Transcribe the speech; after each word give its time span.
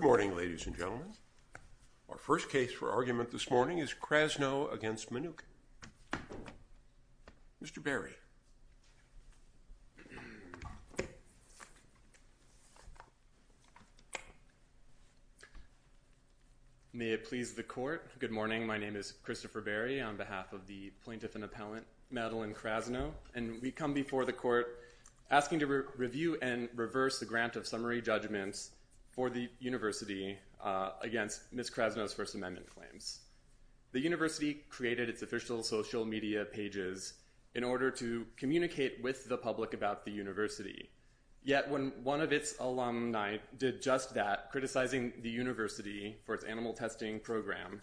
Good 0.00 0.06
morning, 0.06 0.34
ladies 0.34 0.66
and 0.66 0.74
gentlemen. 0.74 1.12
Our 2.08 2.16
first 2.16 2.48
case 2.48 2.72
for 2.72 2.90
argument 2.90 3.30
this 3.30 3.50
morning 3.50 3.80
is 3.80 3.92
Krasno 3.92 4.72
v. 4.80 4.86
Mnookin. 4.86 5.42
Mr. 7.62 7.84
Berry. 7.84 8.12
May 16.94 17.10
it 17.10 17.28
please 17.28 17.52
the 17.52 17.62
court. 17.62 18.08
Good 18.18 18.30
morning. 18.30 18.66
My 18.66 18.78
name 18.78 18.96
is 18.96 19.12
Christopher 19.22 19.60
Berry 19.60 20.00
on 20.00 20.16
behalf 20.16 20.54
of 20.54 20.66
the 20.66 20.90
plaintiff 21.04 21.34
and 21.34 21.44
appellant 21.44 21.84
Madeline 22.10 22.54
Krasno. 22.54 23.10
And 23.34 23.60
we 23.60 23.70
come 23.70 23.92
before 23.92 24.24
the 24.24 24.32
court 24.32 24.78
asking 25.30 25.58
to 25.58 25.66
review 25.98 26.38
and 26.40 26.70
reverse 26.74 27.18
the 27.18 27.26
grant 27.26 27.54
of 27.56 27.66
summary 27.66 28.00
judgments 28.00 28.70
for 29.20 29.28
the 29.28 29.50
university 29.58 30.38
uh, 30.64 30.92
against 31.02 31.52
Ms. 31.52 31.68
Krasno's 31.68 32.14
First 32.14 32.34
Amendment 32.34 32.74
claims. 32.74 33.18
The 33.92 34.00
university 34.00 34.62
created 34.70 35.10
its 35.10 35.20
official 35.20 35.62
social 35.62 36.06
media 36.06 36.46
pages 36.46 37.12
in 37.54 37.62
order 37.62 37.90
to 37.90 38.24
communicate 38.38 39.02
with 39.02 39.28
the 39.28 39.36
public 39.36 39.74
about 39.74 40.06
the 40.06 40.10
university. 40.10 40.88
Yet 41.42 41.68
when 41.68 41.92
one 42.02 42.22
of 42.22 42.32
its 42.32 42.54
alumni 42.60 43.36
did 43.58 43.82
just 43.82 44.14
that, 44.14 44.50
criticizing 44.50 45.12
the 45.20 45.28
university 45.28 46.16
for 46.24 46.34
its 46.34 46.44
animal 46.44 46.72
testing 46.72 47.20
program, 47.20 47.82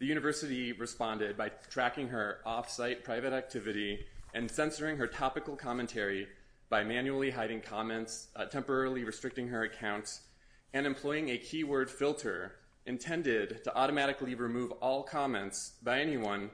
the 0.00 0.06
university 0.06 0.72
responded 0.72 1.36
by 1.36 1.50
tracking 1.70 2.08
her 2.08 2.38
off-site 2.44 3.04
private 3.04 3.32
activity 3.32 4.04
and 4.34 4.50
censoring 4.50 4.96
her 4.96 5.06
topical 5.06 5.54
commentary 5.54 6.26
by 6.68 6.82
manually 6.82 7.30
hiding 7.30 7.60
comments, 7.60 8.26
uh, 8.34 8.46
temporarily 8.46 9.04
restricting 9.04 9.46
her 9.46 9.62
accounts, 9.62 10.22
and 10.72 10.86
employing 10.86 11.30
a 11.30 11.38
keyword 11.38 11.90
filter 11.90 12.56
intended 12.86 13.64
to 13.64 13.76
automatically 13.76 14.34
remove 14.34 14.70
all 14.72 15.02
comments 15.02 15.74
by 15.82 16.00
anyone 16.00 16.50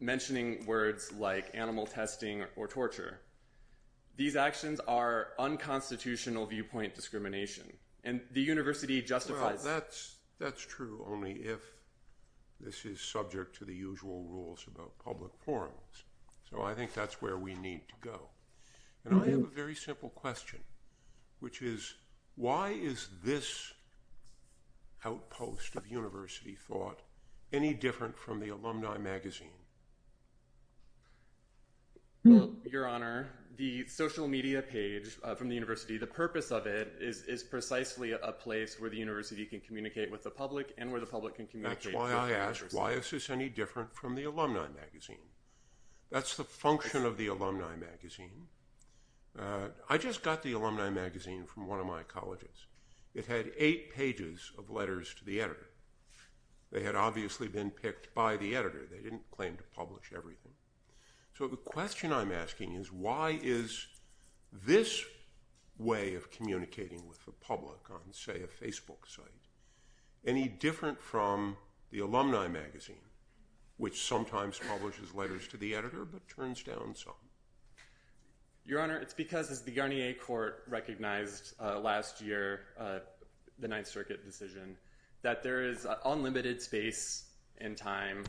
mentioning 0.00 0.64
words 0.66 1.12
like 1.12 1.50
animal 1.54 1.86
testing 1.86 2.44
or 2.56 2.66
torture. 2.66 3.20
These 4.16 4.36
actions 4.36 4.80
are 4.88 5.28
unconstitutional 5.38 6.46
viewpoint 6.46 6.94
discrimination. 6.94 7.72
And 8.04 8.20
the 8.32 8.42
university 8.42 9.00
justifies... 9.00 9.64
Well, 9.64 9.82
that's 10.38 10.66
true 10.66 11.04
only 11.08 11.32
if 11.32 11.60
this 12.60 12.84
is 12.84 13.00
subject 13.00 13.56
to 13.58 13.64
the 13.64 13.74
usual 13.74 14.24
rules 14.24 14.66
about 14.66 14.98
public 14.98 15.32
forums. 15.44 16.04
So 16.50 16.62
I 16.62 16.74
think 16.74 16.92
that's 16.92 17.22
where 17.22 17.38
we 17.38 17.54
need 17.54 17.82
to 17.88 17.94
go. 18.00 18.28
And 19.04 19.20
I 19.20 19.30
have 19.30 19.40
a 19.40 19.46
very 19.46 19.74
simple 19.74 20.10
question, 20.10 20.60
which 21.40 21.62
is 21.62 21.94
why 22.36 22.70
is 22.70 23.08
this 23.24 23.72
outpost 25.04 25.76
of 25.76 25.86
university 25.86 26.54
thought 26.54 27.00
any 27.52 27.74
different 27.74 28.16
from 28.16 28.40
the 28.40 28.48
alumni 28.48 28.96
magazine? 28.98 29.48
Well, 32.24 32.52
Your 32.64 32.86
Honor, 32.86 33.30
the 33.56 33.86
social 33.88 34.28
media 34.28 34.62
page 34.62 35.18
uh, 35.24 35.34
from 35.34 35.48
the 35.48 35.54
university, 35.54 35.98
the 35.98 36.06
purpose 36.06 36.52
of 36.52 36.66
it 36.66 36.94
is 37.00 37.42
precisely 37.42 38.12
a 38.12 38.32
place 38.32 38.80
where 38.80 38.88
the 38.88 38.96
university 38.96 39.44
can 39.44 39.60
communicate 39.60 40.10
with 40.10 40.22
the 40.22 40.30
public 40.30 40.72
and 40.78 40.90
where 40.90 41.00
the 41.00 41.06
public 41.06 41.34
can 41.34 41.46
communicate 41.48 41.86
with 41.86 41.94
the 41.94 41.98
university. 41.98 42.22
That's 42.22 42.30
why 42.30 42.36
I 42.36 42.48
asked, 42.48 42.74
why 42.74 42.92
is 42.92 43.10
this 43.10 43.28
any 43.28 43.48
different 43.48 43.92
from 43.92 44.14
the 44.14 44.24
alumni 44.24 44.68
magazine? 44.68 45.16
That's 46.10 46.36
the 46.36 46.44
function 46.44 47.04
of 47.04 47.16
the 47.16 47.26
alumni 47.26 47.74
magazine. 47.74 48.46
Uh, 49.38 49.68
I 49.88 49.98
just 49.98 50.22
got 50.22 50.42
the 50.42 50.52
alumni 50.52 50.90
magazine 50.90 51.44
from 51.44 51.66
one 51.66 51.80
of 51.80 51.86
my 51.86 52.02
colleges. 52.02 52.66
It 53.14 53.26
had 53.26 53.52
eight 53.56 53.92
pages 53.92 54.52
of 54.58 54.70
letters 54.70 55.14
to 55.18 55.24
the 55.24 55.40
editor. 55.40 55.70
They 56.70 56.82
had 56.82 56.94
obviously 56.94 57.48
been 57.48 57.70
picked 57.70 58.14
by 58.14 58.36
the 58.36 58.56
editor. 58.56 58.86
They 58.90 59.02
didn't 59.02 59.30
claim 59.30 59.56
to 59.56 59.64
publish 59.74 60.12
everything. 60.16 60.52
So 61.36 61.46
the 61.46 61.56
question 61.56 62.12
I'm 62.12 62.32
asking 62.32 62.74
is 62.74 62.92
why 62.92 63.38
is 63.42 63.86
this 64.52 65.02
way 65.78 66.14
of 66.14 66.30
communicating 66.30 67.08
with 67.08 67.24
the 67.24 67.32
public 67.32 67.90
on, 67.90 68.12
say, 68.12 68.42
a 68.42 68.64
Facebook 68.64 69.08
site 69.08 69.42
any 70.24 70.48
different 70.48 71.00
from 71.00 71.56
the 71.90 71.98
alumni 71.98 72.48
magazine, 72.48 73.08
which 73.76 74.02
sometimes 74.02 74.60
publishes 74.68 75.14
letters 75.14 75.48
to 75.48 75.56
the 75.56 75.74
editor 75.74 76.04
but 76.04 76.28
turns 76.28 76.62
down 76.62 76.94
some? 76.94 77.14
Your 78.64 78.80
Honor, 78.80 78.98
it's 78.98 79.14
because 79.14 79.50
as 79.50 79.62
the 79.62 79.72
Garnier 79.72 80.14
Court 80.14 80.62
recognized 80.68 81.54
uh, 81.60 81.80
last 81.80 82.20
year, 82.20 82.60
uh, 82.78 83.00
the 83.58 83.66
Ninth 83.66 83.88
Circuit 83.88 84.24
decision, 84.24 84.76
that 85.22 85.42
there 85.42 85.64
is 85.64 85.84
uh, 85.84 85.96
unlimited 86.04 86.62
space 86.62 87.24
and 87.58 87.76
time 87.76 88.22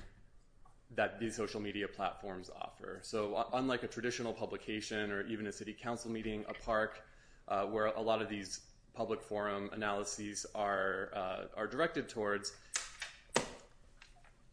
that 0.95 1.19
these 1.19 1.35
social 1.35 1.61
media 1.61 1.87
platforms 1.87 2.49
offer. 2.59 2.99
So 3.03 3.45
unlike 3.53 3.83
a 3.83 3.87
traditional 3.87 4.33
publication 4.33 5.11
or 5.11 5.21
even 5.27 5.45
a 5.47 5.51
city 5.51 5.75
council 5.79 6.09
meeting, 6.09 6.45
a 6.49 6.53
park, 6.53 7.03
where 7.69 7.87
a 7.87 8.01
lot 8.01 8.21
of 8.21 8.29
these 8.29 8.61
public 8.93 9.21
forum 9.21 9.69
analyses 9.73 10.45
are 10.53 11.49
directed 11.71 12.09
towards, 12.09 12.53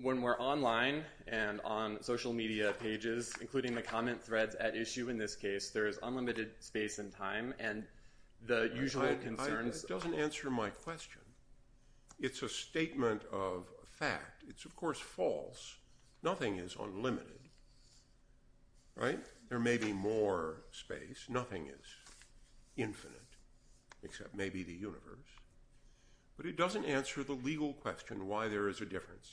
when 0.03 0.23
we're 0.23 0.39
online 0.39 1.05
and 1.27 1.61
on 1.63 2.03
social 2.03 2.33
media 2.33 2.73
pages, 2.81 3.35
including 3.41 3.75
the 3.75 3.83
comment 3.83 4.23
threads 4.23 4.55
at 4.57 4.75
issue 4.75 5.11
in 5.11 5.19
this 5.19 5.37
case, 5.37 5.71
there 5.71 5.87
is 5.87 5.99
unlimited 6.03 6.53
space 6.61 6.99
and 6.99 7.13
time 7.13 7.55
and 7.59 7.85
the 8.47 8.71
usual 8.75 9.15
concerns... 9.23 9.85
It 9.85 9.89
doesn't 9.89 10.15
answer 10.15 10.51
my 10.51 10.71
question. 10.71 11.21
It's 12.19 12.43
a 12.43 12.49
statement 12.49 13.23
of 13.31 13.67
fact. 13.85 14.45
It's, 14.49 14.65
of 14.65 14.75
course, 14.75 14.99
false. 14.99 15.77
Nothing 16.23 16.59
is 16.59 16.77
unlimited, 16.81 17.49
right? 18.95 19.21
There 19.49 19.59
may 19.59 19.77
be 19.77 19.93
more 19.93 20.63
space. 20.71 21.27
Nothing 21.29 21.67
is 21.67 21.87
infinite 22.77 23.21
except 24.03 24.35
maybe 24.35 24.63
the 24.63 24.73
universe. 24.73 25.29
But 26.37 26.47
it 26.47 26.57
doesn't 26.57 26.87
answer 26.87 27.23
the 27.23 27.35
legal 27.35 27.75
question 27.75 28.27
why 28.27 28.49
there 28.49 28.69
is 28.69 28.81
a 28.81 28.87
difference. 28.87 29.33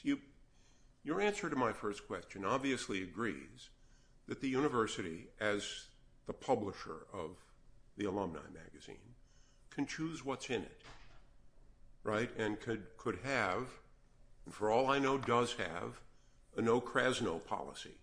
Your 1.03 1.21
answer 1.21 1.49
to 1.49 1.55
my 1.55 1.71
first 1.71 2.05
question 2.07 2.43
obviously 2.43 3.01
agrees 3.01 3.69
that 4.27 4.41
the 4.41 4.49
university, 4.49 5.27
as 5.39 5.87
the 6.25 6.33
publisher 6.33 7.05
of 7.13 7.37
the 7.95 8.05
alumni 8.05 8.41
magazine, 8.53 9.15
can 9.69 9.85
choose 9.85 10.25
what's 10.25 10.49
in 10.49 10.63
it, 10.63 10.81
right? 12.03 12.29
And 12.37 12.59
could 12.59 13.19
have, 13.23 13.69
and 14.45 14.53
for 14.53 14.69
all 14.69 14.89
I 14.89 14.99
know 14.99 15.17
does 15.17 15.53
have, 15.53 16.01
a 16.57 16.61
no 16.61 16.81
Krasno 16.81 17.45
policy 17.45 17.97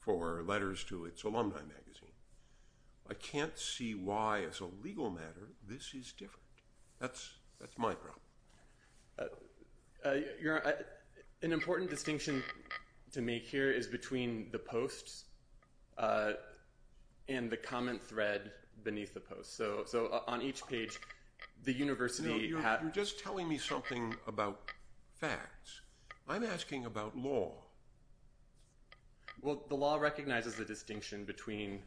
for 0.00 0.42
letters 0.42 0.82
to 0.84 1.04
its 1.04 1.22
alumni 1.22 1.60
magazine. 1.60 2.08
I 3.08 3.14
can't 3.14 3.58
see 3.58 3.94
why, 3.94 4.42
as 4.42 4.60
a 4.60 4.66
legal 4.82 5.10
matter, 5.10 5.50
this 5.68 5.92
is 5.94 6.12
different. 6.12 6.46
That's 6.98 7.30
my 7.76 7.94
problem. 7.94 8.18
An 11.42 11.52
important 11.52 11.90
distinction 11.90 12.42
to 13.10 13.20
make 13.20 13.44
here 13.44 13.70
is 13.70 13.88
between 13.88 14.46
the 14.52 14.58
posts 14.58 15.24
uh, 15.98 16.34
and 17.28 17.50
the 17.50 17.56
comment 17.56 18.00
thread 18.00 18.52
beneath 18.84 19.12
the 19.12 19.20
post. 19.20 19.56
So 19.56 19.84
uh, 20.12 20.20
on 20.28 20.40
each 20.40 20.64
page, 20.66 21.00
the 21.64 21.72
university... 21.72 22.46
You're 22.48 22.92
just 22.92 23.18
telling 23.18 23.48
me 23.48 23.58
something 23.58 24.14
about 24.28 24.70
facts. 25.16 25.80
I'm 26.28 26.44
asking 26.44 26.84
about 26.84 27.16
law. 27.16 27.54
Well, 29.40 29.64
the 29.68 29.74
law 29.74 29.96
recognizes 29.96 30.54
the 30.54 30.64
distinction 30.64 31.24
between 31.24 31.82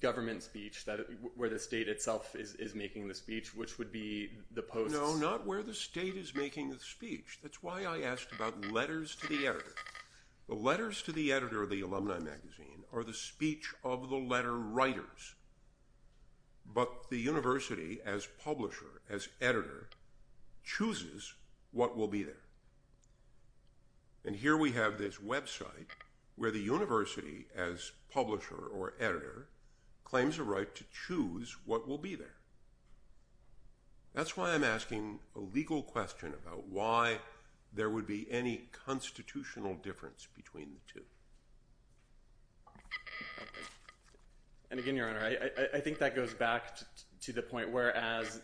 government 0.00 0.42
speech, 0.42 0.84
that 0.84 1.00
where 1.34 1.48
the 1.48 1.58
state 1.58 1.88
itself 1.88 2.34
is 2.36 2.74
making 2.74 3.08
the 3.08 3.14
speech, 3.14 3.54
which 3.54 3.78
would 3.78 3.90
be 3.90 4.30
the 4.52 4.62
posts... 4.62 4.94
No, 4.94 5.16
not 5.16 5.46
where 5.46 5.62
the 5.62 5.74
state 5.74 6.16
is 6.16 6.34
making 6.34 6.70
the 6.70 6.78
speech. 6.78 7.38
That's 7.42 7.62
why 7.62 7.84
I 7.84 8.02
asked 8.02 8.32
about 8.32 8.72
letters 8.72 9.16
to 9.16 9.26
the 9.26 9.46
editor. 9.46 9.74
The 10.48 10.54
letters 10.54 11.02
to 11.02 11.12
the 11.12 11.32
editor 11.32 11.62
of 11.62 11.70
the 11.70 11.80
alumni 11.80 12.18
magazine 12.18 12.84
are 12.92 13.04
the 13.04 13.14
speech 13.14 13.72
of 13.84 14.08
the 14.08 14.16
letter 14.16 14.56
writers. 14.56 15.34
But 16.72 17.10
the 17.10 17.18
university, 17.18 17.98
as 18.04 18.28
publisher, 18.42 19.02
as 19.08 19.28
editor, 19.40 19.88
chooses 20.64 21.34
what 21.72 21.96
will 21.96 22.08
be 22.08 22.22
there. 22.22 22.44
And 24.24 24.36
here 24.36 24.56
we 24.56 24.72
have 24.72 24.98
this 24.98 25.16
website 25.16 25.88
where 26.36 26.50
the 26.50 26.60
university, 26.60 27.46
as 27.56 27.92
publisher 28.12 28.56
or 28.56 28.94
editor, 29.00 29.48
claims 30.10 30.38
a 30.38 30.42
right 30.42 30.74
to 30.74 30.84
choose 31.06 31.56
what 31.64 31.86
will 31.86 31.98
be 31.98 32.16
there. 32.16 32.34
That's 34.12 34.36
why 34.36 34.52
I'm 34.52 34.64
asking 34.64 35.20
a 35.36 35.40
legal 35.40 35.84
question 35.84 36.34
about 36.34 36.66
why 36.66 37.18
there 37.72 37.88
would 37.88 38.08
be 38.08 38.26
any 38.28 38.68
constitutional 38.72 39.76
difference 39.76 40.26
between 40.34 40.70
the 40.74 40.80
two. 40.92 41.04
And 44.72 44.80
again, 44.80 44.96
Your 44.96 45.08
Honor, 45.08 45.38
I 45.72 45.78
think 45.80 45.98
that 45.98 46.16
goes 46.16 46.34
back 46.34 46.78
to 47.22 47.32
the 47.32 47.42
point 47.42 47.70
where, 47.70 47.96
as 47.96 48.40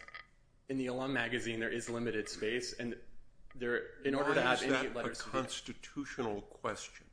in 0.69 0.79
the 0.79 0.87
alum 0.87 1.13
magazine, 1.13 1.59
there 1.59 1.71
is 1.71 1.91
limited 1.91 2.29
space. 2.29 2.75
And 2.79 2.95
there 3.57 3.83
in 4.05 4.15
order 4.15 4.35
to 4.35 4.43
have 4.43 4.63
any 4.63 4.73
letters... 4.73 4.95
Why 4.95 5.03
is 5.03 5.19
that 5.19 5.27
a 5.27 5.31
constitutional 5.31 6.43
question? 6.43 7.07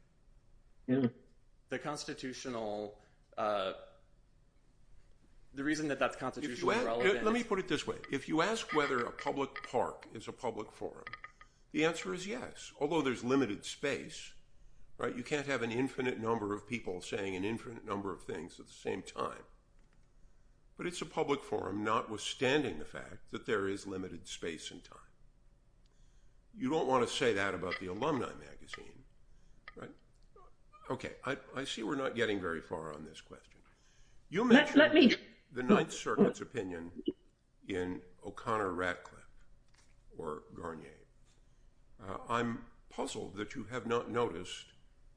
The 0.88 1.80
constitutional... 1.80 3.00
Uh, 3.36 3.74
The 5.56 5.64
reason 5.64 5.88
that 5.90 6.00
that's 6.00 6.16
constitutionally 6.16 6.78
relevant... 6.84 7.24
Let 7.24 7.34
me 7.34 7.44
put 7.44 7.60
it 7.60 7.68
this 7.68 7.86
way. 7.86 7.98
If 8.12 8.28
you 8.28 8.42
ask 8.42 8.74
whether 8.74 9.00
a 9.02 9.12
public 9.12 9.50
park 9.70 10.08
is 10.14 10.28
a 10.28 10.32
public 10.32 10.72
forum, 10.72 11.06
the 11.72 11.86
answer 11.86 12.14
is 12.14 12.26
yes. 12.26 12.72
Although 12.80 13.02
there's 13.02 13.24
limited 13.24 13.64
space, 13.64 14.34
right? 14.98 15.16
You 15.16 15.24
can't 15.24 15.46
have 15.46 15.62
an 15.62 15.72
infinite 15.72 16.20
number 16.20 16.54
of 16.54 16.68
people 16.68 17.02
saying 17.02 17.36
an 17.36 17.46
infinite 17.46 17.86
number 17.86 18.12
of 18.12 18.24
things 18.24 18.60
at 18.60 18.66
the 18.66 18.74
same 18.74 19.04
time. 19.04 19.44
But 20.76 20.88
it's 20.88 21.02
a 21.02 21.06
public 21.06 21.44
forum, 21.44 21.84
notwithstanding 21.84 22.80
the 22.80 22.86
fact 22.86 23.32
that 23.32 23.46
there 23.46 23.68
is 23.68 23.86
limited 23.86 24.28
space 24.28 24.72
and 24.72 24.84
time. 24.84 24.98
You 26.58 26.70
don't 26.70 26.88
want 26.88 27.08
to 27.08 27.14
say 27.14 27.34
that 27.34 27.54
about 27.54 27.80
the 27.80 27.88
alumni 27.88 28.30
magazine, 28.40 29.04
right? 29.76 29.92
Okay, 30.90 31.12
I 31.26 31.64
see 31.64 31.84
we're 31.84 31.96
not 31.96 32.16
getting 32.16 32.42
very 32.42 32.62
far 32.62 32.92
on 32.94 33.06
this 33.06 33.22
question. 33.22 33.60
You 34.30 34.44
mentioned 34.46 34.82
the 35.54 35.64
Ninth 35.64 35.94
Circuit's 35.94 36.42
opinion 36.42 36.92
in 37.68 38.02
O'Connor-Ratcliffe 38.26 39.20
or 40.18 40.44
Garnier. 40.56 40.90
Uh, 42.02 42.18
I'm 42.28 42.60
puzzled 42.90 43.36
that 43.36 43.56
you 43.56 43.66
have 43.72 43.86
not 43.86 44.10
noticed, 44.10 44.66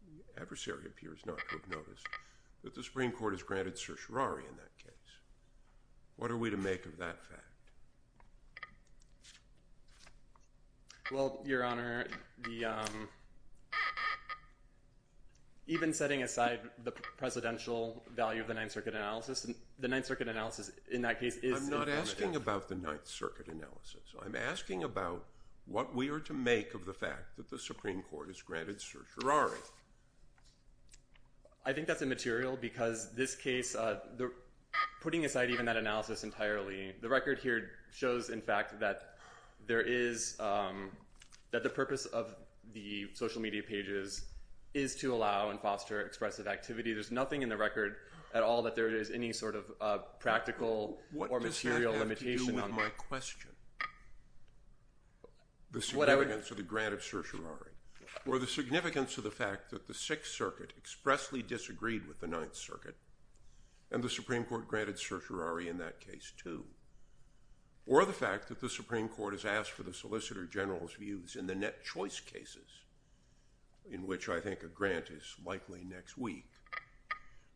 the 0.07 0.41
adversary 0.41 0.87
appears 0.87 1.21
not 1.27 1.39
to 1.39 1.57
have 1.57 1.69
noticed, 1.71 2.07
that 2.63 2.75
the 2.75 2.83
Supreme 2.83 3.13
Court 3.13 3.33
has 3.33 3.43
granted 3.43 3.79
certiorari 3.79 4.45
in 4.49 4.57
that 4.57 4.77
case. 4.77 4.93
What 6.17 6.31
are 6.31 6.37
we 6.37 6.51
to 6.51 6.57
make 6.57 6.87
of 6.87 6.99
that 6.99 7.25
fact? 7.25 7.43
Well, 11.13 11.43
Your 11.47 11.65
Honor, 11.65 12.07
um, 12.67 13.09
even 15.67 15.93
setting 15.93 16.23
aside 16.23 16.61
the 16.85 16.93
precedential 17.21 18.01
value 18.15 18.41
of 18.41 18.47
the 18.47 18.55
Ninth 18.55 18.73
Circuit 18.73 18.95
analysis, 18.95 19.47
the 19.79 19.89
Ninth 19.89 20.07
Circuit 20.07 20.29
analysis 20.29 20.71
in 20.91 21.03
that 21.03 21.19
case 21.19 21.37
is... 21.39 21.63
I'm 21.63 21.71
not 21.71 21.89
asking 21.89 22.37
about 22.37 22.69
the 22.69 22.77
Ninth 22.77 23.07
Circuit 23.07 23.49
analysis. 23.49 24.15
I'm 24.25 24.37
asking 24.37 24.85
about 24.85 25.25
what 25.67 25.95
we 25.95 26.09
are 26.11 26.21
to 26.21 26.33
make 26.33 26.75
of 26.75 26.85
the 26.87 26.95
fact 26.95 27.37
that 27.37 27.51
the 27.51 27.59
Supreme 27.59 28.03
Court 28.03 28.29
has 28.29 28.41
granted 28.41 28.81
certiorari. 28.81 29.59
I 31.65 31.73
think 31.73 31.89
that's 31.89 32.03
immaterial 32.03 32.57
because 32.57 33.13
this 33.15 33.35
case, 33.35 33.75
uh, 33.75 33.99
putting 35.01 35.25
aside 35.25 35.51
even 35.51 35.67
that 35.67 35.77
analysis 35.77 36.23
entirely, 36.23 36.95
the 37.01 37.09
record 37.09 37.41
here 37.41 37.71
shows, 37.93 38.31
in 38.31 38.41
fact, 38.41 38.79
that 38.81 39.17
there 39.67 39.83
is... 39.83 40.37
Um, 40.39 40.91
that 41.53 41.63
the 41.63 41.71
purpose 41.71 42.07
of 42.07 42.35
the 42.75 43.07
social 43.15 43.41
media 43.41 43.63
pages 43.63 44.27
is 44.77 44.95
to 44.97 45.15
allow 45.15 45.49
and 45.49 45.59
foster 45.59 46.03
expressive 46.03 46.47
activity. 46.47 46.93
There's 46.93 47.11
nothing 47.11 47.41
in 47.41 47.49
the 47.49 47.57
record 47.57 47.97
at 48.35 48.43
all 48.43 48.63
that 48.63 48.75
there 48.75 48.95
is 48.95 49.11
any 49.11 49.33
sort 49.33 49.57
of 49.57 49.65
uh, 49.81 49.99
practical 50.21 50.99
or 51.17 51.41
material 51.41 51.95
limitation 51.95 52.01
on... 52.01 52.05
What 52.05 52.11
does 52.13 52.17
that 52.17 52.23
have 52.23 52.39
to 52.39 52.45
do 52.47 52.57
with 52.57 52.77
my 52.77 52.89
question? 52.91 53.51
The 55.73 55.81
significance 55.81 56.51
of 56.51 56.59
the 56.59 56.63
grant 56.63 56.93
of 56.93 57.03
certiorari 57.03 57.71
or 58.27 58.39
the 58.39 58.47
significance 58.47 59.17
of 59.17 59.25
the 59.25 59.31
fact 59.31 59.71
that 59.71 59.87
the 59.87 59.95
Sixth 59.95 60.33
Circuit 60.33 60.73
expressly 60.77 61.43
disagreed 61.43 62.07
with 62.07 62.21
the 62.21 62.27
Ninth 62.27 62.57
Circuit 62.57 62.97
and 63.91 64.03
the 64.03 64.11
Supreme 64.11 64.45
Court 64.45 64.69
granted 64.69 64.99
certiorari 64.99 65.69
in 65.69 65.79
that 65.79 66.01
case 66.01 66.33
too, 66.43 66.65
or 67.87 68.05
the 68.05 68.13
fact 68.13 68.49
that 68.49 68.61
the 68.61 68.69
Supreme 68.69 69.09
Court 69.09 69.33
has 69.33 69.45
asked 69.45 69.71
for 69.71 69.85
the 69.85 69.95
Solicitor 69.95 70.45
General's 70.45 70.95
views 70.95 71.37
in 71.37 71.47
the 71.47 71.55
NetChoice 71.55 72.25
cases, 72.27 72.83
in 73.91 74.07
which 74.07 74.29
I 74.29 74.41
think 74.41 74.63
a 74.63 74.69
grant 74.69 75.11
is 75.11 75.37
likely 75.45 75.85
next 75.85 76.17
week. 76.17 76.51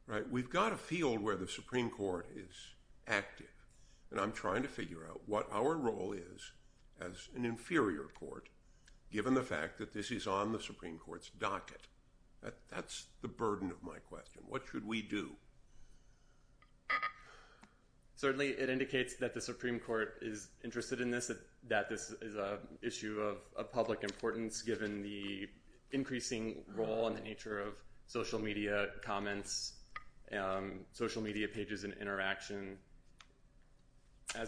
Right? 0.06 0.28
We've 0.28 0.50
got 0.50 0.72
a 0.72 0.76
field 0.76 1.20
where 1.20 1.36
the 1.36 1.46
Supreme 1.46 1.90
Court 1.90 2.26
is 2.34 2.54
active, 3.06 3.46
and 4.10 4.20
I'm 4.20 4.32
trying 4.32 4.62
to 4.62 4.68
figure 4.68 5.06
out 5.08 5.20
what 5.26 5.48
our 5.52 5.76
role 5.76 6.12
is 6.12 6.52
as 7.00 7.28
an 7.36 7.44
inferior 7.44 8.08
court, 8.18 8.48
given 9.12 9.34
the 9.34 9.42
fact 9.42 9.78
that 9.78 9.92
this 9.92 10.10
is 10.10 10.26
on 10.26 10.52
the 10.52 10.60
Supreme 10.60 10.98
Court's 10.98 11.30
docket. 11.38 11.86
That's 12.70 13.06
the 13.22 13.28
burden 13.28 13.70
of 13.70 13.82
my 13.82 13.98
question. 13.98 14.42
What 14.48 14.62
should 14.70 14.86
we 14.86 15.02
do? 15.02 15.30
Certainly, 18.16 18.48
it 18.48 18.68
indicates 18.68 19.16
that 19.16 19.32
the 19.32 19.40
Supreme 19.40 19.78
Court 19.78 20.18
is 20.20 20.48
interested 20.62 21.00
in 21.00 21.10
this, 21.10 21.30
that 21.68 21.88
this 21.88 22.10
is 22.20 22.34
an 22.34 22.58
issue 22.82 23.20
of 23.56 23.72
public 23.72 24.02
importance, 24.02 24.60
given 24.60 25.02
the 25.02 25.48
increasing 25.92 26.62
role 26.74 27.06
and 27.06 27.16
the 27.16 27.20
nature 27.20 27.60
of 27.60 27.74
social 28.06 28.38
media 28.38 28.88
comments, 29.04 29.74
um, 30.36 30.80
social 30.92 31.22
media 31.22 31.48
pages 31.48 31.84
and 31.84 31.94
interaction. 32.00 32.76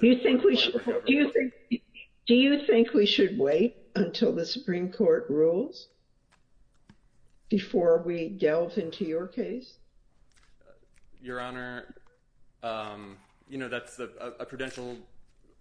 Do 0.01 0.07
you 0.07 0.19
think 2.67 2.95
we 2.95 3.07
should 3.07 3.39
wait 3.39 3.77
until 3.97 4.33
the 4.33 4.47
Supreme 4.47 4.91
Court 4.93 5.27
rules 5.29 5.89
before 7.49 8.03
we 8.07 8.29
delve 8.29 8.79
into 8.79 9.05
your 9.05 9.27
case? 9.27 9.75
Your 11.21 11.41
Honor, 11.41 11.95
um, 12.63 13.17
you 13.49 13.59
know, 13.59 13.69
that's 13.69 13.99
a 13.99 14.47
prudential 14.47 14.97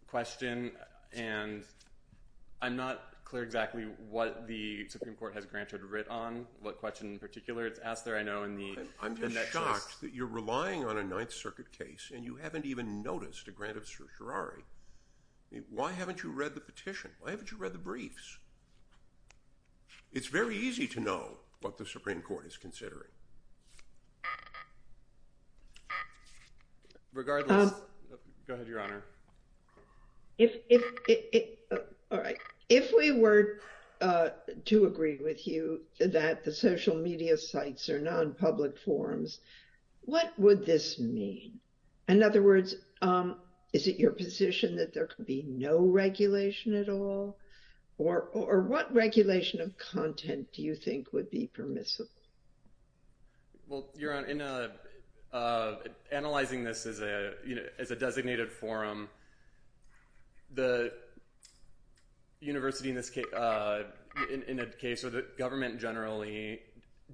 question, 0.08 0.72
and 1.14 1.64
I'm 2.62 2.76
not 2.76 3.11
clear 3.32 3.44
exactly 3.44 3.86
what 4.10 4.46
the 4.46 4.86
Supreme 4.90 5.16
Court 5.16 5.34
has 5.34 5.46
granted 5.46 5.82
writ 5.84 6.06
on, 6.10 6.46
what 6.62 6.78
question 6.80 7.14
in 7.14 7.18
particular 7.18 7.66
it's 7.66 7.80
asked 7.80 8.04
there. 8.04 8.18
I 8.18 8.24
know 8.24 8.44
in 8.44 8.58
the– 8.58 8.78
I'm 9.02 9.16
just 9.16 9.54
shocked 9.54 10.02
that 10.02 10.14
you're 10.14 10.28
relying 10.28 10.86
on 10.86 10.98
a 10.98 11.04
Ninth 11.04 11.32
Circuit 11.32 11.72
case, 11.72 12.12
and 12.14 12.26
you 12.26 12.36
haven't 12.36 12.66
even 12.66 13.02
noticed 13.02 13.48
a 13.48 13.52
grant 13.52 13.78
of 13.78 13.88
certiorari. 13.88 14.66
Why 15.70 15.94
haven't 15.94 16.24
you 16.24 16.32
read 16.32 16.56
the 16.56 16.60
petition? 16.60 17.12
Why 17.22 17.32
haven't 17.32 17.52
you 17.52 17.58
read 17.58 17.72
the 17.72 17.80
briefs? 17.80 18.38
It's 20.12 20.28
very 20.28 20.58
easy 20.58 20.86
to 20.88 21.00
know 21.00 21.38
what 21.62 21.78
the 21.78 21.86
Supreme 21.86 22.22
Court 22.22 22.46
is 22.46 22.58
considering. 22.58 23.12
Regardless, 27.14 27.72
go 28.46 28.56
ahead, 28.56 28.68
Your 28.68 28.82
Honor. 28.82 29.06
All 32.12 32.20
right. 32.20 32.38
If 32.72 32.94
we 32.98 33.12
were 33.12 33.60
uh, 34.00 34.30
to 34.64 34.86
agree 34.86 35.18
with 35.22 35.46
you 35.46 35.82
that 36.00 36.46
the 36.46 36.54
social 36.54 36.96
media 36.96 37.36
sites 37.36 37.90
are 37.90 38.00
non-public 38.00 38.78
forums, 38.78 39.40
what 40.04 40.32
would 40.40 40.66
this 40.66 40.98
mean? 40.98 41.60
In 42.08 42.24
other 42.24 42.42
words, 42.42 42.76
um, 43.02 43.42
is 43.74 43.88
it 43.88 44.00
your 44.00 44.12
position 44.12 44.78
that 44.78 44.94
there 44.94 45.08
could 45.08 45.26
be 45.26 45.44
no 45.46 45.80
regulation 45.80 46.74
at 46.74 46.88
all? 46.88 47.38
Or 47.98 48.62
what 48.62 48.92
regulation 48.96 49.60
of 49.60 49.78
content 49.78 50.48
do 50.54 50.64
you 50.64 50.74
think 50.74 51.12
would 51.12 51.30
be 51.30 51.48
permissible? 51.48 52.10
Well, 53.68 53.90
Your 53.98 54.14
Honor, 54.14 54.28
in 54.28 54.42
uh, 54.42 54.70
uh, 55.34 55.76
analyzing 56.10 56.64
this 56.64 56.86
as 56.86 57.02
a 57.02 57.96
designated 57.98 58.50
forum, 58.50 59.10
the 60.56 60.94
university 62.42 62.90
in 62.90 62.96
this 62.96 63.10
case, 63.10 63.32
uh, 63.34 63.84
in 64.30 64.60
a 64.60 64.66
case, 64.66 65.04
or 65.04 65.10
the 65.10 65.26
government 65.38 65.80
generally, 65.80 66.60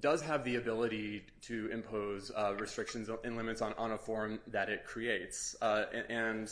does 0.00 0.22
have 0.22 0.44
the 0.44 0.56
ability 0.56 1.22
to 1.42 1.68
impose 1.70 2.32
uh, 2.34 2.54
restrictions 2.58 3.08
and 3.24 3.36
limits 3.36 3.62
on 3.62 3.92
a 3.92 3.98
forum 3.98 4.40
that 4.46 4.68
it 4.68 4.84
creates, 4.84 5.54
uh, 5.60 5.84
and 6.08 6.50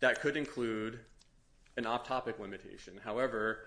that 0.00 0.20
could 0.20 0.36
include 0.36 1.00
an 1.76 1.86
off-topic 1.86 2.38
limitation. 2.38 3.00
However, 3.02 3.60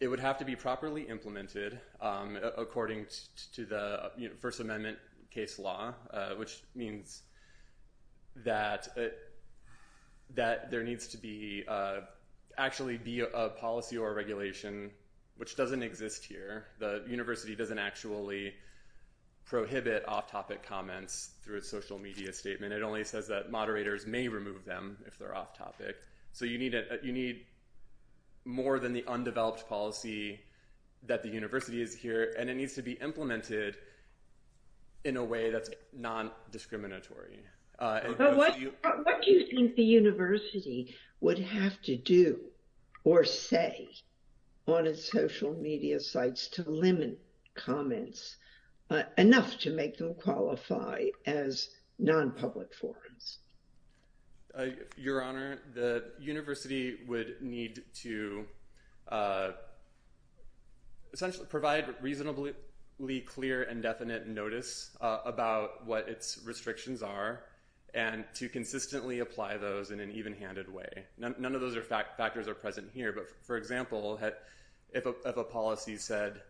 it 0.00 0.08
would 0.08 0.20
have 0.20 0.38
to 0.38 0.44
be 0.44 0.54
properly 0.54 1.02
implemented 1.02 1.80
um, 2.00 2.38
according 2.56 3.06
to 3.54 3.64
the 3.64 4.10
First 4.38 4.60
Amendment 4.60 4.98
case 5.30 5.58
law, 5.58 5.94
which 6.36 6.62
means 6.74 7.22
that 8.44 8.88
there 10.34 10.82
needs 10.82 11.08
to 11.08 11.16
actually 12.58 12.98
be 12.98 13.20
a 13.20 13.48
policy 13.48 13.96
or 13.98 14.14
regulation, 14.14 14.90
which 15.36 15.56
doesn't 15.56 15.82
exist 15.82 16.24
here. 16.24 16.66
The 16.78 17.04
university 17.08 17.54
doesn't 17.56 17.78
actually 17.78 18.54
prohibit 19.44 20.06
off-topic 20.06 20.62
comments 20.62 21.30
through 21.42 21.58
its 21.58 21.68
social 21.68 21.98
media 21.98 22.32
statement. 22.32 22.72
It 22.72 22.82
only 22.82 23.04
says 23.04 23.26
that 23.28 23.50
moderators 23.50 24.06
may 24.06 24.28
remove 24.28 24.64
them 24.64 24.98
if 25.06 25.18
they're 25.18 25.34
off-topic. 25.34 25.96
So 26.32 26.44
you 26.44 26.58
need 26.58 27.40
more 28.44 28.78
than 28.78 28.92
the 28.92 29.04
undeveloped 29.06 29.68
policy 29.68 30.40
that 31.06 31.22
the 31.22 31.28
university 31.28 31.82
is 31.82 31.94
here, 31.94 32.34
and 32.38 32.48
it 32.48 32.54
needs 32.54 32.74
to 32.74 32.82
be 32.82 32.92
implemented 32.92 33.76
in 35.04 35.16
a 35.16 35.24
way 35.24 35.50
that's 35.50 35.70
non-discriminatory. 35.92 37.40
Uh, 37.78 38.00
but 38.16 38.36
what 38.36 38.54
do 38.54 38.60
you 39.30 39.46
think 39.46 39.74
the 39.74 39.82
university 39.82 40.94
would 41.20 41.38
have 41.38 41.80
to 41.82 41.96
do 41.96 42.40
or 43.04 43.24
say 43.24 43.88
on 44.66 44.86
its 44.86 45.10
social 45.10 45.54
media 45.54 45.98
sites 45.98 46.48
to 46.48 46.68
limit 46.70 47.18
comments 47.54 48.36
uh, 48.90 49.02
enough 49.18 49.58
to 49.58 49.70
make 49.70 49.98
them 49.98 50.14
qualify 50.14 51.04
as 51.26 51.70
non-public 51.98 52.72
forums? 52.74 53.38
Uh, 54.54 54.66
Your 54.96 55.22
Honor, 55.22 55.58
the 55.74 56.12
university 56.20 56.98
would 57.08 57.36
need 57.40 57.82
to 57.94 58.44
essentially 61.12 61.46
provide 61.46 61.94
reasonably 62.00 62.54
clear 63.26 63.64
and 63.64 63.82
definite 63.82 64.28
notice 64.28 64.96
about 65.00 65.84
what 65.86 66.08
its 66.08 66.40
restrictions 66.44 67.02
are 67.02 67.40
and 67.94 68.24
to 68.34 68.48
consistently 68.48 69.18
apply 69.20 69.58
those 69.58 69.90
in 69.90 70.00
an 70.00 70.10
even-handed 70.10 70.72
way. 70.72 71.04
None 71.18 71.54
of 71.54 71.60
those 71.60 71.76
factors 72.16 72.48
are 72.48 72.54
present 72.54 72.90
here, 72.94 73.12
but 73.12 73.26
for 73.42 73.56
example, 73.56 74.18
if 74.92 75.06
a 75.06 75.44
policy 75.44 75.96
said 75.96 76.40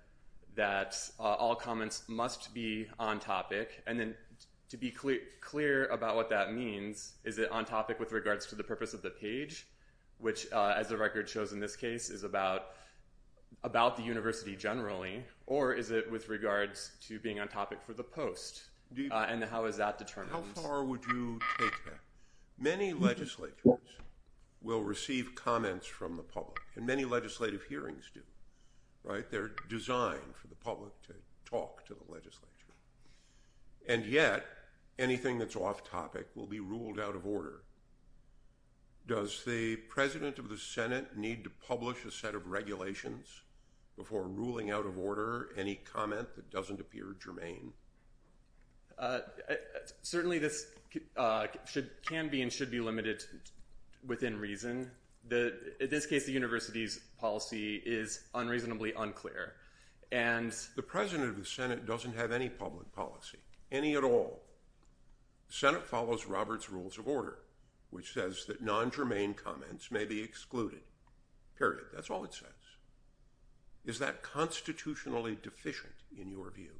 that 0.54 0.96
uh, 1.18 1.22
all 1.22 1.54
comments 1.54 2.04
must 2.08 2.52
be 2.54 2.86
on 2.98 3.18
topic, 3.18 3.82
and 3.86 3.98
then 3.98 4.14
to 4.68 4.76
be 4.76 4.90
clear 5.40 5.86
about 5.86 6.14
what 6.16 6.30
that 6.30 6.54
means, 6.54 7.14
is 7.24 7.38
it 7.38 7.50
on 7.50 7.64
topic 7.64 7.98
with 7.98 8.12
regards 8.12 8.46
to 8.46 8.54
the 8.54 8.64
purpose 8.64 8.94
of 8.94 9.02
the 9.02 9.10
page, 9.10 9.66
which 10.18 10.46
uh, 10.52 10.74
as 10.76 10.88
the 10.88 10.96
record 10.96 11.28
shows 11.28 11.52
in 11.52 11.58
this 11.58 11.74
case 11.74 12.08
is 12.08 12.22
about 12.22 12.76
the 13.64 14.02
university 14.02 14.54
generally, 14.54 15.24
or 15.46 15.74
is 15.74 15.90
it 15.90 16.10
with 16.10 16.28
regards 16.28 16.92
to 17.06 17.18
being 17.18 17.40
on 17.40 17.48
topic 17.48 17.78
for 17.84 17.94
the 17.94 18.02
post, 18.04 18.62
Uh, 19.10 19.26
and 19.28 19.44
how 19.44 19.64
is 19.64 19.76
that 19.76 19.98
determined? 19.98 20.32
How 20.32 20.42
far 20.62 20.84
would 20.84 21.04
you 21.04 21.38
take 21.58 21.84
that? 21.84 21.98
Many 22.58 22.92
legislatures 22.92 23.80
will 24.60 24.82
receive 24.82 25.34
comments 25.34 25.86
from 25.86 26.16
the 26.16 26.22
public, 26.22 26.60
and 26.76 26.86
many 26.86 27.04
legislative 27.04 27.64
hearings 27.64 28.10
do, 28.14 28.20
right? 29.02 29.28
They're 29.30 29.52
designed 29.68 30.36
for 30.40 30.46
the 30.48 30.54
public 30.54 30.92
to 31.08 31.14
talk 31.44 31.84
to 31.86 31.94
the 31.94 32.12
legislature. 32.12 32.48
And 33.88 34.06
yet, 34.06 34.44
anything 34.98 35.38
that's 35.38 35.56
off 35.56 35.82
topic 35.88 36.28
will 36.34 36.46
be 36.46 36.60
ruled 36.60 37.00
out 37.00 37.16
of 37.16 37.26
order. 37.26 37.62
Does 39.06 39.42
the 39.44 39.76
President 39.76 40.38
of 40.38 40.48
the 40.48 40.56
Senate 40.56 41.16
need 41.16 41.42
to 41.44 41.50
publish 41.50 42.04
a 42.04 42.10
set 42.10 42.36
of 42.36 42.46
regulations 42.46 43.42
before 43.96 44.28
ruling 44.28 44.70
out 44.70 44.86
of 44.86 44.96
order 44.96 45.50
any 45.56 45.74
comment 45.74 46.28
that 46.36 46.50
doesn't 46.50 46.80
appear 46.80 47.16
germane? 47.20 47.72
Uh, 49.02 49.18
uh, 49.50 49.54
certainly 50.02 50.38
this 50.38 50.66
uh, 51.16 51.48
can 52.06 52.28
be 52.28 52.40
and 52.40 52.52
should 52.52 52.70
be 52.70 52.78
limited 52.78 53.24
within 54.06 54.38
reason. 54.38 54.88
In 55.28 55.52
this 55.90 56.06
case, 56.06 56.24
the 56.24 56.32
university's 56.32 57.00
policy 57.18 57.82
is 57.84 58.20
unreasonably 58.34 58.92
unclear. 58.96 59.54
And 60.12 60.54
the 60.76 60.82
President 60.82 61.28
of 61.28 61.36
the 61.36 61.44
Senate 61.44 61.84
doesn't 61.84 62.14
have 62.14 62.30
any 62.30 62.48
public 62.48 62.92
policy, 62.94 63.38
any 63.72 63.96
at 63.96 64.04
all. 64.04 64.40
The 65.48 65.54
Senate 65.54 65.84
follows 65.84 66.26
Robert's 66.26 66.70
Rules 66.70 66.96
of 66.96 67.08
Order, 67.08 67.38
which 67.90 68.12
says 68.12 68.44
that 68.46 68.62
non-germane 68.62 69.34
comments 69.34 69.90
may 69.90 70.04
be 70.04 70.22
excluded, 70.22 70.82
period. 71.58 71.86
That's 71.92 72.10
all 72.10 72.24
it 72.24 72.34
says. 72.34 72.50
Is 73.84 73.98
that 73.98 74.22
constitutionally 74.22 75.36
deficient 75.42 75.94
in 76.16 76.30
your 76.30 76.50
view? 76.50 76.70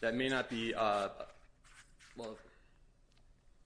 That 0.00 0.14
may 0.14 0.28
not 0.28 0.48
be, 0.48 0.74
uh, 0.74 1.08
well, 2.16 2.38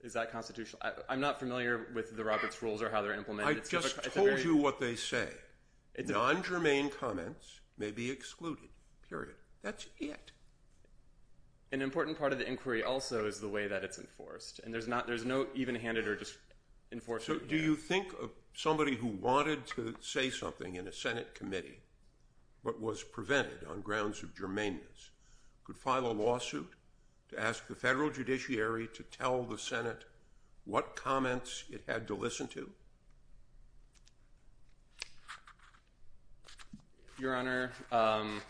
is 0.00 0.14
that 0.14 0.32
constitutional? 0.32 0.80
I'm 1.08 1.20
not 1.20 1.38
familiar 1.38 1.88
with 1.94 2.16
the 2.16 2.24
Robert's 2.24 2.62
Rules 2.62 2.82
or 2.82 2.90
how 2.90 3.02
they're 3.02 3.14
implemented. 3.14 3.58
I 3.58 3.60
just 3.60 4.02
told 4.14 4.40
you 4.40 4.56
what 4.56 4.80
they 4.80 4.96
say. 4.96 5.28
Non-germane 5.98 6.90
comments 6.90 7.60
may 7.76 7.90
be 7.90 8.10
excluded, 8.10 8.70
period. 9.08 9.36
That's 9.62 9.86
it. 9.98 10.32
An 11.70 11.82
important 11.82 12.18
part 12.18 12.32
of 12.32 12.38
the 12.38 12.48
inquiry 12.48 12.82
also 12.82 13.26
is 13.26 13.38
the 13.40 13.48
way 13.48 13.66
that 13.68 13.84
it's 13.84 13.98
enforced, 13.98 14.60
and 14.64 14.74
there's 14.74 14.88
no 14.88 15.46
even-handed 15.54 16.08
or 16.08 16.16
just 16.16 16.38
enforcement. 16.90 17.42
So 17.42 17.46
do 17.46 17.56
you 17.56 17.76
think 17.76 18.14
somebody 18.54 18.94
who 18.94 19.06
wanted 19.06 19.66
to 19.68 19.94
say 20.00 20.30
something 20.30 20.76
in 20.76 20.88
a 20.88 20.92
Senate 20.92 21.34
committee 21.34 21.78
but 22.64 22.81
was 22.81 23.02
prevented 23.02 23.66
on 23.69 23.81
grounds 23.81 24.23
of 24.23 24.35
germaneness 24.35 25.11
could 25.64 25.76
file 25.76 26.07
a 26.07 26.12
lawsuit 26.12 26.73
to 27.28 27.40
ask 27.40 27.66
the 27.66 27.75
federal 27.75 28.11
judiciary 28.11 28.88
to 28.95 29.02
tell 29.04 29.42
the 29.42 29.59
Senate 29.59 30.04
what 30.64 30.97
comments 30.97 31.64
it 31.71 31.83
had 31.87 32.07
to 32.07 32.14
listen 32.14 32.47
to? 32.49 32.71
Your 37.19 37.37
Honor, 37.37 37.71
um, 37.92 38.40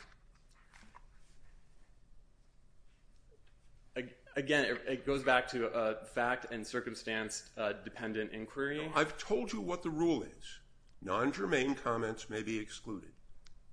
again, 4.37 4.79
it 4.89 5.05
goes 5.05 5.23
back 5.23 5.49
to 5.49 5.67
a 5.67 6.07
fact 6.07 6.47
and 6.51 6.67
circumstance-dependent 6.67 8.31
uh, 8.33 8.37
inquiry. 8.37 8.91
I've 8.95 9.19
told 9.19 9.53
you 9.53 9.61
what 9.61 9.83
the 9.83 9.91
rule 9.91 10.23
is. 10.23 10.59
Non-germane 11.03 11.75
comments 11.75 12.31
may 12.31 12.43
be 12.43 12.59
excluded. 12.59 13.11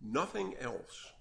Nothing 0.02 0.56
else. 0.60 1.14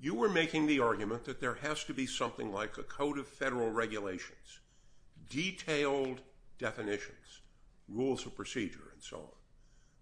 You 0.00 0.14
were 0.14 0.28
making 0.28 0.66
the 0.66 0.80
argument 0.80 1.24
that 1.24 1.40
there 1.40 1.54
has 1.54 1.84
to 1.84 1.94
be 1.94 2.06
something 2.06 2.52
like 2.52 2.76
a 2.76 2.82
code 2.82 3.18
of 3.18 3.28
federal 3.28 3.70
regulations, 3.70 4.60
detailed 5.30 6.20
definitions, 6.58 7.40
rules 7.88 8.26
of 8.26 8.34
procedure, 8.34 8.90
and 8.92 9.02
so 9.02 9.16
on. 9.18 9.28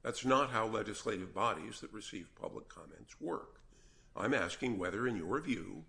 That's 0.03 0.25
not 0.25 0.51
how 0.51 0.67
legislative 0.67 1.35
bodies 1.35 1.81
that 1.81 1.93
receive 1.93 2.35
public 2.41 2.69
comments 2.69 3.21
work. 3.21 3.61
I'm 4.17 4.35
asking 4.35 4.79
whether, 4.79 5.07
in 5.07 5.17
your 5.17 5.41
view, 5.41 5.85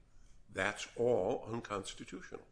that's 0.54 0.88
all 0.96 1.48
unconstitutional. 1.52 2.44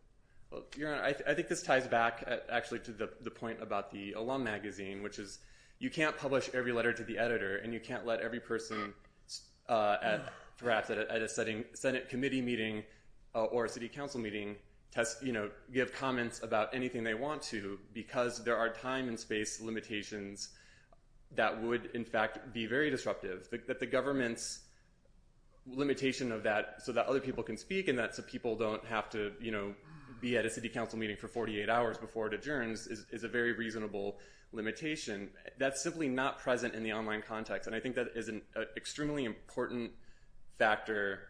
Well, 0.50 0.64
Your 0.76 0.94
Honor, 0.94 1.16
I 1.28 1.34
think 1.34 1.48
this 1.48 1.64
ties 1.64 1.88
back 1.88 2.24
uh, 2.28 2.38
actually 2.52 2.80
to 2.80 2.92
the 2.92 3.32
point 3.32 3.62
about 3.62 3.92
the 3.92 4.14
alum 4.14 4.44
magazine, 4.44 5.02
which 5.02 5.20
is 5.20 5.40
you 5.80 5.90
can't 5.90 6.18
publish 6.18 6.50
every 6.54 6.72
letter 6.72 6.92
to 6.94 7.04
the 7.04 7.18
editor, 7.18 7.58
and 7.58 7.74
you 7.74 7.80
can't 7.80 8.06
let 8.06 8.20
every 8.22 8.40
person, 8.40 8.94
Uh, 9.72 10.20
perhaps 10.58 10.90
at 10.90 10.98
a 11.00 11.30
Senate 11.74 12.10
committee 12.10 12.42
meeting 12.42 12.84
uh, 13.34 13.46
or 13.46 13.66
a 13.66 13.70
city 13.70 13.88
council 13.88 14.20
meeting, 14.20 14.58
give 15.72 15.94
comments 15.94 16.44
about 16.44 16.76
anything 16.76 17.06
they 17.06 17.14
want 17.14 17.42
to 17.42 17.80
because 17.94 18.44
there 18.44 18.58
are 18.58 18.68
time 18.68 19.08
and 19.08 19.18
space 19.18 19.62
limitations 19.62 20.50
that 21.36 21.64
would, 21.64 21.90
in 21.94 22.04
fact, 22.04 22.54
be 22.54 22.66
very 22.66 22.90
disruptive. 22.90 23.48
That 23.66 23.80
the 23.80 23.86
government's 23.86 24.60
limitation 25.66 26.34
of 26.34 26.44
that 26.44 26.82
so 26.84 26.92
that 26.92 27.06
other 27.06 27.22
people 27.22 27.42
can 27.42 27.56
speak 27.56 27.88
and 27.88 27.98
that 27.98 28.14
so 28.14 28.24
people 28.24 28.58
don't 28.58 28.84
have 28.86 29.10
to 29.12 29.32
be 30.20 30.36
at 30.36 30.46
a 30.46 30.50
city 30.50 30.68
council 30.68 31.00
meeting 31.00 31.16
for 31.16 31.30
48 31.30 31.70
hours 31.70 31.98
before 31.98 32.28
it 32.28 32.34
adjourns 32.34 32.88
is 32.88 33.24
a 33.24 33.28
very 33.30 33.54
reasonable 33.54 34.18
limitation. 34.52 35.30
That's 35.58 35.82
simply 35.82 36.08
not 36.08 36.40
present 36.40 36.74
in 36.74 36.84
the 36.84 36.94
online 36.94 37.22
context, 37.22 37.68
and 37.68 37.76
I 37.76 37.80
think 37.80 37.96
that 37.96 38.08
is 38.16 38.28
an 38.30 38.42
uh, 38.56 38.64
extremely 38.76 39.26
important 39.26 39.92
factor 40.58 41.28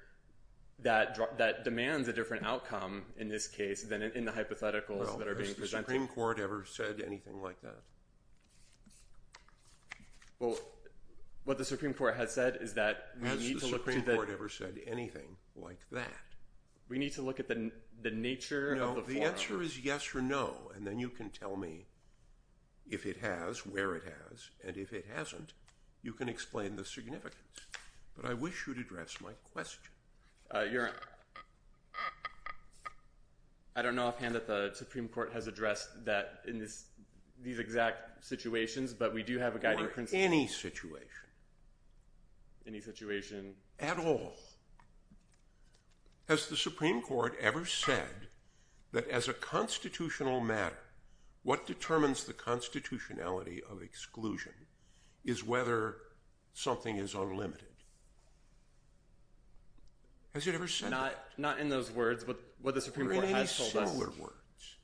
that 0.83 1.63
demands 1.63 2.07
a 2.07 2.13
different 2.13 2.43
outcome 2.43 3.03
in 3.17 3.29
this 3.29 3.47
case 3.47 3.83
than 3.83 4.01
in 4.01 4.25
the 4.25 4.31
hypotheticals 4.31 5.15
that 5.19 5.27
are 5.27 5.35
being 5.35 5.53
presented. 5.53 5.59
Has 5.59 5.71
the 5.71 5.77
Supreme 5.77 6.07
Court 6.07 6.39
ever 6.39 6.65
said 6.67 7.03
anything 7.05 7.39
like 7.39 7.61
that? 7.61 7.83
Well, 10.39 10.57
what 11.43 11.59
the 11.59 11.65
Supreme 11.65 11.93
Court 11.93 12.17
has 12.17 12.33
said 12.33 12.57
is 12.61 12.73
that 12.73 13.09
we 13.21 13.29
need 13.29 13.59
to 13.59 13.67
look 13.67 13.85
to 13.85 13.91
the— 13.91 13.93
Has 13.93 14.01
the 14.01 14.01
Supreme 14.01 14.15
Court 14.15 14.29
ever 14.31 14.49
said 14.49 14.79
anything 14.87 15.37
like 15.55 15.79
that? 15.91 16.09
We 16.89 16.97
need 16.97 17.13
to 17.13 17.21
look 17.21 17.39
at 17.39 17.47
the 17.47 17.71
nature 18.11 18.73
of 18.73 18.79
the 18.79 18.85
forum. 19.03 19.07
No, 19.07 19.13
the 19.13 19.21
answer 19.21 19.61
is 19.61 19.79
yes 19.79 20.15
or 20.15 20.21
no, 20.23 20.71
and 20.75 20.85
then 20.85 20.97
you 20.97 21.09
can 21.09 21.29
tell 21.29 21.55
me 21.55 21.85
if 22.91 23.05
it 23.05 23.17
has, 23.17 23.65
where 23.65 23.95
it 23.95 24.03
has, 24.03 24.50
and 24.65 24.77
if 24.77 24.93
it 24.93 25.05
hasn't, 25.15 25.53
you 26.03 26.13
can 26.13 26.27
explain 26.27 26.75
the 26.75 26.86
significance. 26.86 27.36
But 28.15 28.29
I 28.29 28.33
wish 28.33 28.67
you'd 28.67 28.77
address 28.77 29.15
my 29.21 29.31
question. 29.53 29.89
Uh, 30.53 30.63
Your 30.63 30.89
Honor, 30.89 30.95
I 33.75 33.81
don't 33.81 33.95
know 33.95 34.07
offhand 34.07 34.36
that 34.36 34.48
the 34.48 34.71
Supreme 34.74 35.07
Court 35.07 35.31
has 35.31 35.48
addressed 35.48 36.03
that 36.05 36.41
in 36.45 36.60
these 37.41 37.60
exact 37.60 38.25
situations, 38.25 38.93
but 38.93 39.13
we 39.13 39.24
do 39.24 39.39
have 39.39 39.55
a 39.55 39.60
guiding 39.60 39.88
principle. 39.88 40.19
Or 40.19 40.25
any 40.25 40.48
situation. 40.48 41.07
Any 42.67 42.81
situation. 42.81 43.53
At 43.79 43.98
all. 43.98 44.33
Has 46.27 46.48
the 46.48 46.57
Supreme 46.57 47.01
Court 47.01 47.36
ever 47.39 47.65
said 47.65 48.27
that 48.91 49.07
as 49.10 49.29
a 49.29 49.33
constitutional 49.33 50.41
matter, 50.41 50.77
what 51.43 51.65
determines 51.65 52.24
the 52.24 52.33
constitutionality 52.33 53.62
of 53.69 53.81
exclusion 53.81 54.53
is 55.25 55.43
whether 55.43 55.98
something 56.53 56.98
is 56.98 57.13
unlimited? 57.13 57.67
Has 60.33 60.48
it 60.48 60.55
ever 60.55 60.67
said 60.67 60.91
Not 60.91 61.12
that? 61.12 61.25
not 61.38 61.60
in 61.60 61.69
those 61.69 61.91
words, 61.91 62.24
but 62.24 62.39
what 62.62 62.75
the 62.75 62.81
Supreme 62.81 63.10
Court 63.10 63.25
has 63.25 63.57
told 63.57 63.69
us. 63.69 63.75
In 63.75 63.81
any 63.81 63.89
similar 63.89 64.12
words? 64.19 64.36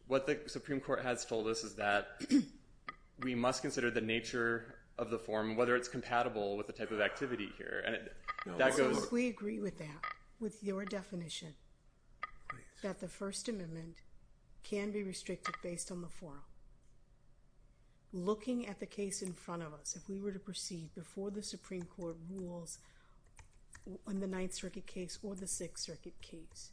What 0.07 0.25
the 0.25 0.39
Supreme 0.47 0.79
Court 0.79 1.03
has 1.03 1.25
told 1.25 1.47
us 1.47 1.63
is 1.63 1.75
that 1.75 2.21
we 3.23 3.35
must 3.35 3.61
consider 3.61 3.91
the 3.91 4.01
nature 4.01 4.75
of 4.97 5.09
the 5.09 5.19
form, 5.19 5.55
whether 5.55 5.75
it's 5.75 5.87
compatible 5.87 6.57
with 6.57 6.67
the 6.67 6.73
type 6.73 6.91
of 6.91 6.99
activity 7.01 7.49
here, 7.57 7.83
and 7.85 8.57
that 8.57 8.75
goes. 8.75 9.11
We 9.11 9.27
agree 9.27 9.59
with 9.59 9.77
that, 9.77 10.03
with 10.39 10.63
your 10.63 10.85
definition, 10.85 11.53
that 12.81 12.99
the 12.99 13.07
First 13.07 13.47
Amendment 13.47 13.97
can 14.69 14.91
be 14.91 15.03
restricted 15.03 15.55
based 15.63 15.91
on 15.91 16.01
the 16.01 16.09
forum, 16.09 16.43
looking 18.11 18.67
at 18.67 18.79
the 18.79 18.85
case 18.85 19.21
in 19.21 19.33
front 19.33 19.63
of 19.63 19.73
us, 19.73 19.95
if 19.95 20.09
we 20.09 20.19
were 20.19 20.31
to 20.31 20.39
proceed 20.39 20.93
before 20.93 21.31
the 21.31 21.43
Supreme 21.43 21.83
Court 21.83 22.17
rules 22.29 22.79
in 24.09 24.19
the 24.19 24.27
Ninth 24.27 24.53
Circuit 24.53 24.85
case 24.85 25.19
or 25.23 25.35
the 25.35 25.47
Sixth 25.47 25.85
Circuit 25.85 26.19
case, 26.21 26.71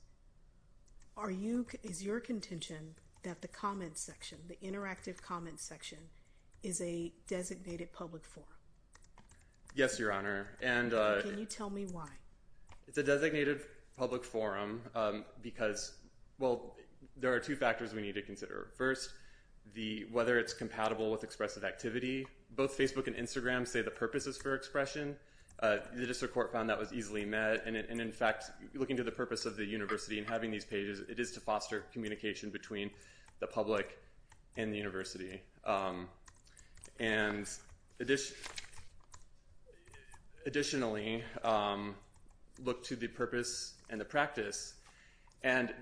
are 1.17 1.31
you 1.31 1.67
is 1.85 2.03
your 2.03 2.19
contention 2.19 2.97
that 3.23 3.41
the 3.41 3.49
comment 3.49 3.97
section, 3.97 4.39
the 4.49 4.57
interactive 4.67 5.23
comment 5.23 5.61
section, 5.61 5.99
is 6.65 6.81
a 6.81 7.13
designated 7.29 7.93
public 7.93 8.25
forum? 8.25 8.49
Yes, 9.77 9.99
Your 9.99 10.13
Honor, 10.13 10.49
and 10.61 10.93
uh, 10.93 11.23
Can 11.23 11.39
you 11.39 11.47
tell 11.47 11.71
me 11.71 11.87
why? 11.87 12.09
It's 12.89 12.99
a 12.99 13.03
designated 13.03 13.63
public 13.97 14.25
forum 14.25 14.83
um, 14.95 15.25
because, 15.43 15.93
well, 16.39 16.75
there 17.17 17.33
are 17.33 17.41
two 17.41 17.57
factors 17.57 17.93
we 17.95 18.03
need 18.03 18.15
to 18.15 18.23
consider. 18.23 18.69
First, 18.77 19.11
the 19.75 20.07
whether 20.13 20.39
it's 20.39 20.53
compatible 20.53 21.11
with 21.11 21.25
expressive 21.25 21.65
activity. 21.65 22.27
Both 22.57 22.77
Facebook 22.77 23.07
and 23.07 23.17
Instagram 23.17 23.67
say 23.67 23.83
the 23.83 23.91
purpose 23.91 24.27
is 24.27 24.37
for 24.37 24.55
expression. 24.55 25.17
Uh, 25.61 25.79
the 25.95 26.07
district 26.07 26.35
court 26.35 26.53
found 26.53 26.69
that 26.69 26.79
was 26.79 26.93
easily 26.93 27.25
met, 27.25 27.63
and, 27.65 27.77
and 27.77 28.01
in 28.01 28.13
fact, 28.13 28.51
looking 28.75 28.97
to 28.97 29.05
the 29.05 29.11
purpose 29.11 29.47
of 29.47 29.57
the 29.57 29.65
university 29.65 30.19
and 30.19 30.29
having 30.29 30.51
these 30.51 30.65
pages, 30.65 31.01
it 31.09 31.21
is 31.21 31.31
to 31.33 31.41
foster 31.41 31.85
communication 31.93 32.51
between 32.51 32.91
the 33.41 33.47
public 33.47 33.99
and 34.57 34.73
the 34.73 34.77
university. 34.77 35.41
Um, 35.65 36.09
and 36.99 37.49
additionally, 40.47 41.23
um, 41.45 41.95
look 42.65 42.83
to 42.85 42.97
the 42.97 43.09
purpose 43.09 43.75
and 43.91 44.01
the 44.01 44.05
practice. 44.05 44.75
And 45.43 45.73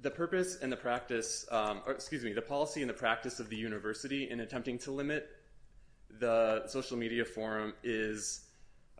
the, 0.00 0.10
purpose 0.10 0.58
and 0.60 0.70
the 0.70 0.76
practice, 0.76 1.46
um, 1.50 1.80
or 1.86 1.92
excuse 1.92 2.24
me, 2.24 2.32
the 2.32 2.42
policy 2.42 2.80
and 2.80 2.90
the 2.90 2.94
practice 2.94 3.40
of 3.40 3.48
the 3.48 3.56
university 3.56 4.30
in 4.30 4.40
attempting 4.40 4.78
to 4.80 4.90
limit 4.90 5.28
the 6.18 6.66
social 6.68 6.96
media 6.96 7.24
forum 7.24 7.74
is 7.82 8.42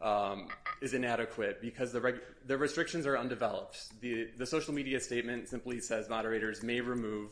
um, 0.02 0.48
is 0.82 0.92
inadequate 0.92 1.60
because 1.62 1.90
the 1.92 2.20
the 2.46 2.56
restrictions 2.56 3.06
are 3.06 3.16
undeveloped. 3.16 3.98
The 4.00 4.28
the 4.36 4.46
social 4.46 4.74
media 4.74 5.00
statement 5.00 5.48
simply 5.48 5.80
says 5.80 6.08
moderators 6.08 6.62
may 6.62 6.80
remove 6.80 7.30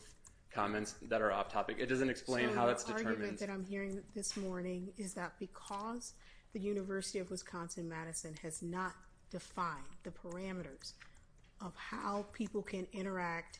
comments 0.51 0.95
that 1.03 1.21
are 1.21 1.31
off 1.31 1.51
topic. 1.51 1.77
It 1.79 1.87
doesn't 1.87 2.09
explain 2.09 2.49
how 2.49 2.65
the 2.65 2.71
it's 2.71 2.83
determined. 2.83 3.07
argument 3.07 3.39
that 3.39 3.49
I'm 3.49 3.65
hearing 3.65 4.01
this 4.15 4.37
morning 4.37 4.89
is 4.97 5.13
that 5.13 5.33
because 5.37 6.13
the 6.53 6.59
University 6.59 7.19
of 7.19 7.29
Wisconsin-Madison 7.29 8.35
has 8.41 8.63
not 8.63 8.93
defined 9.29 9.83
the 10.03 10.11
parameters 10.11 10.93
of 11.65 11.73
how 11.75 12.25
people 12.31 12.61
can 12.61 12.87
interact 12.93 13.59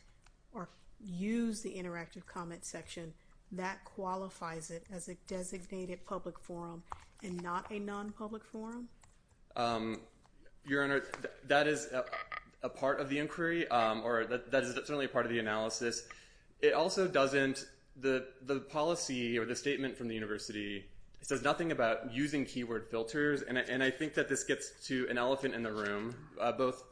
or 0.54 0.68
use 1.00 1.60
the 1.60 1.74
interactive 1.74 2.24
comment 2.24 2.64
section, 2.64 3.12
that 3.52 3.84
qualifies 3.84 4.70
it 4.70 4.84
as 4.92 5.08
a 5.08 5.14
designated 5.26 6.04
public 6.06 6.38
forum 6.38 6.82
and 7.22 7.42
not 7.42 7.70
a 7.70 7.78
non-public 7.78 8.44
forum? 8.44 8.88
Um, 9.56 10.00
Your 10.64 10.84
Honor, 10.84 11.02
that 11.48 11.66
is 11.66 11.88
a, 12.62 12.68
part 12.68 13.00
of 13.00 13.08
the 13.08 13.18
inquiry, 13.18 13.68
um, 13.68 14.02
or 14.04 14.24
that, 14.24 14.62
is 14.62 14.74
certainly 14.74 15.06
a 15.06 15.08
part 15.08 15.24
of 15.24 15.32
the 15.32 15.38
analysis. 15.38 16.02
It 16.60 16.72
also 16.74 17.06
doesn't, 17.08 17.66
the 18.00 18.24
policy 18.70 19.38
or 19.38 19.44
the 19.44 19.56
statement 19.56 19.96
from 19.96 20.08
the 20.08 20.14
university 20.14 20.86
says 21.26 21.42
nothing 21.42 21.72
about 21.72 22.14
using 22.14 22.44
keyword 22.44 22.86
filters, 22.88 23.42
and 23.42 23.58
I, 23.58 23.62
and 23.62 23.82
I 23.82 23.90
think 23.90 24.14
that 24.14 24.28
this 24.28 24.44
gets 24.44 24.70
to 24.86 25.08
an 25.10 25.18
elephant 25.18 25.56
in 25.56 25.64
the 25.64 25.72
room, 25.72 26.14
uh, 26.40 26.52
both 26.52 26.84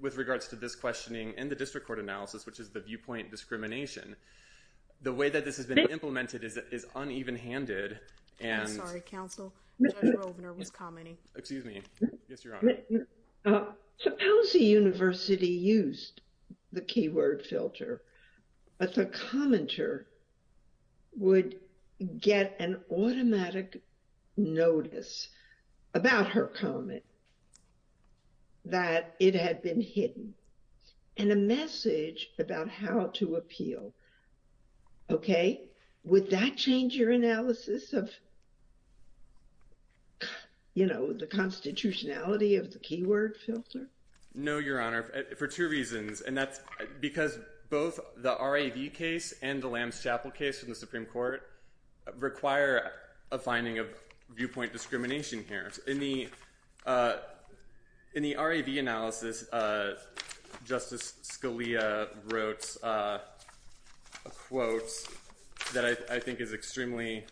with 0.00 0.16
regards 0.16 0.48
to 0.48 0.56
this 0.56 0.74
questioning 0.74 1.34
and 1.36 1.50
the 1.50 1.54
district 1.54 1.86
court 1.86 1.98
analysis, 1.98 2.46
which 2.46 2.58
is 2.58 2.70
the 2.70 2.80
viewpoint 2.80 3.30
discrimination. 3.30 4.16
The 5.02 5.12
way 5.12 5.28
that 5.28 5.44
this 5.44 5.58
has 5.58 5.66
been 5.66 5.76
implemented 5.76 6.42
is, 6.42 6.58
is 6.70 6.86
uneven-handed, 6.94 8.00
and... 8.40 8.62
I'm 8.62 8.66
sorry, 8.66 9.02
counsel. 9.02 9.52
Judge 9.78 10.14
Rovner 10.14 10.56
was 10.56 10.70
commenting. 10.70 11.18
Excuse 11.36 11.66
me. 11.66 11.82
Yes, 12.30 12.46
Your 12.46 12.56
Honor. 12.56 13.06
Uh, 13.44 13.72
suppose 13.98 14.52
the 14.54 14.64
university 14.64 15.48
used 15.48 16.22
the 16.72 16.80
keyword 16.80 17.44
filter, 17.44 18.00
but 18.78 18.94
the 18.94 19.04
commenter 19.04 20.04
would 21.14 21.60
get 22.02 22.56
an 22.58 22.80
automatic 22.90 23.82
notice 24.36 25.28
about 25.94 26.28
her 26.28 26.46
comment 26.46 27.02
that 28.64 29.14
it 29.18 29.34
had 29.34 29.62
been 29.62 29.80
hidden 29.80 30.34
and 31.16 31.30
a 31.30 31.36
message 31.36 32.30
about 32.38 32.68
how 32.68 33.08
to 33.14 33.36
appeal. 33.36 33.92
Okay, 35.10 35.62
would 36.04 36.30
that 36.30 36.56
change 36.56 36.94
your 36.94 37.10
analysis 37.10 37.92
of 37.92 38.10
you 40.74 40.86
know, 40.86 41.12
the 41.12 41.26
constitutionality 41.26 42.56
of 42.56 42.72
the 42.72 42.78
keyword 42.78 43.36
filter? 43.44 43.88
No, 44.34 44.58
Your 44.58 44.80
Honor, 44.80 45.04
for 45.36 45.46
two 45.46 45.68
reasons, 45.68 46.22
and 46.22 46.36
that's 46.36 46.60
because 47.00 47.38
both 47.68 48.00
the 48.16 48.34
RAV 48.40 48.92
case 48.94 49.34
and 49.42 49.62
the 49.62 49.68
Lamb's 49.68 50.02
Chapel 50.02 50.30
case 50.30 50.60
from 50.60 50.70
the 50.70 50.74
Supreme 50.74 51.04
Court 51.04 51.42
require 52.18 52.90
a 53.30 53.38
finding 53.38 53.78
of 53.78 53.86
viewpoint 54.34 54.72
discrimination 54.72 55.44
here. 55.48 55.70
In 55.86 55.98
the 55.98 56.28
uh, 56.86 57.16
RAV 58.14 58.68
analysis, 58.68 59.50
uh, 59.52 59.94
Justice 60.64 61.14
Scalia 61.22 62.08
wrote 62.30 62.76
uh, 62.82 63.18
a 64.24 64.30
quote 64.48 64.90
that 65.74 65.84
I, 66.10 66.18
think 66.18 66.40
is 66.40 66.52
extremely 66.52 67.24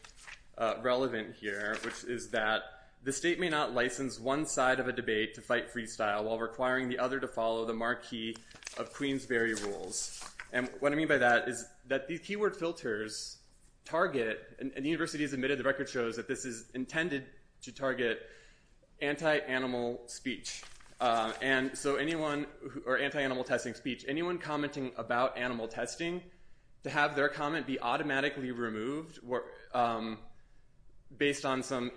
relevant 0.82 1.36
here, 1.36 1.76
which 1.82 2.04
is 2.04 2.28
that 2.30 2.62
the 3.02 3.12
state 3.12 3.40
may 3.40 3.48
not 3.48 3.74
license 3.74 4.20
one 4.20 4.44
side 4.46 4.78
of 4.78 4.86
a 4.86 4.92
debate 4.92 5.34
to 5.34 5.40
fight 5.40 5.72
freestyle 5.72 6.24
while 6.24 6.38
requiring 6.38 6.88
the 6.88 6.98
other 6.98 7.18
to 7.18 7.28
follow 7.28 7.64
the 7.64 7.72
Marquis 7.72 8.36
of 8.76 8.92
Queensberry 8.92 9.54
rules. 9.54 10.22
And 10.52 10.68
what 10.80 10.92
I 10.92 10.96
mean 10.96 11.08
by 11.08 11.18
that 11.18 11.48
is 11.48 11.66
that 11.88 12.08
these 12.08 12.20
keyword 12.20 12.56
filters 12.56 13.38
target, 13.84 14.56
and, 14.58 14.72
the 14.72 14.88
university 14.88 15.22
has 15.24 15.32
admitted, 15.32 15.58
the 15.58 15.64
record 15.64 15.88
shows 15.88 16.16
that 16.16 16.28
this 16.28 16.44
is 16.44 16.70
intended 16.74 17.24
to 17.62 17.72
target 17.72 18.20
anti-animal 19.00 20.00
speech. 20.06 20.62
Uh, 21.00 21.32
and 21.40 21.76
so 21.76 21.96
anyone, 21.96 22.46
who, 22.60 22.82
or 22.86 22.98
anti-animal 22.98 23.44
testing 23.44 23.74
speech, 23.74 24.04
anyone 24.06 24.36
commenting 24.38 24.92
about 24.96 25.36
animal 25.36 25.66
testing, 25.66 26.20
to 26.84 26.90
have 26.90 27.16
their 27.16 27.28
comment 27.28 27.66
be 27.66 27.80
automatically 27.80 28.50
removed 28.52 29.18
um, 29.74 30.18
based 31.16 31.44
on 31.44 31.62
some 31.62 31.90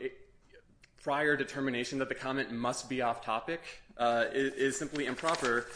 prior 1.02 1.36
determination 1.36 2.00
that 2.00 2.10
the 2.10 2.16
comment 2.16 2.52
must 2.52 2.90
be 2.90 3.02
off 3.02 3.24
topic 3.24 3.62
uh, 3.98 4.26
is, 4.34 4.78
simply 4.78 5.06
improper. 5.06 5.68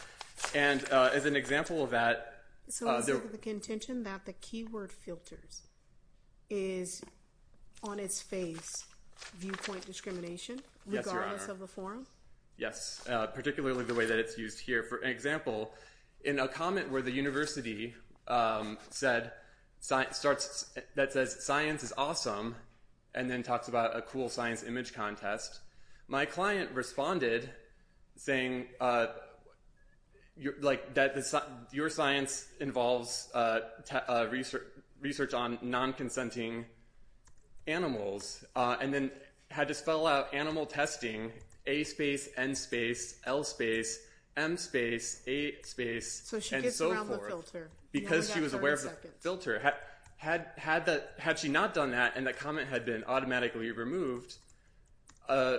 And 0.56 0.84
uh, 0.91 1.12
as 1.13 1.26
an 1.26 1.36
example 1.36 1.84
of 1.84 1.91
that, 1.91 2.41
So 2.70 2.96
is 2.98 3.10
it 3.10 3.32
the 3.32 3.38
contention 3.38 4.04
that 4.04 4.26
the 4.26 4.34
keyword 4.34 4.91
filters 4.91 5.66
is 6.49 7.01
on 7.83 7.99
its 7.99 8.21
face 8.21 8.86
viewpoint 9.38 9.86
discrimination, 9.86 10.60
regardless 10.86 11.47
of 11.47 11.60
the 11.60 11.67
forum? 11.67 12.05
Yes, 12.57 13.03
uh, 13.10 13.27
particularly 13.27 13.83
the 13.83 13.93
way 13.93 14.05
that 14.05 14.17
it's 14.17 14.38
used 14.38 14.60
here. 14.60 14.83
For 14.83 14.99
example, 15.03 15.71
in 16.23 16.39
a 16.39 16.47
comment 16.47 16.91
where 16.91 17.01
the 17.01 17.12
university 17.12 17.93
um, 18.27 18.77
said 18.89 19.31
that 19.89 20.15
says 21.12 21.43
science 21.43 21.83
is 21.83 21.93
awesome, 21.97 22.55
and 23.13 23.29
then 23.29 23.43
talks 23.43 23.67
about 23.67 23.95
a 23.95 24.01
cool 24.01 24.29
science 24.29 24.63
image 24.63 24.93
contest, 24.93 25.60
my 26.07 26.25
client 26.25 26.71
responded 26.73 27.49
saying 28.15 28.65
uh, 28.79 29.07
like 30.62 30.93
that 30.93 31.15
your 31.71 31.89
science 31.89 32.47
involves 32.60 33.29
uh, 33.33 33.60
uh, 34.07 34.27
research 35.01 35.33
on 35.33 35.57
non-consenting 35.62 36.65
animals, 37.67 38.43
uh, 38.55 38.77
and 38.81 38.93
then 38.93 39.12
had 39.49 39.67
to 39.67 39.73
spell 39.73 40.07
out 40.07 40.33
animal 40.33 40.65
testing, 40.65 41.31
A 41.65 41.83
space, 41.83 42.29
N 42.38 42.55
space, 42.55 43.19
L 43.25 43.43
space, 43.43 43.99
M 44.36 44.57
space, 44.57 45.23
A 45.27 45.55
space, 45.63 46.21
So 46.25 46.39
she 46.39 46.55
and 46.55 46.63
gets 46.63 46.77
so 46.77 46.91
around 46.91 47.07
the 47.07 47.17
forth. 47.17 47.29
filter. 47.29 47.69
Because 47.91 48.31
she 48.31 48.39
was 48.39 48.53
aware 48.53 48.73
of 48.73 48.83
the 48.83 48.91
filter. 49.19 49.60
Had, 49.60 49.73
had, 50.17 50.47
had, 50.57 50.86
that, 50.86 51.13
had 51.17 51.39
she 51.39 51.47
not 51.47 51.73
done 51.73 51.91
that 51.91 52.13
and 52.15 52.27
that 52.27 52.38
comment 52.38 52.67
had 52.67 52.86
been 52.86 53.03
automatically 53.05 53.71
removed, 53.71 54.36
uh, 55.27 55.57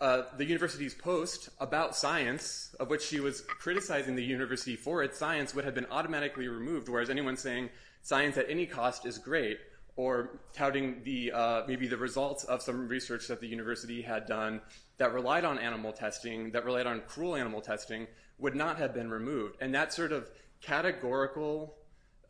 the 0.00 0.44
university's 0.44 0.94
post 0.94 1.50
about 1.58 1.94
science, 1.94 2.74
of 2.80 2.88
which 2.88 3.02
she 3.02 3.20
was 3.20 3.42
criticizing 3.42 4.16
the 4.16 4.24
university 4.24 4.76
for 4.76 5.02
its 5.02 5.18
science, 5.18 5.54
would 5.54 5.64
have 5.64 5.74
been 5.74 5.86
automatically 5.90 6.48
removed, 6.48 6.88
whereas 6.88 7.10
anyone 7.10 7.36
saying 7.36 7.68
science 8.02 8.36
at 8.36 8.48
any 8.48 8.66
cost 8.66 9.06
is 9.06 9.18
great, 9.18 9.58
or 9.96 10.40
touting 10.52 11.02
uh, 11.34 11.62
maybe 11.66 11.86
the 11.86 11.96
results 11.96 12.44
of 12.44 12.62
some 12.62 12.88
research 12.88 13.28
that 13.28 13.40
the 13.40 13.46
university 13.46 14.00
had 14.02 14.26
done 14.26 14.60
that 14.98 15.12
relied 15.12 15.44
on 15.44 15.58
animal 15.58 15.92
testing, 15.92 16.50
that 16.52 16.64
relied 16.64 16.86
on 16.86 17.00
cruel 17.06 17.36
animal 17.36 17.60
testing, 17.60 18.06
would 18.38 18.54
not 18.54 18.78
have 18.78 18.94
been 18.94 19.10
removed. 19.10 19.56
And 19.60 19.74
that 19.74 19.92
sort 19.92 20.12
of 20.12 20.28
categorical 20.62 21.76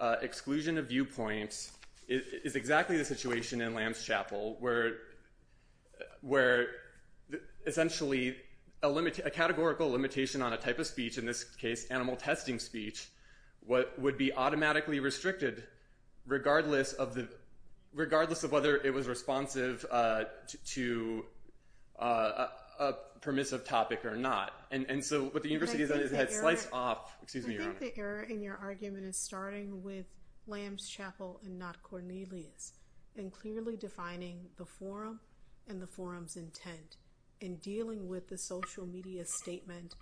uh, 0.00 0.16
exclusion 0.22 0.78
of 0.78 0.88
viewpoints 0.88 1.72
is 2.08 2.56
exactly 2.56 2.96
the 2.96 3.04
situation 3.04 3.60
in 3.60 3.72
Lamb's 3.72 4.02
Chapel, 4.04 4.56
where 6.22 6.66
essentially 7.66 8.36
a 8.82 9.30
categorical 9.30 9.90
limitation 9.90 10.42
on 10.42 10.52
a 10.52 10.56
type 10.56 10.80
of 10.80 10.86
speech, 10.86 11.18
in 11.18 11.26
this 11.26 11.44
case 11.44 11.86
animal 11.90 12.16
testing 12.16 12.58
speech, 12.58 13.08
would 13.66 14.18
be 14.18 14.32
automatically 14.32 15.00
restricted 15.00 15.64
regardless 16.26 16.92
of 16.94 17.16
whether 18.50 18.76
it 18.78 18.92
was 18.92 19.08
responsive 19.08 19.84
uh, 19.90 20.24
to 20.64 21.24
uh, 21.98 22.46
a 22.78 22.94
permissive 23.20 23.64
topic 23.64 24.04
or 24.04 24.16
not. 24.16 24.52
And 24.70 25.04
so 25.04 25.24
what 25.24 25.42
the 25.42 25.48
university 25.50 25.80
has 25.80 25.90
done 25.90 26.00
is 26.00 26.10
had 26.10 26.32
sliced 26.32 26.68
off... 26.72 27.16
Excuse 27.22 27.46
me, 27.46 27.54
Your 27.54 27.62
Honor. 27.64 27.72
I 27.72 27.74
think 27.74 27.94
the 27.94 28.00
error 28.00 28.22
in 28.22 28.40
your 28.40 28.56
argument 28.56 29.04
is 29.04 29.16
starting 29.16 29.82
with 29.82 30.06
Lamb's 30.46 30.88
Chapel 30.88 31.40
and 31.44 31.58
not 31.58 31.82
Cornelius, 31.82 32.72
and 33.16 33.30
clearly 33.32 33.76
defining 33.76 34.48
the 34.56 34.64
forum 34.64 35.20
and 35.68 35.80
the 35.80 35.86
forum's 35.86 36.36
intent, 36.36 36.96
and 37.42 37.60
dealing 37.60 38.08
with 38.08 38.28
the 38.28 38.38
social 38.38 38.86
media 38.86 39.24
statement, 39.24 39.94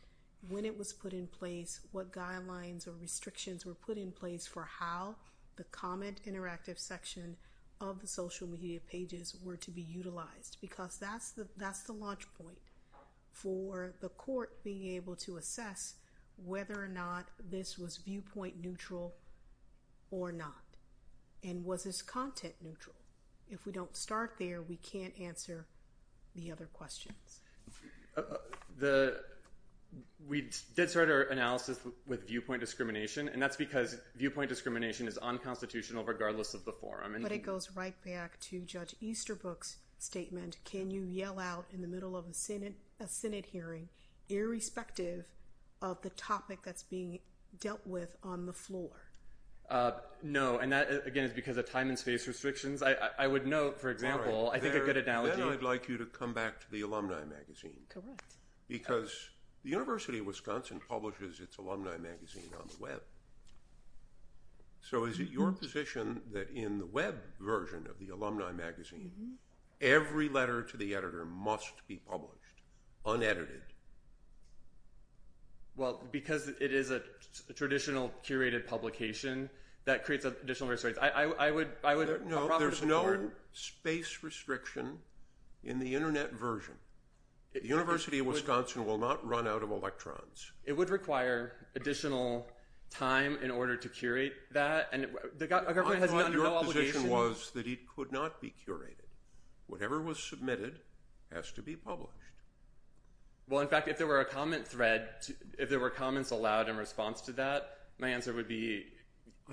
when 0.49 0.65
it 0.65 0.79
was 0.79 0.93
put 0.93 1.13
in 1.13 1.27
place, 1.27 1.81
what 1.93 2.13
guidelines 2.13 2.87
or 2.87 2.93
restrictions 2.93 3.67
were 3.67 3.75
put 3.75 3.99
in 3.99 4.13
place 4.13 4.47
for 4.47 4.69
how 4.79 5.17
the 5.57 5.65
comment 5.65 6.21
interactive 6.27 6.79
section 6.79 7.37
of 7.81 8.01
the 8.01 8.07
social 8.07 8.47
media 8.47 8.79
pages 8.91 9.37
were 9.43 9.57
to 9.57 9.71
be 9.71 9.83
utilized. 9.83 10.59
Because 10.61 10.99
that's 10.99 11.33
the 11.83 11.93
launch 11.93 12.27
point 12.41 12.59
for 13.33 13.95
the 14.01 14.09
court 14.11 14.63
being 14.65 14.95
able 14.95 15.17
to 15.17 15.37
assess 15.37 15.95
whether 16.45 16.81
or 16.81 16.89
not 16.89 17.27
this 17.51 17.79
was 17.79 17.97
viewpoint 17.99 18.63
neutral 18.63 19.15
or 20.11 20.33
not. 20.33 20.63
And 21.43 21.65
was 21.65 21.85
this 21.85 22.03
content 22.03 22.55
neutral? 22.63 22.97
If 23.51 23.65
we 23.65 23.73
don't 23.73 23.97
start 23.97 24.35
there, 24.39 24.63
we 24.63 24.77
can't 24.77 25.15
answer 25.21 25.67
the 26.35 26.53
other 26.53 26.67
questions. 26.73 27.41
Uh, 28.17 28.23
uh, 28.85 29.11
We 30.29 30.51
did 30.77 30.91
start 30.91 31.09
our 31.09 31.23
analysis 31.23 31.79
with 32.07 32.27
viewpoint 32.29 32.61
discrimination, 32.61 33.29
and 33.29 33.41
that's 33.41 33.57
because 33.57 33.97
viewpoint 34.15 34.51
discrimination 34.51 35.09
is 35.09 35.17
unconstitutional 35.19 36.05
regardless 36.05 36.53
of 36.53 36.65
the 36.67 36.73
forum. 36.73 37.17
But 37.23 37.33
it 37.33 37.43
goes 37.43 37.71
right 37.75 37.95
back 38.05 38.39
to 38.41 38.61
Judge 38.61 38.95
Easterbrook's 39.01 39.79
statement, 39.99 40.59
can 40.65 40.91
you 40.91 41.03
yell 41.03 41.41
out 41.41 41.67
in 41.73 41.81
the 41.81 41.89
middle 41.89 42.17
of 42.17 42.27
a 42.29 42.35
Senate 43.09 43.47
hearing, 43.47 43.89
irrespective 44.29 45.25
of 45.81 46.03
the 46.03 46.11
topic 46.11 46.59
that's 46.63 46.83
being 46.83 47.21
dealt 47.59 47.87
with 47.87 48.17
on 48.23 48.45
the 48.45 48.53
floor? 48.53 48.91
Uh, 49.71 49.93
no, 50.23 50.59
and 50.59 50.73
that, 50.73 51.07
again, 51.07 51.25
is 51.25 51.33
because 51.33 51.57
of 51.57 51.71
time 51.71 51.89
and 51.89 51.99
space 51.99 52.27
restrictions. 52.29 52.83
I 52.83 53.27
would 53.27 53.47
note, 53.47 53.81
for 53.81 53.91
example, 53.91 54.51
I 54.53 54.59
think 54.59 54.75
a 54.75 54.81
good 54.81 54.97
analogy... 54.97 55.37
Then 55.37 55.49
I'd 55.49 55.63
like 55.63 55.89
you 55.89 55.97
to 55.99 56.07
come 56.07 56.33
back 56.33 56.61
to 56.61 56.71
the 56.71 56.83
alumni 56.83 57.25
magazine. 57.25 57.81
Correct. 57.89 58.35
Because 58.69 59.13
the 59.65 59.71
University 59.71 60.19
of 60.19 60.27
Wisconsin 60.27 60.81
publishes 60.89 61.41
its 61.41 61.59
alumni 61.59 61.97
magazine 61.97 62.51
on 62.61 62.69
the 62.69 62.83
web. 62.83 63.03
So 64.81 65.05
is 65.05 65.19
it 65.21 65.31
your 65.31 65.49
mm-hmm. 65.49 65.59
position 65.59 66.23
that 66.33 66.51
in 66.51 66.79
the 66.79 66.87
web 66.87 67.17
version 67.41 67.87
of 67.91 67.99
the 67.99 68.13
alumni 68.13 68.53
magazine, 68.53 69.11
mm-hmm. 69.15 69.33
every 69.81 70.29
letter 70.29 70.63
to 70.63 70.77
the 70.77 70.95
editor 70.95 71.25
must 71.25 71.87
be 71.89 71.97
published, 71.97 72.63
unedited? 73.05 73.63
Well, 75.77 76.03
because 76.11 76.49
it 76.49 76.73
is 76.73 76.91
a 76.91 77.03
traditional 77.55 78.13
curated 78.25 78.67
publication, 78.67 79.51
that 79.85 80.05
creates 80.05 80.25
additional 80.25 80.69
restraints. 80.69 80.99
I 81.01 81.51
would... 81.51 81.69
No, 82.27 82.59
there's 82.59 82.83
no 82.83 83.31
space 83.53 84.23
restriction 84.23 84.99
in 85.65 85.79
the 85.79 85.95
internet 85.95 86.33
version. 86.33 86.75
The 87.55 87.67
University 87.67 88.19
of 88.19 88.27
Wisconsin 88.27 88.85
will 88.85 88.99
not 88.99 89.27
run 89.27 89.49
out 89.49 89.63
of 89.63 89.71
electrons. 89.71 90.53
It 90.65 90.75
would 90.75 90.91
require 90.91 91.69
additional 91.75 92.47
time 92.91 93.39
in 93.43 93.51
order 93.51 93.77
to 93.77 93.89
curate 93.89 94.35
that, 94.53 94.89
and 94.93 95.09
the 95.37 95.47
government 95.47 96.01
has 96.01 96.13
no 96.13 96.19
obligation... 96.19 96.25
I 96.25 96.25
thought 96.25 96.35
your 96.35 96.63
position 96.73 97.09
was 97.11 97.51
that 97.55 97.67
it 97.67 97.81
could 97.95 98.13
not 98.13 98.41
be 98.41 98.55
curated. 98.67 99.07
Whatever 99.67 100.01
was 100.01 100.23
submitted 100.23 100.81
has 101.33 101.51
to 101.53 101.63
be 101.63 101.77
published. 101.77 102.13
Well, 103.49 103.61
in 103.61 103.69
fact, 103.69 103.89
if 103.89 103.99
there 103.99 104.07
were 104.07 104.21
a 104.21 104.25
comment 104.27 104.67
thread, 104.69 105.09
if 105.59 105.71
there 105.71 105.81
were 105.81 105.91
comments 105.91 106.31
allowed 106.31 106.69
in 106.69 106.77
response 106.77 107.23
to 107.23 107.33
that, 107.33 107.79
my 107.99 108.09
answer 108.09 108.33
would 108.33 108.49
be 108.49 108.85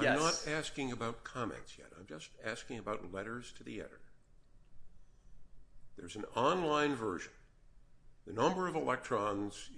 yes. 0.01 0.17
I'm 0.17 0.23
not 0.23 0.47
asking 0.58 0.91
about 0.91 1.23
comments 1.23 1.77
yet. 1.77 1.88
I'm 1.97 2.05
just 2.05 2.29
asking 2.45 2.79
about 2.79 3.13
letters 3.13 3.53
to 3.58 3.63
the 3.63 3.79
editor. 3.79 4.01
There's 5.97 6.17
an 6.17 6.25
online 6.36 6.95
version. 6.95 7.31
The 8.25 8.33
number 8.33 8.67
of 8.67 8.75
electrons 8.75 9.69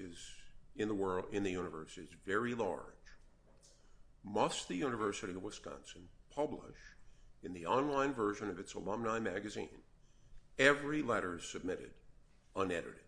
in 0.75 0.87
the 0.87 1.51
universe 1.51 1.97
is 1.97 2.09
very 2.25 2.55
large. 2.55 2.81
Must 4.23 4.67
the 4.67 4.75
University 4.75 5.33
of 5.33 5.43
Wisconsin 5.43 6.03
publish 6.33 6.77
in 7.43 7.53
the 7.53 7.65
online 7.65 8.13
version 8.13 8.49
of 8.49 8.59
its 8.59 8.73
alumni 8.73 9.19
magazine 9.19 9.69
every 10.59 11.01
letter 11.01 11.39
submitted 11.39 11.91
unedited? 12.55 13.01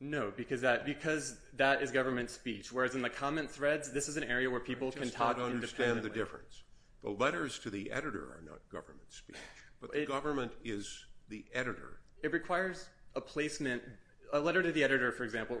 No, 0.00 0.32
because 0.36 0.62
that 0.62 1.82
is 1.82 1.90
government 1.92 2.30
speech, 2.30 2.72
whereas 2.72 2.94
in 2.94 3.02
the 3.02 3.10
comment 3.10 3.50
threads, 3.50 3.92
this 3.92 4.08
is 4.08 4.16
an 4.16 4.24
area 4.24 4.50
where 4.50 4.60
people 4.60 4.90
can 4.90 5.10
talk 5.10 5.38
independently. 5.38 5.56
I 5.56 5.60
just 5.60 5.76
don't 5.76 5.86
understand 5.86 6.02
the 6.02 6.10
difference. 6.10 6.62
The 7.02 7.10
letters 7.10 7.58
to 7.60 7.70
the 7.70 7.90
editor 7.92 8.24
are 8.24 8.42
not 8.44 8.60
government 8.70 9.12
speech, 9.12 9.36
but 9.80 9.92
the 9.92 10.06
government 10.06 10.52
is 10.64 11.04
the 11.28 11.44
editor. 11.54 12.00
It 12.22 12.32
requires 12.32 12.88
a 13.14 13.20
placement. 13.20 13.82
A 14.32 14.40
letter 14.40 14.62
to 14.62 14.72
the 14.72 14.82
editor, 14.82 15.12
for 15.12 15.24
example, 15.24 15.58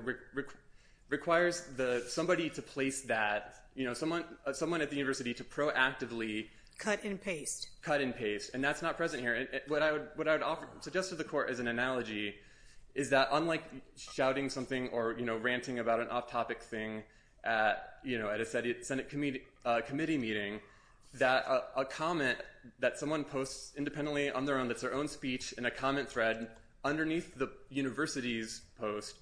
requires 1.08 1.62
somebody 2.08 2.48
to 2.50 2.62
place 2.62 3.02
that, 3.02 3.56
you 3.74 3.84
know, 3.84 3.92
uh, 3.92 4.52
someone 4.52 4.80
at 4.80 4.90
the 4.90 4.96
university 4.96 5.34
to 5.34 5.44
proactively... 5.44 6.46
Cut 6.78 7.04
and 7.04 7.20
paste. 7.20 7.68
Cut 7.82 8.00
and 8.00 8.16
paste, 8.16 8.50
and 8.54 8.64
that's 8.64 8.82
not 8.82 8.96
present 8.96 9.22
here. 9.22 9.46
What 9.68 9.82
I 9.82 9.92
would 9.92 10.58
suggest 10.80 11.10
to 11.10 11.14
the 11.16 11.24
court 11.24 11.50
as 11.50 11.60
an 11.60 11.68
analogy 11.68 12.34
is 12.94 13.10
that 13.10 13.28
unlike 13.32 13.62
shouting 13.96 14.50
something 14.50 14.88
or 14.88 15.14
you 15.18 15.24
know, 15.24 15.36
ranting 15.36 15.78
about 15.78 16.00
an 16.00 16.08
off-topic 16.08 16.62
thing 16.62 17.02
at 17.44 17.98
you 18.04 18.18
know, 18.18 18.30
at 18.30 18.40
a 18.40 18.46
Senate 18.46 18.84
uh, 19.64 19.80
committee 19.86 20.18
meeting, 20.18 20.60
that 21.14 21.44
a 21.76 21.84
comment 21.84 22.38
that 22.80 22.98
someone 22.98 23.22
posts 23.22 23.72
independently 23.76 24.30
on 24.30 24.44
their 24.46 24.58
own, 24.58 24.68
that's 24.68 24.82
their 24.82 24.94
own 24.94 25.08
speech 25.08 25.52
in 25.58 25.66
a 25.66 25.70
comment 25.70 26.08
thread 26.08 26.48
underneath 26.84 27.34
the 27.36 27.50
university's 27.70 28.62
post, 28.78 29.16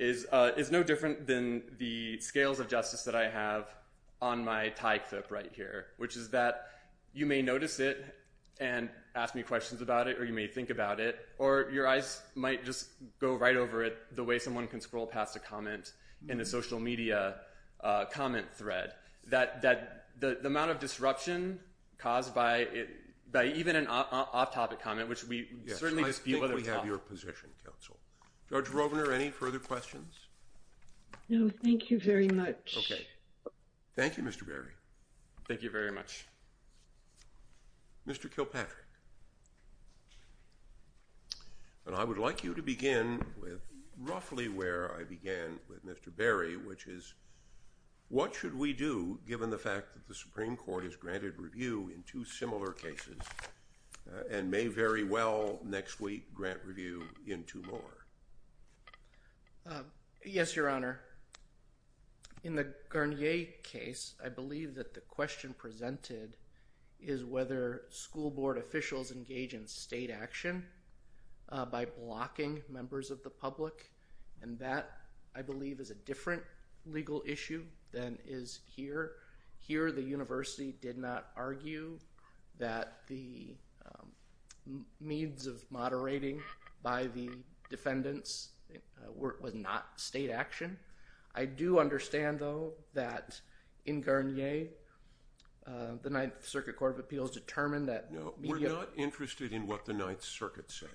uh, 0.00 0.50
is 0.56 0.70
no 0.70 0.82
different 0.82 1.26
than 1.26 1.62
the 1.78 2.20
scales 2.20 2.60
of 2.60 2.68
justice 2.68 3.02
that 3.04 3.14
I 3.14 3.28
have 3.28 3.74
on 4.20 4.44
my 4.44 4.68
tie 4.70 4.98
clip 4.98 5.30
right 5.30 5.50
here, 5.54 5.86
which 5.96 6.16
is 6.16 6.30
that 6.30 6.68
you 7.12 7.26
may 7.26 7.42
notice 7.42 7.80
it 7.80 8.14
and 8.60 8.88
ask 9.14 9.34
me 9.34 9.42
questions 9.42 9.82
about 9.82 10.08
it, 10.08 10.18
or 10.18 10.24
you 10.24 10.32
may 10.32 10.46
think 10.46 10.70
about 10.70 11.00
it, 11.00 11.18
or 11.38 11.68
your 11.70 11.86
eyes 11.86 12.22
might 12.34 12.64
just 12.64 12.88
go 13.20 13.34
right 13.34 13.56
over 13.56 13.84
it 13.84 13.96
the 14.12 14.24
way 14.24 14.38
someone 14.38 14.66
can 14.66 14.80
scroll 14.80 15.06
past 15.06 15.36
a 15.36 15.38
comment 15.38 15.92
in 16.28 16.40
a 16.40 16.44
social 16.44 16.80
media 16.80 17.36
uh, 17.82 18.04
comment 18.06 18.46
thread. 18.54 18.92
The 19.28 20.38
amount 20.44 20.70
of 20.70 20.78
disruption 20.78 21.60
caused 21.98 22.34
by 22.34 22.66
even 23.34 23.76
an 23.76 23.86
off-topic 23.86 24.80
comment, 24.80 25.08
which 25.08 25.24
we 25.24 25.48
certainly 25.66 26.04
dispute 26.04 26.40
whether 26.40 26.56
it's 26.56 26.68
off. 26.68 26.68
I 26.68 26.72
think 26.72 26.84
we 26.84 26.88
have 26.88 26.88
your 26.88 26.98
position, 26.98 27.50
counsel. 27.64 27.98
Judge 28.48 28.66
Rovner, 28.66 29.12
any 29.12 29.30
further 29.30 29.58
questions? 29.58 30.14
No, 31.28 31.50
thank 31.64 31.90
you 31.90 31.98
very 31.98 32.28
much. 32.28 32.76
Okay. 32.78 33.06
Thank 33.96 34.16
you, 34.16 34.22
Mr. 34.22 34.46
Berry. 34.46 34.72
Thank 35.48 35.62
you 35.62 35.70
very 35.70 35.90
much. 35.90 36.26
Mr. 38.06 38.30
Kilpatrick. 38.32 38.86
And 41.86 41.96
I 41.96 42.04
would 42.04 42.18
like 42.18 42.44
you 42.44 42.54
to 42.54 42.62
begin 42.62 43.24
with 43.40 43.60
roughly 43.98 44.48
where 44.48 44.94
I 44.96 45.04
began 45.04 45.58
with 45.68 45.84
Mr. 45.84 46.14
Berry, 46.14 46.56
which 46.56 46.86
is 46.86 47.14
what 48.08 48.34
should 48.34 48.56
we 48.56 48.72
do 48.72 49.18
given 49.26 49.50
the 49.50 49.58
fact 49.58 49.94
that 49.94 50.06
the 50.06 50.14
Supreme 50.14 50.56
Court 50.56 50.84
has 50.84 50.94
granted 50.94 51.34
review 51.38 51.90
in 51.94 52.04
two 52.04 52.24
similar 52.24 52.72
cases 52.72 53.18
uh, 54.08 54.22
and 54.30 54.50
may 54.50 54.68
very 54.68 55.02
well 55.02 55.58
next 55.64 56.00
week 56.00 56.32
grant 56.32 56.60
review 56.64 57.02
in 57.26 57.42
two 57.44 57.62
more? 57.62 58.06
Uh, 59.68 59.82
yes, 60.24 60.54
Your 60.54 60.68
Honor. 60.68 61.00
In 62.44 62.54
the 62.54 62.72
Garnier 62.90 63.46
case, 63.64 64.14
I 64.24 64.28
believe 64.28 64.76
that 64.76 64.94
the 64.94 65.00
question 65.00 65.52
presented 65.58 66.36
is 67.00 67.24
whether 67.24 67.82
school 67.90 68.30
board 68.30 68.56
officials 68.56 69.10
engage 69.10 69.52
in 69.52 69.66
state 69.66 70.10
action 70.10 70.64
uh, 71.48 71.64
by 71.64 71.84
blocking 71.84 72.62
members 72.70 73.10
of 73.10 73.22
the 73.24 73.30
public. 73.30 73.90
And 74.42 74.56
that, 74.60 74.92
I 75.34 75.42
believe, 75.42 75.80
is 75.80 75.90
a 75.90 75.94
different 75.94 76.42
legal 76.84 77.24
issue 77.26 77.64
than 77.92 78.18
is 78.26 78.60
here. 78.74 79.12
Here, 79.58 79.90
the 79.90 80.02
university 80.02 80.74
did 80.80 80.96
not 80.98 81.28
argue 81.36 81.98
that 82.58 82.98
the 83.08 83.54
um, 83.84 84.84
means 85.00 85.46
of 85.46 85.64
moderating 85.70 86.40
by 86.82 87.08
the 87.08 87.30
defendants 87.68 88.50
uh, 88.74 89.10
was 89.40 89.54
not 89.54 89.88
state 89.96 90.30
action. 90.30 90.78
I 91.34 91.44
do 91.44 91.78
understand, 91.78 92.38
though, 92.38 92.72
that 92.94 93.40
in 93.84 94.00
Garnier, 94.00 94.68
uh, 95.66 95.96
the 96.02 96.10
Ninth 96.10 96.46
Circuit 96.46 96.76
Court 96.76 96.94
of 96.94 97.00
Appeals 97.00 97.30
determined 97.30 97.88
that 97.88 98.10
media... 98.12 98.30
We're 98.48 98.58
not 98.60 98.90
interested 98.96 99.52
in 99.52 99.66
what 99.66 99.84
the 99.84 99.92
Ninth 99.92 100.24
Circuit 100.24 100.70
said, 100.70 100.88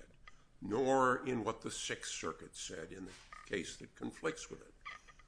nor 0.60 1.22
in 1.26 1.44
what 1.44 1.60
the 1.60 1.70
Sixth 1.70 2.12
Circuit 2.12 2.56
said 2.56 2.88
in 2.90 3.04
the 3.04 3.54
case 3.54 3.76
that 3.76 3.94
conflicts 3.96 4.50
with 4.50 4.60
it. 4.62 4.72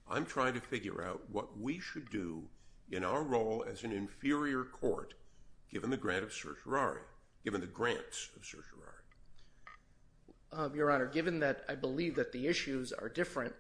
I'm 0.09 0.27
trying 0.27 0.55
to 0.55 0.61
figure 0.61 1.03
out 1.03 1.23
what 1.31 1.59
we 1.59 1.81
should 1.81 2.11
do 2.11 2.45
in 2.91 3.05
our 3.05 3.23
role 3.23 3.65
as 3.69 3.85
an 3.85 3.93
inferior 3.93 4.65
court, 4.65 5.15
given 5.71 5.91
the 5.91 5.97
grant 5.97 6.25
of 6.25 6.33
certiorari, 6.33 7.01
given 7.43 7.61
the 7.61 7.67
grants 7.67 8.31
of 8.37 8.45
certiorari. 8.45 8.91
Um, 10.53 10.75
Your 10.75 10.91
Honor, 10.91 11.07
given 11.07 11.41
that 11.41 11.65
I 11.69 11.75
believe 11.75 12.15
that 12.17 12.33
the 12.33 12.47
issues 12.47 12.93
are 12.93 13.09
different, 13.09 13.55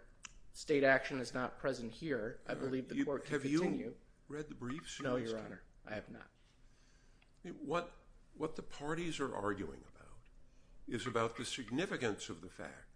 state 0.52 0.84
action 0.84 1.18
is 1.18 1.34
not 1.34 1.58
present 1.58 1.92
here, 1.92 2.38
I 2.48 2.52
uh, 2.52 2.56
believe 2.56 2.88
the 2.88 3.02
court 3.04 3.24
can 3.24 3.40
continue. 3.40 3.62
Have 3.64 3.78
you 3.78 3.94
read 4.28 4.48
the 4.48 4.54
briefs? 4.54 5.00
No, 5.02 5.16
Your 5.16 5.38
Honor, 5.38 5.62
I 5.90 5.94
have 5.94 6.08
not. 6.10 6.28
What 8.36 8.56
the 8.56 8.62
parties 8.62 9.18
are 9.18 9.34
arguing 9.34 9.80
about 9.94 10.12
is 10.86 11.06
about 11.06 11.36
the 11.36 11.44
significance 11.44 12.28
of 12.28 12.42
the 12.42 12.48
fact 12.48 12.93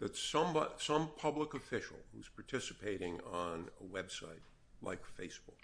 that 0.00 0.16
some 0.16 1.10
public 1.18 1.54
official 1.54 1.96
who's 2.14 2.28
participating 2.28 3.20
on 3.32 3.68
a 3.80 3.84
website 3.84 4.42
like 4.80 5.02
Facebook 5.18 5.58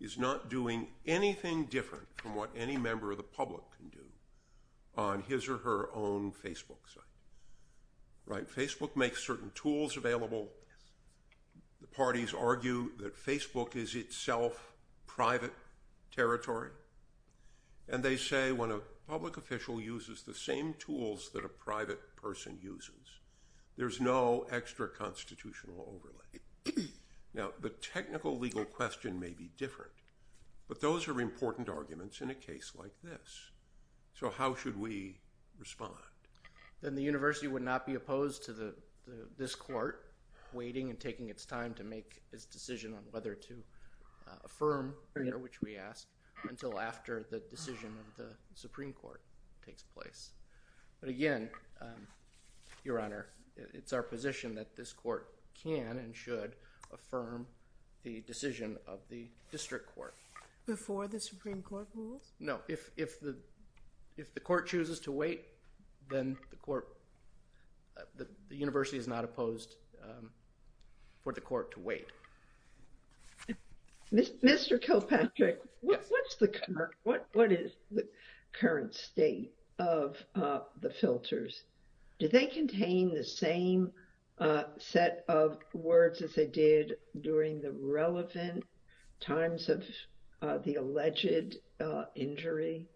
is 0.00 0.18
not 0.18 0.50
doing 0.50 0.88
anything 1.06 1.66
different 1.66 2.06
from 2.16 2.34
what 2.34 2.50
any 2.56 2.76
member 2.76 3.10
of 3.10 3.18
the 3.18 3.22
public 3.22 3.62
can 3.76 3.88
do 3.88 4.04
on 4.96 5.22
his 5.22 5.48
or 5.48 5.58
her 5.58 5.94
own 5.94 6.32
Facebook 6.32 6.88
site. 6.92 7.04
Right? 8.26 8.48
Facebook 8.48 8.96
makes 8.96 9.24
certain 9.24 9.50
tools 9.54 9.96
available. 9.96 10.48
The 11.80 11.86
parties 11.88 12.34
argue 12.34 12.90
that 12.98 13.16
Facebook 13.16 13.76
is 13.76 13.94
itself 13.94 14.72
private 15.06 15.52
territory. 16.14 16.70
And 17.88 18.02
they 18.02 18.16
say 18.16 18.52
when 18.52 18.70
a 18.70 18.80
public 19.08 19.36
official 19.36 19.80
uses 19.80 20.22
the 20.22 20.34
same 20.34 20.74
tools 20.78 21.30
that 21.34 21.44
a 21.44 21.48
private 21.48 22.00
person 22.16 22.58
uses, 22.62 23.01
there's 23.76 24.00
no 24.00 24.46
extra 24.50 24.88
constitutional 24.88 25.86
overlay. 25.88 26.88
Now, 27.34 27.50
the 27.60 27.70
technical 27.70 28.38
legal 28.38 28.64
question 28.64 29.18
may 29.18 29.30
be 29.30 29.50
different, 29.56 29.92
but 30.68 30.80
those 30.80 31.08
are 31.08 31.20
important 31.20 31.68
arguments 31.68 32.20
in 32.20 32.30
a 32.30 32.34
case 32.34 32.72
like 32.76 32.92
this. 33.02 33.50
So 34.14 34.28
how 34.28 34.54
should 34.54 34.78
we 34.78 35.20
respond? 35.58 35.94
Then 36.82 36.94
the 36.94 37.02
university 37.02 37.48
would 37.48 37.62
not 37.62 37.86
be 37.86 37.94
opposed 37.94 38.44
to 38.44 38.74
this 39.38 39.54
court 39.54 40.12
waiting 40.52 40.90
and 40.90 41.00
taking 41.00 41.30
its 41.30 41.46
time 41.46 41.72
to 41.74 41.84
make 41.84 42.22
its 42.32 42.44
decision 42.44 42.92
on 42.92 43.00
whether 43.10 43.34
to 43.34 43.54
uh, 44.28 44.34
affirm, 44.44 44.94
which 45.14 45.62
we 45.62 45.76
ask, 45.76 46.08
until 46.50 46.78
after 46.78 47.24
the 47.30 47.40
decision 47.50 47.88
of 47.88 48.16
the 48.16 48.34
Supreme 48.54 48.92
Court 48.92 49.22
takes 49.64 49.82
place. 49.82 50.32
But 51.00 51.08
again, 51.08 51.48
um, 51.80 52.06
Your 52.84 53.00
Honor, 53.00 53.28
it's 53.56 53.92
our 53.92 54.02
position 54.02 54.54
that 54.54 54.76
this 54.76 54.92
court 54.92 55.34
can 55.60 55.98
and 55.98 56.14
should 56.14 56.56
affirm 56.92 57.46
the 58.02 58.22
decision 58.26 58.76
of 58.86 59.00
the 59.08 59.28
district 59.50 59.94
court. 59.94 60.14
Before 60.66 61.08
the 61.08 61.20
Supreme 61.20 61.62
Court 61.62 61.88
rules? 61.94 62.32
No, 62.38 62.60
if 62.66 62.90
the 62.96 64.40
court 64.40 64.66
chooses 64.66 65.00
to 65.00 65.12
wait, 65.12 65.44
then 66.10 66.36
the 66.50 66.82
uh, 67.98 68.24
university 68.50 68.96
is 68.96 69.08
not 69.08 69.24
opposed 69.24 69.76
um, 70.02 70.30
for 71.22 71.32
the 71.32 71.40
court 71.40 71.72
to 71.72 71.80
wait. 71.80 72.06
Mr. 74.12 74.80
Kilpatrick, 74.80 75.62
what 75.80 77.50
is 77.50 77.72
the 77.90 78.06
current 78.52 78.94
state 78.94 79.54
of 79.78 80.16
uh, 80.34 80.60
the 80.80 80.90
filters? 80.90 81.62
Do 82.22 82.28
they 82.28 82.46
contain 82.46 83.12
the 83.12 83.24
same 83.24 83.90
uh, 84.38 84.62
set 84.78 85.24
of 85.28 85.58
words 85.74 86.22
as 86.22 86.32
they 86.36 86.46
did 86.46 86.94
during 87.20 87.60
the 87.60 87.72
relevant 87.72 88.62
times 89.18 89.68
of 89.68 89.82
uh, 90.40 90.58
the 90.58 90.76
alleged 90.76 91.56
uh, 91.80 92.04
injury? 92.14 92.86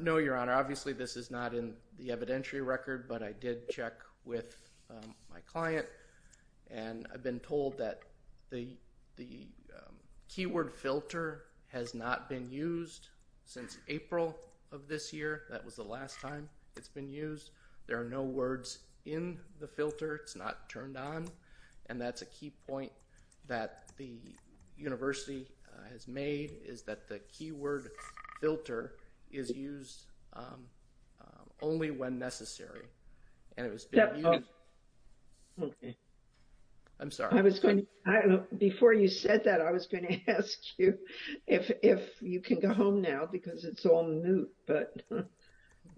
No, 0.00 0.16
Your 0.16 0.36
Honor. 0.36 0.54
Obviously, 0.54 0.92
this 0.92 1.16
is 1.16 1.30
not 1.30 1.54
in 1.54 1.74
the 2.00 2.08
evidentiary 2.08 2.66
record, 2.66 3.06
but 3.08 3.22
I 3.22 3.30
did 3.30 3.68
check 3.68 3.92
with 4.24 4.56
um, 4.90 5.14
my 5.32 5.38
client, 5.46 5.86
and 6.68 7.06
I've 7.14 7.22
been 7.22 7.38
told 7.38 7.78
that 7.78 8.00
the 8.50 8.76
um, 9.20 9.94
keyword 10.28 10.74
filter 10.74 11.44
has 11.68 11.94
not 11.94 12.28
been 12.28 12.50
used 12.50 13.10
since 13.44 13.78
April 13.86 14.36
of 14.72 14.88
this 14.88 15.12
year. 15.12 15.42
That 15.48 15.64
was 15.64 15.76
the 15.76 15.84
last 15.84 16.20
time 16.20 16.48
it's 16.76 16.88
been 16.88 17.08
used. 17.08 17.52
There 17.90 18.00
are 18.00 18.04
no 18.04 18.22
words 18.22 18.78
in 19.04 19.40
the 19.58 19.66
filter. 19.66 20.14
It's 20.14 20.36
not 20.36 20.68
turned 20.68 20.96
on, 20.96 21.26
and 21.86 22.00
that's 22.00 22.22
a 22.22 22.26
key 22.26 22.52
point 22.68 22.92
that 23.48 23.90
the 23.96 24.12
university 24.76 25.48
uh, 25.66 25.90
has 25.92 26.06
made, 26.06 26.52
is 26.64 26.82
that 26.82 27.08
the 27.08 27.18
keyword 27.36 27.90
filter 28.40 28.92
is 29.32 29.50
used 29.50 30.04
um, 30.34 30.68
um, 31.20 31.50
only 31.62 31.90
when 31.90 32.16
necessary. 32.16 32.86
And 33.56 33.66
it 33.66 33.72
was 33.72 33.86
being 33.86 34.06
used. 34.14 34.44
Oh. 35.60 35.72
I'm 37.00 37.10
sorry. 37.10 37.36
I 37.36 37.42
was 37.42 37.58
going 37.58 37.88
to 38.06 38.44
before 38.56 38.92
you 38.92 39.08
said 39.08 39.42
that, 39.46 39.60
I 39.60 39.72
was 39.72 39.88
going 39.88 40.06
to 40.06 40.30
ask 40.38 40.58
you 40.76 40.96
if 41.48 42.08
you 42.20 42.40
can 42.40 42.60
go 42.60 42.72
home 42.72 43.02
now 43.02 43.26
because 43.30 43.64
it's 43.64 43.84
all 43.84 44.06
moot, 44.06 44.48
but 44.68 44.94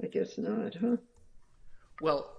I 0.03 0.07
guess 0.07 0.39
not, 0.39 0.75
huh? 0.75 0.97
Well, 2.03 2.33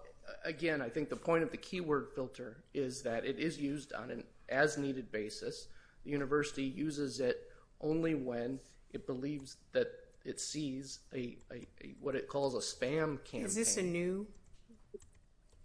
again, 0.43 0.82
I 0.82 0.89
think 0.89 1.10
the 1.10 1.15
point 1.15 1.41
of 1.41 1.49
the 1.49 1.58
keyword 1.58 2.10
filter 2.13 2.65
is 2.73 3.02
that 3.04 3.26
it 3.26 3.39
is 3.39 3.58
used 3.58 3.93
on 3.93 4.12
an 4.12 4.26
as-needed 4.49 5.10
basis. 5.10 5.69
The 6.04 6.12
university 6.12 6.65
uses 6.65 7.21
it 7.21 7.49
only 7.80 8.13
when 8.13 8.60
it 8.91 9.08
believes 9.08 9.56
that 9.71 9.88
it 10.26 10.41
sees 10.41 10.99
what 12.02 12.15
it 12.15 12.28
calls 12.28 12.56
a 12.56 12.58
spam 12.58 13.23
campaign. 13.23 13.45
Is 13.45 13.56
this 13.56 13.78
a 13.78 13.82
new 13.82 14.28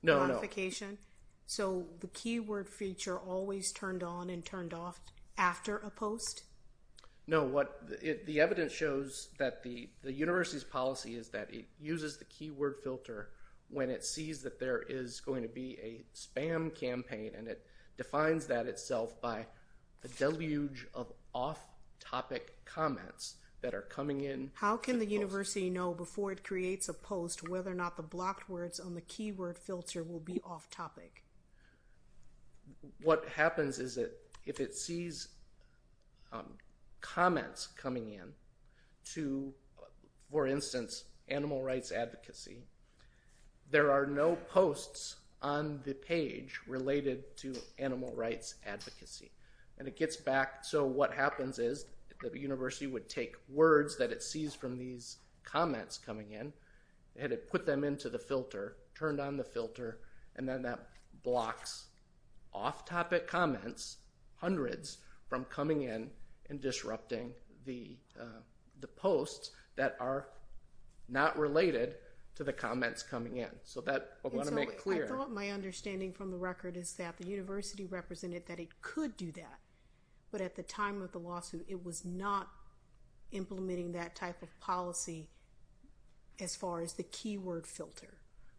modification? 0.05 0.91
No, 0.91 0.93
no. 0.93 0.99
So 1.47 1.87
the 1.99 2.07
keyword 2.07 2.69
feature 2.69 3.19
always 3.19 3.73
turned 3.73 4.05
on 4.05 4.31
and 4.31 4.45
turned 4.45 4.73
off 4.73 5.01
after 5.37 5.79
a 5.79 5.91
post? 5.91 6.45
No. 7.27 7.65
The 8.01 8.41
evidence 8.41 8.73
shows 8.73 9.31
that 9.39 9.65
the 9.65 9.89
university's 10.05 10.63
policy 10.63 11.17
is 11.17 11.31
that 11.31 11.53
it 11.53 11.65
uses 11.81 12.17
the 12.17 12.27
keyword 12.27 12.77
filter 12.85 13.31
when 13.71 13.91
it 13.91 14.05
sees 14.05 14.43
that 14.43 14.59
there 14.59 14.83
is 14.89 15.21
going 15.21 15.43
to 15.43 15.49
be 15.49 15.79
a 15.83 16.05
spam 16.17 16.75
campaign, 16.75 17.33
and 17.37 17.49
it 17.49 17.67
defines 17.97 18.47
that 18.47 18.67
itself 18.67 19.21
by 19.21 19.47
a 20.05 20.09
deluge 20.09 20.87
of 20.95 21.13
off-topic 21.35 22.65
comments 22.65 23.35
that 23.61 23.75
are 23.75 23.83
coming 23.83 24.21
in. 24.21 24.51
How 24.55 24.77
can 24.77 24.99
the 24.99 25.07
university 25.07 25.69
know 25.69 25.93
before 25.93 26.31
it 26.31 26.45
creates 26.45 26.89
a 26.89 26.95
post 26.95 27.49
whether 27.49 27.73
or 27.73 27.75
not 27.75 27.97
the 27.97 28.03
blocked 28.03 28.49
words 28.49 28.79
on 28.79 28.95
the 28.95 29.01
keyword 29.01 29.59
filter 29.59 30.05
will 30.05 30.21
be 30.21 30.41
off-topic? 30.45 31.25
What 33.03 33.29
happens 33.29 33.79
is 33.79 33.97
that 33.97 34.13
if 34.47 34.61
it 34.61 34.75
sees 34.75 35.29
um, 36.33 36.55
comments 37.01 37.67
coming 37.67 38.13
in 38.13 38.33
to, 39.15 39.53
for 40.31 40.47
instance, 40.47 41.05
animal 41.27 41.63
rights 41.63 41.91
advocacy, 41.91 42.63
there 43.71 43.91
are 43.91 44.07
no 44.07 44.37
posts 44.51 45.17
on 45.43 45.81
the 45.85 45.95
page 45.95 46.61
related 46.67 47.37
to 47.37 47.55
animal 47.79 48.13
rights 48.15 48.57
advocacy. 48.67 49.31
And 49.79 49.87
it 49.87 49.97
gets 49.97 50.17
back, 50.17 50.65
so 50.65 50.85
what 50.85 51.13
happens 51.13 51.59
is 51.59 51.87
the 52.21 52.39
university 52.39 52.87
would 52.87 53.09
take 53.09 53.37
words 53.49 53.97
that 53.97 54.11
it 54.11 54.23
sees 54.23 54.55
from 54.55 54.77
these 54.77 55.19
comments 55.45 55.99
coming 55.99 56.33
in, 56.33 56.53
and 57.17 57.33
it 57.33 57.49
put 57.49 57.65
them 57.65 57.85
into 57.85 58.09
the 58.09 58.19
filter, 58.19 58.77
turned 58.97 59.21
on 59.21 59.37
the 59.37 59.45
filter, 59.45 60.01
and 60.37 60.49
then 60.49 60.63
that 60.63 60.89
blocks 61.23 61.87
off-topic 62.53 63.27
comments, 63.27 63.99
hundreds, 64.37 64.99
from 65.29 65.45
coming 65.45 65.83
in 65.83 66.11
and 66.49 66.61
disrupting 66.61 67.33
the 67.67 67.97
uh, 68.21 68.41
posts 68.97 69.51
that 69.77 69.97
are 70.01 70.29
not 71.09 71.39
related 71.39 71.95
to 72.39 72.45
the 72.45 72.53
comments 72.53 73.03
coming 73.03 73.39
in. 73.39 73.51
So 73.65 73.81
that, 73.81 74.13
I 74.25 74.29
want 74.29 74.49
to 74.49 74.55
make 74.55 74.79
clear. 74.79 75.05
I 75.05 75.09
thought 75.09 75.33
my 75.33 75.51
understanding 75.51 76.13
from 76.13 76.31
the 76.31 76.37
record 76.37 76.77
is 76.77 76.93
that 76.93 77.19
the 77.19 77.27
university 77.27 77.85
represented 77.85 78.47
that 78.47 78.61
it 78.61 78.81
could 78.81 79.17
do 79.17 79.33
that, 79.33 79.59
but 80.31 80.41
at 80.41 80.55
the 80.55 80.63
time 80.63 81.03
of 81.03 81.11
the 81.11 81.19
lawsuit, 81.19 81.67
it 81.69 81.85
was 81.85 82.05
not 82.05 82.49
implementing 83.33 83.91
that 83.93 84.15
type 84.15 84.41
of 84.41 84.61
policy 84.61 85.29
as 86.39 86.55
far 86.55 86.81
as 86.81 86.93
the 86.93 87.03
keyword 87.03 87.67
filter. 87.67 88.15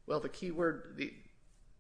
Well, 0.06 0.20
the 0.20 0.28
keyword 0.28 0.96
the 0.98 1.14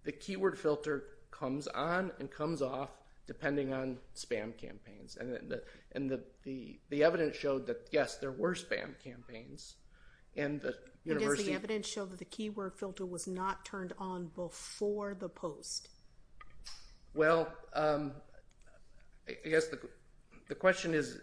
the 0.06 0.14
keyword 0.14 0.58
filter 0.58 1.04
comes 1.32 1.68
on 1.68 2.12
and 2.20 2.32
comes 2.32 2.62
off 2.62 2.92
depending 3.28 3.74
on 3.74 3.98
spam 4.16 4.56
campaigns. 4.58 5.18
And 5.20 5.34
then 5.34 5.50
the 5.50 5.64
and 5.92 6.20
the 6.46 7.04
evidence 7.04 7.36
showed 7.36 7.68
that, 7.68 7.90
yes, 7.92 8.16
there 8.16 8.32
were 8.32 8.56
spam 8.56 8.98
campaigns. 9.04 9.76
And 10.36 10.62
the 10.62 10.76
university... 11.04 11.44
Does 11.44 11.46
the 11.48 11.54
evidence 11.54 11.88
show 11.88 12.06
that 12.06 12.20
the 12.20 12.26
keyword 12.26 12.74
filter 12.76 13.06
was 13.06 13.28
not 13.28 13.66
turned 13.66 13.94
on 13.98 14.28
before 14.36 15.14
the 15.14 15.30
post? 15.30 15.90
Well, 17.14 17.52
um, 17.74 18.14
I 19.28 19.50
guess 19.50 19.68
the 20.48 20.56
question 20.56 20.94
is 20.94 21.20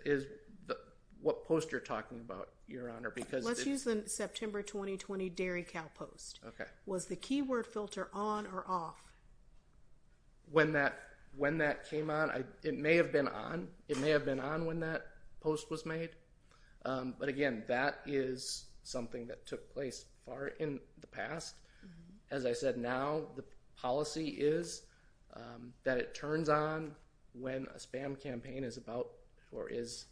what 1.23 1.45
post 1.45 1.73
you're 1.73 1.81
talking 1.81 2.21
about, 2.21 2.51
Your 2.69 2.90
Honor, 2.90 3.11
because... 3.11 3.45
Let's 3.45 3.66
use 3.66 3.85
the 3.85 4.05
September 4.07 4.62
2020 4.62 5.29
Dairy 5.31 5.64
Cow 5.64 5.90
post. 5.95 6.40
Okay. 6.47 6.64
Was 6.87 7.07
the 7.07 7.16
keyword 7.16 7.66
filter 7.66 8.09
on 8.12 8.47
or 8.47 8.64
off? 8.69 9.01
When 10.51 10.73
that 10.73 11.90
came 11.90 12.11
on, 12.11 12.45
it 12.62 12.79
may 12.79 12.97
have 12.97 13.12
been 13.12 13.29
on. 13.29 13.69
It 13.88 13.99
may 13.99 14.11
have 14.11 14.25
been 14.25 14.40
on 14.40 14.66
when 14.66 14.81
that 14.81 15.07
post 15.40 15.71
was 15.71 15.85
made. 15.85 16.11
Um, 16.85 17.14
but 17.19 17.29
again, 17.29 17.64
that 17.66 18.01
is 18.07 18.66
something 18.87 19.27
that 19.27 19.46
took 19.46 19.72
place 19.72 20.07
far 20.25 20.49
in 20.59 20.81
the 21.01 21.07
past. 21.07 21.57
As 22.31 22.44
I 22.44 22.53
said, 22.53 22.77
now 22.77 23.22
the 23.37 23.44
policy 23.77 24.29
is 24.29 24.83
um, 25.35 25.72
that 25.85 25.99
it 25.99 26.14
turns 26.14 26.49
on 26.49 26.92
when 27.33 27.66
a 27.75 27.79
spam 27.79 28.20
campaign 28.20 28.64
is 28.64 28.77
about 28.77 29.11
or 29.53 29.68
is 29.70 30.07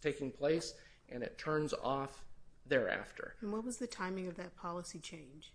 taking 0.00 0.30
place, 0.30 0.74
and 1.08 1.22
it 1.22 1.36
turns 1.36 1.74
off 1.82 2.24
thereafter. 2.66 3.34
And 3.40 3.52
what 3.52 3.64
was 3.64 3.78
the 3.78 3.86
timing 3.86 4.28
of 4.28 4.36
that 4.36 4.54
policy 4.56 4.98
change? 4.98 5.52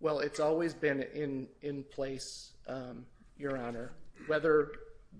Well, 0.00 0.20
it's 0.20 0.38
always 0.38 0.74
been 0.74 1.06
in 1.62 1.84
place, 1.90 2.52
um, 2.66 3.06
Your 3.36 3.56
Honor. 3.56 3.92
Whether 4.26 4.72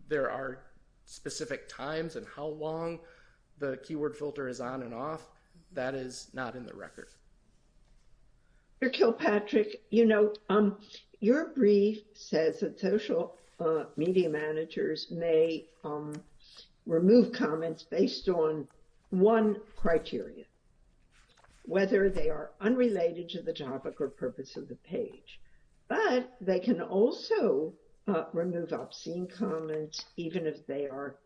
there 0.09 0.31
are 0.31 0.61
specific 1.05 1.69
times 1.69 2.17
and 2.17 2.27
how 2.37 2.47
long 2.47 3.01
the 3.59 3.79
keyword 3.79 4.15
filter 4.17 4.47
is 4.49 4.61
on 4.61 4.83
and 4.83 4.93
off, 4.95 5.31
that 5.73 5.95
is 5.95 6.29
not 6.33 6.55
in 6.55 6.67
the 6.67 6.75
record. 6.75 7.09
Mr. 8.83 8.93
Kilpatrick, 8.93 9.83
you 9.91 10.07
know, 10.07 10.33
um, 10.49 10.79
your 11.21 11.49
brief 11.49 11.99
says 12.15 12.61
that 12.61 12.79
social 12.79 13.35
uh, 13.61 13.85
media 13.97 14.29
managers 14.29 15.09
may 15.11 15.65
um, 15.85 16.15
remove 16.87 17.33
comments 17.33 17.83
based 17.83 18.29
on 18.29 18.69
one 19.11 19.57
criteria, 19.77 20.45
whether 21.65 22.09
they 22.09 22.29
are 22.29 22.51
unrelated 22.61 23.29
to 23.31 23.43
the 23.43 23.53
topic 23.53 24.01
or 24.01 24.09
purpose 24.09 24.57
of 24.57 24.69
the 24.69 24.77
page. 24.77 25.41
But 25.89 26.37
they 26.41 26.61
can 26.61 26.81
also 26.81 27.73
uh, 28.07 28.25
remove 28.33 28.73
obscene 28.73 29.27
comments 29.27 30.05
even 30.17 30.47
if 30.47 30.67
they 30.67 30.87
are 30.87 31.17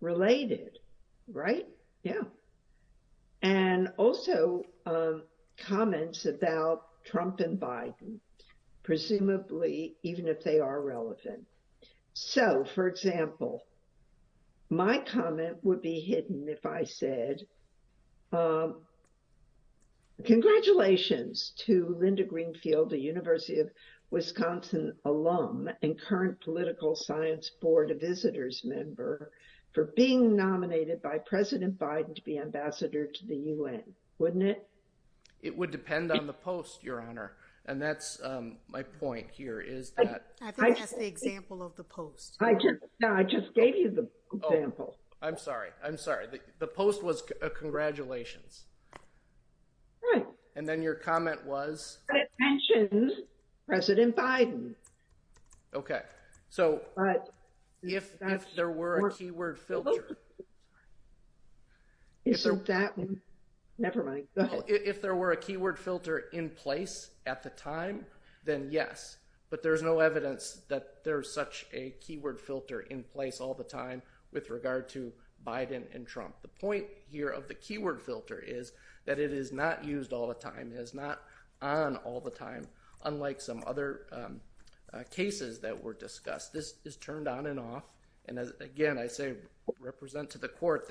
related, 0.00 0.78
right? 1.28 1.66
Yeah. 2.02 2.22
And 3.46 3.92
also 3.96 4.64
um, 4.86 5.22
comments 5.56 6.26
about 6.26 6.82
Trump 7.04 7.38
and 7.38 7.60
Biden, 7.60 8.18
presumably 8.82 9.94
even 10.02 10.26
if 10.26 10.42
they 10.42 10.58
are 10.58 10.80
relevant. 10.82 11.46
So, 12.12 12.64
for 12.74 12.88
example, 12.88 13.62
my 14.68 14.98
comment 14.98 15.58
would 15.62 15.80
be 15.80 16.00
hidden 16.00 16.48
if 16.48 16.66
I 16.66 16.82
said, 16.82 17.46
um, 18.32 18.80
congratulations 20.24 21.52
to 21.66 21.96
Linda 22.00 22.24
Greenfield, 22.24 22.90
the 22.90 22.98
University 22.98 23.60
of 23.60 23.70
Wisconsin 24.10 24.92
alum 25.04 25.70
and 25.82 26.00
current 26.00 26.40
political 26.40 26.96
science 26.96 27.52
board 27.60 27.92
of 27.92 28.00
visitors 28.00 28.62
member 28.64 29.30
for 29.76 29.92
being 29.94 30.34
nominated 30.34 31.02
by 31.02 31.18
President 31.18 31.78
Biden 31.78 32.14
to 32.14 32.22
be 32.22 32.38
ambassador 32.38 33.06
to 33.06 33.26
the 33.26 33.36
UN, 33.36 33.82
wouldn't 34.18 34.42
it? 34.42 34.66
It 35.42 35.54
would 35.54 35.70
depend 35.70 36.10
on 36.10 36.26
the 36.26 36.32
post, 36.32 36.82
Your 36.82 37.02
Honor. 37.02 37.32
And 37.66 37.82
that's 37.82 38.18
um, 38.24 38.56
my 38.68 38.82
point 38.82 39.26
here 39.30 39.60
is 39.60 39.90
that... 39.98 40.28
I 40.40 40.50
think 40.50 40.78
that's 40.78 40.92
the 40.92 41.06
example 41.06 41.62
of 41.62 41.76
the 41.76 41.84
post. 41.84 42.38
I 42.40 42.54
just 42.54 43.54
gave 43.54 43.76
you 43.76 43.90
the 43.90 44.08
example. 44.34 44.96
Oh, 44.98 45.26
I'm 45.26 45.36
sorry. 45.36 45.68
I'm 45.84 45.98
sorry. 45.98 46.28
The 46.58 46.66
post 46.66 47.02
was 47.02 47.22
a 47.42 47.50
congratulations. 47.50 48.64
Right. 50.02 50.24
And 50.54 50.66
then 50.66 50.80
your 50.80 50.94
comment 50.94 51.44
was... 51.44 51.98
It 52.14 52.30
mentions 52.40 53.12
President 53.68 54.16
Biden. 54.16 54.72
Okay. 55.74 56.00
So 56.48 56.80
if 57.86 58.54
there 58.54 58.70
were 58.70 59.06
a 59.06 59.12
keyword 59.12 59.58
filter... 59.58 60.18
Isn't 62.24 62.66
that... 62.66 62.94
Never 63.78 64.02
mind. 64.02 64.26
Go 64.34 64.42
oh, 64.42 64.44
ahead. 64.44 64.64
If 64.66 65.02
there 65.02 65.14
were 65.14 65.32
a 65.32 65.36
keyword 65.36 65.78
filter 65.78 66.24
in 66.32 66.50
place 66.50 67.10
at 67.26 67.42
the 67.42 67.50
time, 67.50 68.06
then 68.44 68.68
yes. 68.70 69.18
But 69.50 69.62
there's 69.62 69.82
no 69.82 70.00
evidence 70.00 70.62
that 70.68 71.04
there's 71.04 71.32
such 71.32 71.66
a 71.72 71.94
keyword 72.00 72.40
filter 72.40 72.80
in 72.80 73.02
place 73.04 73.40
all 73.40 73.54
the 73.54 73.64
time 73.64 74.02
with 74.32 74.50
regard 74.50 74.88
to 74.90 75.12
Biden 75.46 75.82
and 75.94 76.06
Trump. 76.06 76.34
The 76.42 76.48
point 76.48 76.86
here 77.08 77.28
of 77.28 77.48
the 77.48 77.54
keyword 77.54 78.00
filter 78.00 78.42
is 78.44 78.72
that 79.04 79.18
it 79.18 79.32
is 79.32 79.52
not 79.52 79.84
used 79.84 80.12
all 80.12 80.26
the 80.26 80.34
time. 80.34 80.72
It 80.74 80.80
is 80.80 80.94
not 80.94 81.20
on 81.62 81.96
all 81.98 82.20
the 82.20 82.30
time, 82.30 82.66
unlike 83.04 83.40
some 83.40 83.62
other 83.66 84.06
um, 84.10 84.40
Uh, 84.92 85.02
cases 85.10 85.58
that 85.58 85.82
were 85.82 85.94
discussed. 85.94 86.52
This 86.52 86.74
is 86.84 86.96
turned 86.96 87.26
on 87.26 87.46
and 87.46 87.58
off. 87.58 87.82
And 88.26 88.38
again, 88.60 88.98
I 88.98 89.08
say 89.08 89.34
represent 89.80 90.30
to 90.30 90.38
the 90.38 90.48
court 90.48 90.90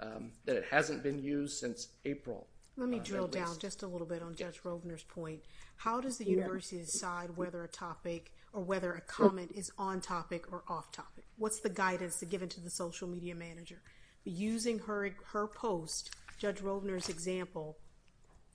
um, 0.00 0.30
that 0.44 0.56
it 0.56 0.64
hasn't 0.70 1.02
been 1.02 1.18
used 1.18 1.58
since 1.58 1.88
April. 2.04 2.46
Let 2.76 2.88
me 2.88 3.00
uh, 3.00 3.02
drill 3.02 3.26
down 3.26 3.58
just 3.58 3.82
a 3.82 3.86
little 3.86 4.06
bit 4.06 4.22
on 4.22 4.36
Judge 4.36 4.62
Rovner's 4.62 5.02
point. 5.02 5.40
How 5.76 6.00
does 6.00 6.18
the 6.18 6.24
university 6.24 6.78
decide 6.78 7.36
whether 7.36 7.64
a 7.64 7.68
topic 7.68 8.32
or 8.52 8.62
whether 8.62 8.92
a 8.92 9.00
comment 9.00 9.50
is 9.54 9.72
on 9.76 10.00
topic 10.00 10.52
or 10.52 10.62
off 10.68 10.92
topic? 10.92 11.24
What's 11.36 11.60
the 11.60 11.68
guidance 11.68 12.22
given 12.30 12.48
to 12.50 12.60
the 12.60 12.70
social 12.70 13.08
media 13.08 13.34
manager? 13.34 13.82
Using 14.24 14.78
her 14.78 15.48
post, 15.48 16.14
Judge 16.38 16.60
Rovner's 16.60 17.08
example, 17.08 17.76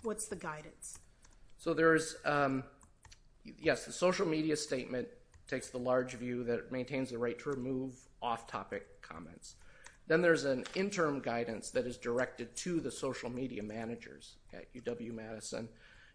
what's 0.04 0.28
the 0.28 0.38
guidance? 0.38 0.98
So 1.58 1.74
there's... 1.74 2.16
Um, 2.24 2.64
Yes, 3.44 3.86
the 3.86 3.92
social 3.92 4.28
media 4.28 4.56
statement 4.56 5.08
takes 5.48 5.70
the 5.70 5.78
large 5.78 6.14
view 6.14 6.44
that 6.44 6.60
it 6.60 6.72
maintains 6.72 7.10
the 7.10 7.18
right 7.18 7.38
to 7.40 7.50
remove 7.50 7.96
off-topic 8.22 9.02
comments. 9.02 9.56
Then 10.08 10.22
there's 10.22 10.46
an 10.46 10.66
interim 10.76 11.20
guidance 11.20 11.70
that 11.72 11.86
is 11.86 11.98
directed 11.98 12.56
to 12.58 12.80
the 12.80 12.92
social 12.92 13.30
media 13.30 13.64
managers 13.64 14.36
at 14.54 14.74
UW-Madison. 14.74 15.70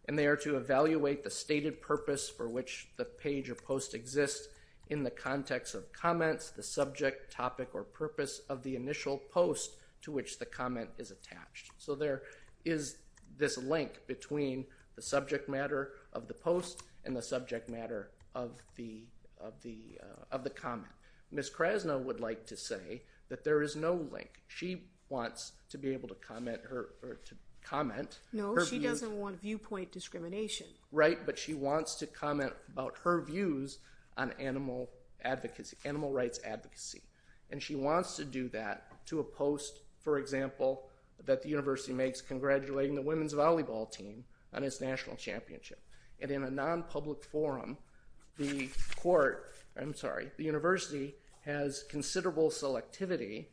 And 0.09 0.19
they 0.19 0.27
are 0.27 0.37
to 0.37 0.57
evaluate 0.57 1.25
the 1.25 1.31
stated 1.31 1.81
purpose 1.81 2.29
for 2.29 2.49
which 2.49 2.89
the 2.97 3.05
page 3.05 3.51
or 3.51 3.57
post 3.57 3.95
exists 3.95 4.49
in 4.89 5.03
the 5.03 5.11
context 5.11 5.75
of 5.75 5.93
comments, 5.93 6.51
the 6.51 6.63
subject, 6.63 7.33
topic, 7.33 7.71
or 7.75 7.83
purpose 7.83 8.43
of 8.49 8.63
the 8.63 8.77
initial 8.77 9.19
post 9.33 9.73
to 10.03 10.13
which 10.13 10.39
the 10.39 10.47
comment 10.47 10.91
is 10.99 11.11
attached. 11.11 11.73
So 11.79 11.97
there 11.97 12.23
is 12.65 12.99
this 13.37 13.59
link 13.59 14.07
between 14.07 14.65
the 14.95 15.03
subject 15.03 15.49
matter 15.49 15.93
of 16.13 16.29
the 16.29 16.35
post 16.35 16.83
and 17.07 17.17
the 17.17 17.23
subject 17.23 17.71
matter 17.71 18.11
of 18.35 18.61
the 18.75 19.07
uh, 19.43 20.39
comment. 20.55 20.93
Ms. 21.33 21.51
Krasno 21.51 22.03
would 22.03 22.21
like 22.21 22.47
to 22.47 22.57
say 22.57 23.03
that 23.29 23.45
there 23.45 23.63
is 23.63 23.75
no 23.77 23.95
link. 24.13 24.43
She 24.49 24.83
wants 25.09 25.53
to 25.71 25.79
be 25.79 25.93
able 25.93 26.09
to 26.09 26.15
comment 26.17 26.61
her... 26.69 26.91
Or 27.03 27.15
to 27.25 27.35
comment. 27.63 28.21
No, 28.33 28.57
she 28.65 28.79
doesn't 28.79 29.13
want 29.19 29.41
viewpoint 29.41 29.91
discrimination. 29.91 30.69
Right, 30.93 31.27
but 31.27 31.37
she 31.37 31.53
wants 31.55 31.97
to 31.97 32.07
comment 32.07 32.53
about 32.73 32.97
her 33.03 33.21
views 33.21 33.79
on 34.17 34.33
animal 34.39 34.89
rights 35.25 36.39
advocacy. 36.45 37.03
And 37.51 37.61
she 37.61 37.75
wants 37.75 38.15
to 38.17 38.25
do 38.25 38.49
that 38.51 39.07
to 39.07 39.19
a 39.19 39.25
post, 39.25 39.81
for 39.99 40.19
example, 40.19 40.89
that 41.25 41.43
the 41.43 41.49
university 41.49 41.93
makes 41.93 42.21
congratulating 42.21 42.95
the 42.95 43.03
women's 43.03 43.35
volleyball 43.35 43.91
team 43.91 44.25
on 44.55 44.63
its 44.63 44.81
national 44.81 45.17
championship. 45.17 45.81
And 46.21 46.31
in 46.31 46.45
a 46.45 46.51
non-public 46.51 47.23
forum, 47.25 47.77
the 48.39 48.69
court, 48.97 49.55
I'm 49.81 49.95
sorry, 49.95 50.31
the 50.37 50.45
university 50.45 51.15
has 51.45 51.85
considerable 51.85 52.51
selectivity 52.51 53.47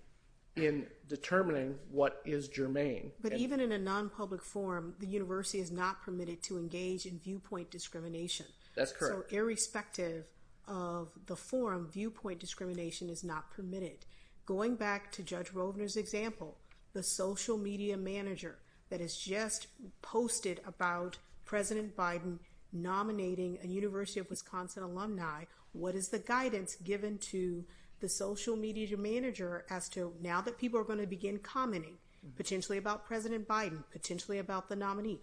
in 0.55 0.85
determining 1.07 1.75
what 1.91 2.21
is 2.25 2.47
germane. 2.47 3.11
But 3.21 3.33
even 3.33 3.59
in 3.59 3.71
a 3.71 3.77
non-public 3.77 4.43
forum, 4.43 4.95
the 4.99 5.07
university 5.07 5.59
is 5.59 5.71
not 5.71 6.01
permitted 6.01 6.43
to 6.43 6.57
engage 6.57 7.05
in 7.05 7.19
viewpoint 7.19 7.71
discrimination. 7.71 8.45
That's 8.75 8.91
correct. 8.91 9.31
So 9.31 9.35
irrespective 9.35 10.25
of 10.67 11.09
the 11.25 11.35
forum, 11.35 11.89
viewpoint 11.91 12.39
discrimination 12.39 13.09
is 13.09 13.23
not 13.23 13.51
permitted. 13.51 14.05
Going 14.45 14.75
back 14.75 15.11
to 15.13 15.23
Judge 15.23 15.49
Rovner's 15.53 15.97
example, 15.97 16.57
the 16.93 17.03
social 17.03 17.57
media 17.57 17.97
manager 17.97 18.59
that 18.89 19.01
has 19.01 19.15
just 19.17 19.67
posted 20.01 20.61
about 20.65 21.17
President 21.45 21.95
Biden 21.95 22.37
nominating 22.73 23.59
a 23.63 23.67
University 23.67 24.19
of 24.19 24.29
Wisconsin 24.29 24.83
alumni, 24.83 25.45
what 25.71 25.95
is 25.95 26.09
the 26.09 26.19
guidance 26.19 26.75
given 26.83 27.17
to 27.19 27.63
the 27.99 28.09
social 28.09 28.55
media 28.55 28.97
manager 28.97 29.65
as 29.69 29.87
to 29.89 30.13
now 30.21 30.41
that 30.41 30.57
people 30.57 30.79
are 30.79 30.83
going 30.83 30.99
to 30.99 31.07
begin 31.07 31.37
commenting 31.39 31.97
potentially 32.35 32.77
about 32.77 33.05
President 33.05 33.47
Biden, 33.47 33.83
potentially 33.91 34.39
about 34.39 34.69
the 34.69 34.75
nominee, 34.75 35.21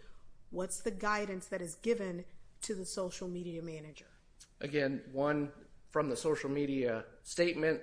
what's 0.50 0.80
the 0.80 0.90
guidance 0.90 1.46
that 1.46 1.62
is 1.62 1.74
given 1.76 2.24
to 2.62 2.74
the 2.74 2.84
social 2.84 3.28
media 3.28 3.62
manager? 3.62 4.06
Again, 4.60 5.00
one, 5.12 5.50
from 5.90 6.08
the 6.08 6.16
social 6.16 6.50
media 6.50 7.04
statement, 7.22 7.80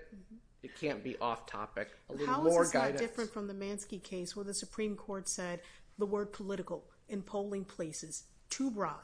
it 0.64 0.76
can't 0.80 1.04
be 1.04 1.18
off 1.18 1.46
topic. 1.46 1.90
A 2.10 2.14
little 2.14 2.28
How 2.28 2.46
is 2.46 2.54
more 2.54 2.64
this 2.64 2.74
not 2.74 2.82
guidance. 2.82 3.02
different 3.02 3.32
from 3.32 3.48
the 3.48 3.54
Mansky 3.54 4.02
case 4.02 4.36
where 4.36 4.46
the 4.46 4.54
Supreme 4.54 4.96
Court 4.96 5.28
said 5.28 5.62
the 5.98 6.06
word 6.06 6.32
political 6.32 6.84
in 7.10 7.22
polling 7.22 7.66
places, 7.66 8.24
too 8.50 8.70
broad, 8.72 9.02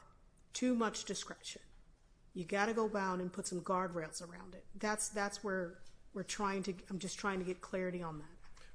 too 0.54 0.74
much 0.74 1.04
discretion. 1.04 1.60
You 2.32 2.44
got 2.44 2.66
to 2.66 2.72
go 2.72 2.88
bound 2.88 3.20
and 3.20 3.32
put 3.32 3.46
some 3.46 3.60
guardrails 3.60 4.22
around 4.22 4.54
it. 4.54 4.64
That's 4.78 5.08
that's 5.10 5.44
where 5.44 5.74
we're 6.14 6.22
trying 6.22 6.62
to, 6.62 6.74
I'm 6.88 6.98
just 6.98 7.18
trying 7.18 7.40
to 7.40 7.44
get 7.44 7.60
clarity 7.60 8.02
on 8.02 8.18
that. 8.18 8.26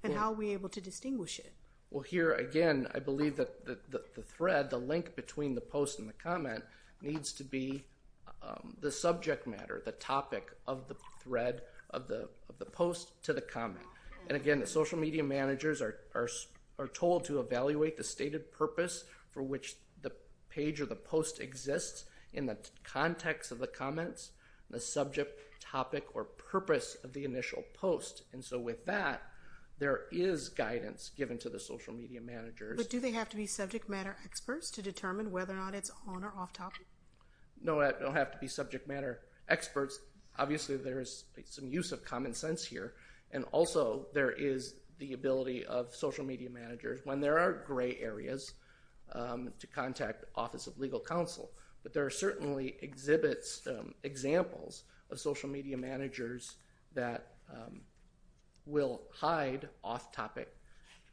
And 0.03 0.13
how 0.13 0.31
are 0.31 0.35
we 0.35 0.51
able 0.51 0.69
to 0.69 0.81
distinguish 0.81 1.39
it? 1.39 1.53
Well, 1.89 2.03
here 2.03 2.33
again, 2.33 2.87
I 2.93 2.99
believe 2.99 3.35
that 3.37 3.65
the, 3.65 3.79
thread, 4.21 4.69
the 4.69 4.77
link 4.77 5.15
between 5.15 5.55
the 5.55 5.61
post 5.61 5.99
and 5.99 6.07
the 6.07 6.13
comment 6.13 6.63
needs 7.01 7.33
to 7.33 7.43
be 7.43 7.83
um, 8.43 8.77
the 8.79 8.91
subject 8.91 9.47
matter, 9.47 9.81
the 9.83 9.93
topic 9.93 10.51
of 10.67 10.87
the 10.87 10.95
thread 11.21 11.63
of 11.89 12.07
the 12.07 12.29
of 12.47 12.59
the 12.59 12.65
post 12.65 13.21
to 13.23 13.33
the 13.33 13.41
comment. 13.41 13.85
And 14.27 14.37
again, 14.37 14.59
the 14.59 14.67
social 14.67 14.99
media 14.99 15.23
managers 15.23 15.81
are 15.81 15.97
are 16.13 16.29
are 16.77 16.87
told 16.87 17.25
to 17.25 17.39
evaluate 17.39 17.97
the 17.97 18.03
stated 18.03 18.51
purpose 18.51 19.05
for 19.31 19.41
which 19.41 19.75
page 20.49 20.81
or 20.81 20.85
the 20.85 20.95
post 20.95 21.39
exists 21.39 22.05
in 22.33 22.45
the 22.45 22.57
context 22.83 23.51
of 23.51 23.59
the 23.59 23.67
comments, 23.67 24.31
the 24.69 24.79
subject, 24.79 25.39
topic, 25.59 26.05
or 26.13 26.25
purpose 26.25 26.97
of 27.03 27.13
the 27.13 27.25
initial 27.25 27.63
post. 27.73 28.23
And 28.33 28.43
so 28.43 28.59
with 28.59 28.85
that, 28.85 29.23
there 29.79 30.01
is 30.11 30.49
guidance 30.49 31.11
given 31.15 31.37
to 31.39 31.49
the 31.49 31.59
social 31.59 31.93
media 31.93 32.21
managers. 32.21 32.77
But 32.77 32.89
do 32.89 32.99
they 32.99 33.11
have 33.11 33.29
to 33.29 33.37
be 33.37 33.47
subject 33.47 33.87
matter 33.89 34.17
experts 34.25 34.69
to 34.71 34.81
determine 34.81 35.31
whether 35.31 35.53
or 35.53 35.57
not 35.57 35.73
it's 35.73 35.91
on 36.07 36.23
or 36.23 36.33
off 36.37 36.51
topic? 36.53 36.85
no, 37.61 37.81
I 37.81 37.91
don't 37.91 38.13
have 38.13 38.31
to 38.31 38.37
be 38.37 38.47
subject 38.47 38.87
matter 38.87 39.19
experts. 39.47 39.99
Obviously, 40.37 40.77
there 40.77 40.99
is 40.99 41.25
some 41.45 41.67
use 41.67 41.91
of 41.91 42.03
common 42.03 42.33
sense 42.33 42.63
here. 42.63 42.93
And 43.31 43.45
also, 43.51 44.07
there 44.13 44.31
is 44.31 44.75
the 44.97 45.13
ability 45.13 45.65
of 45.65 45.95
social 45.95 46.25
media 46.25 46.49
managers, 46.49 47.01
when 47.03 47.21
there 47.21 47.39
are 47.39 47.63
gray 47.65 47.97
areas, 48.01 48.53
to 49.13 49.67
contact 49.67 50.25
Office 50.35 50.67
of 50.67 50.77
Legal 50.79 50.99
Counsel. 50.99 51.51
But 51.83 51.93
there 51.93 52.05
are 52.05 52.09
certainly 52.09 52.75
exhibits, 52.81 53.61
um, 53.67 53.93
examples 54.03 54.83
of 55.09 55.19
social 55.19 55.49
media 55.49 55.77
managers 55.77 56.55
that 56.93 57.33
um, 57.49 57.81
will 58.65 59.01
hide 59.13 59.69
off-topic, 59.83 60.49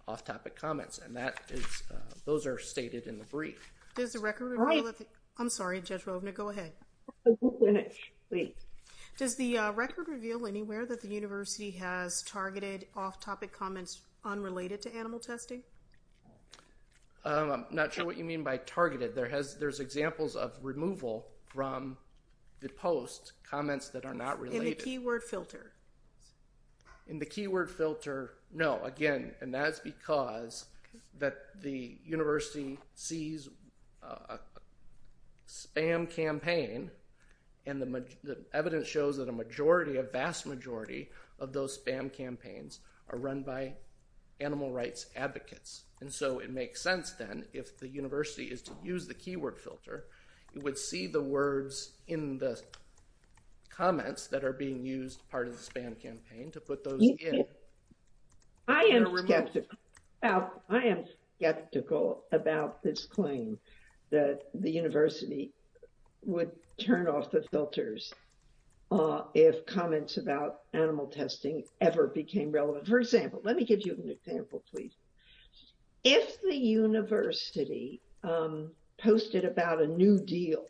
off-topic 0.08 0.56
comments, 0.56 0.98
and 0.98 1.16
that 1.16 1.40
is 1.50 1.82
uh, 1.90 1.94
those 2.24 2.46
are 2.46 2.58
stated 2.58 3.06
in 3.06 3.18
the 3.18 3.24
brief. 3.26 3.72
Does 3.94 4.12
the 4.12 4.18
record 4.18 4.58
reveal 4.58 4.84
that? 4.84 4.98
The, 4.98 5.06
I'm 5.38 5.48
sorry, 5.48 5.80
Judge 5.80 6.04
Rovner, 6.04 6.34
go 6.34 6.48
ahead. 6.48 6.72
Finish, 7.64 8.12
please. 8.28 8.54
Does 9.16 9.36
the 9.36 9.56
uh, 9.56 9.72
record 9.72 10.08
reveal 10.08 10.46
anywhere 10.46 10.84
that 10.84 11.00
the 11.00 11.08
university 11.08 11.70
has 11.70 12.22
targeted 12.22 12.86
off-topic 12.94 13.52
comments 13.52 14.02
unrelated 14.24 14.82
to 14.82 14.94
animal 14.94 15.20
testing? 15.20 15.62
Um, 17.24 17.50
I'm 17.50 17.64
not 17.70 17.92
sure 17.92 18.04
what 18.04 18.16
you 18.16 18.24
mean 18.24 18.44
by 18.44 18.58
targeted. 18.58 19.14
There 19.14 19.28
has 19.28 19.56
there's 19.56 19.80
examples 19.80 20.36
of 20.36 20.52
removal 20.62 21.26
from 21.46 21.96
the 22.60 22.68
post 22.68 23.32
comments 23.48 23.88
that 23.90 24.04
are 24.04 24.14
not 24.14 24.40
related. 24.40 24.62
In 24.62 24.70
the 24.70 24.74
keyword 24.74 25.22
filter. 25.22 25.72
In 27.08 27.18
the 27.18 27.26
keyword 27.26 27.70
filter, 27.70 28.34
no. 28.52 28.82
Again, 28.82 29.32
and 29.40 29.52
that's 29.52 29.80
because 29.80 30.66
that 31.18 31.60
the 31.62 31.98
university 32.04 32.78
sees 32.94 33.48
uh, 34.02 34.36
a 34.36 34.38
spam 35.48 36.10
campaign, 36.10 36.90
and 37.66 37.80
the, 37.80 38.04
the 38.24 38.38
evidence 38.52 38.86
shows 38.86 39.16
that 39.16 39.28
a 39.28 39.32
majority, 39.32 39.96
a 39.96 40.02
vast 40.02 40.46
majority 40.46 41.08
of 41.38 41.52
those 41.52 41.78
spam 41.78 42.12
campaigns 42.12 42.80
are 43.10 43.18
run 43.18 43.42
by 43.42 43.74
animal 44.40 44.72
rights 44.72 45.06
advocates. 45.16 45.84
And 46.00 46.12
so 46.12 46.38
it 46.38 46.50
makes 46.50 46.82
sense 46.82 47.12
then 47.12 47.46
if 47.52 47.78
the 47.78 47.88
university 47.88 48.46
is 48.46 48.62
to 48.62 48.72
use 48.84 49.06
the 49.06 49.14
keyword 49.14 49.58
filter, 49.58 50.04
it 50.54 50.62
would 50.62 50.78
see 50.78 51.06
the 51.06 51.22
words 51.22 51.92
in 52.06 52.38
the 52.38 52.60
comments 53.70 54.26
that 54.28 54.44
are 54.44 54.52
being 54.52 54.84
used 54.84 55.28
part 55.30 55.46
of 55.46 55.52
the 55.52 55.62
spam 55.62 56.00
campaign 56.00 56.50
to 56.50 56.60
put 56.60 56.82
those 56.82 57.02
in. 57.20 57.44
I 58.68 58.82
am 58.84 59.16
skeptical 59.18 59.78
about, 60.22 60.62
I 60.68 60.84
am 60.84 61.04
skeptical 61.36 62.24
about 62.32 62.82
this 62.82 63.04
claim 63.04 63.58
that 64.10 64.44
the 64.54 64.70
university 64.70 65.52
would 66.24 66.50
turn 66.78 67.06
off 67.06 67.30
the 67.30 67.42
filters 67.50 68.12
if 69.34 69.66
comments 69.66 70.16
about 70.16 70.60
animal 70.72 71.06
testing 71.06 71.64
ever 71.80 72.06
became 72.06 72.50
relevant. 72.50 72.86
For 72.86 72.98
example, 73.00 73.40
let 73.44 73.56
me 73.56 73.64
give 73.64 73.84
you 73.84 73.92
an 73.92 74.10
example, 74.10 74.62
please. 74.70 74.92
If 76.04 76.40
the 76.40 76.56
university 76.56 78.00
um, 78.22 78.70
posted 78.98 79.44
about 79.44 79.82
a 79.82 79.86
new 79.86 80.18
deal 80.18 80.66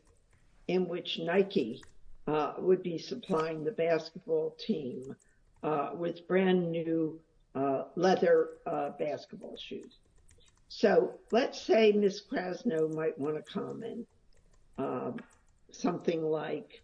in 0.69 0.89
which 0.89 1.19
Nike 1.19 1.83
uh, 2.27 2.55
would 2.59 2.83
be 2.83 2.99
supplying 2.99 3.63
the 3.63 3.73
basketball 3.73 4.57
team 4.59 5.15
uh, 5.63 5.91
with 5.95 6.27
brand 6.27 6.71
new 6.71 7.21
uh, 7.55 7.85
leather 7.95 8.51
uh, 8.67 8.91
basketball 8.99 9.57
shoes. 9.57 9.99
So 10.69 11.15
let's 11.31 11.61
say 11.61 11.93
Ms. 11.93 12.23
Krasno 12.31 12.93
might 12.95 13.17
want 13.19 13.37
to 13.37 13.43
comment 13.43 14.07
um, 14.79 15.17
something 15.71 16.23
like, 16.23 16.83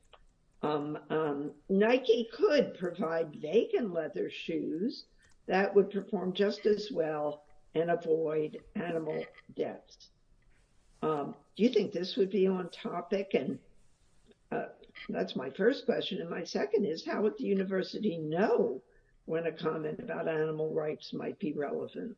Nike 1.69 2.29
could 2.33 2.75
provide 2.79 3.35
vegan 3.37 3.93
leather 3.93 4.31
shoes 4.31 5.05
that 5.47 5.75
would 5.75 5.91
perform 5.91 6.33
just 6.33 6.67
as 6.67 6.91
well 6.93 7.45
and 7.75 7.91
avoid 7.91 8.61
animal 8.77 9.25
deaths. 9.57 10.11
Um, 11.03 11.35
do 11.57 11.65
you 11.65 11.71
think 11.71 11.93
this 11.93 12.17
would 12.17 12.31
be 12.31 12.47
on 12.47 12.69
topic? 12.71 13.35
And 13.35 13.59
uh, 14.53 14.67
that's 15.09 15.35
my 15.35 15.51
first 15.51 15.85
question. 15.85 16.21
And 16.21 16.31
my 16.31 16.45
second 16.45 16.85
is, 16.85 17.05
how 17.05 17.23
would 17.23 17.37
the 17.39 17.45
university 17.45 18.19
know 18.19 18.81
when 19.25 19.47
a 19.47 19.53
comment 19.53 19.99
about 19.99 20.29
animal 20.29 20.73
rights 20.73 21.13
might 21.13 21.39
be 21.39 21.53
relevant? 21.53 22.17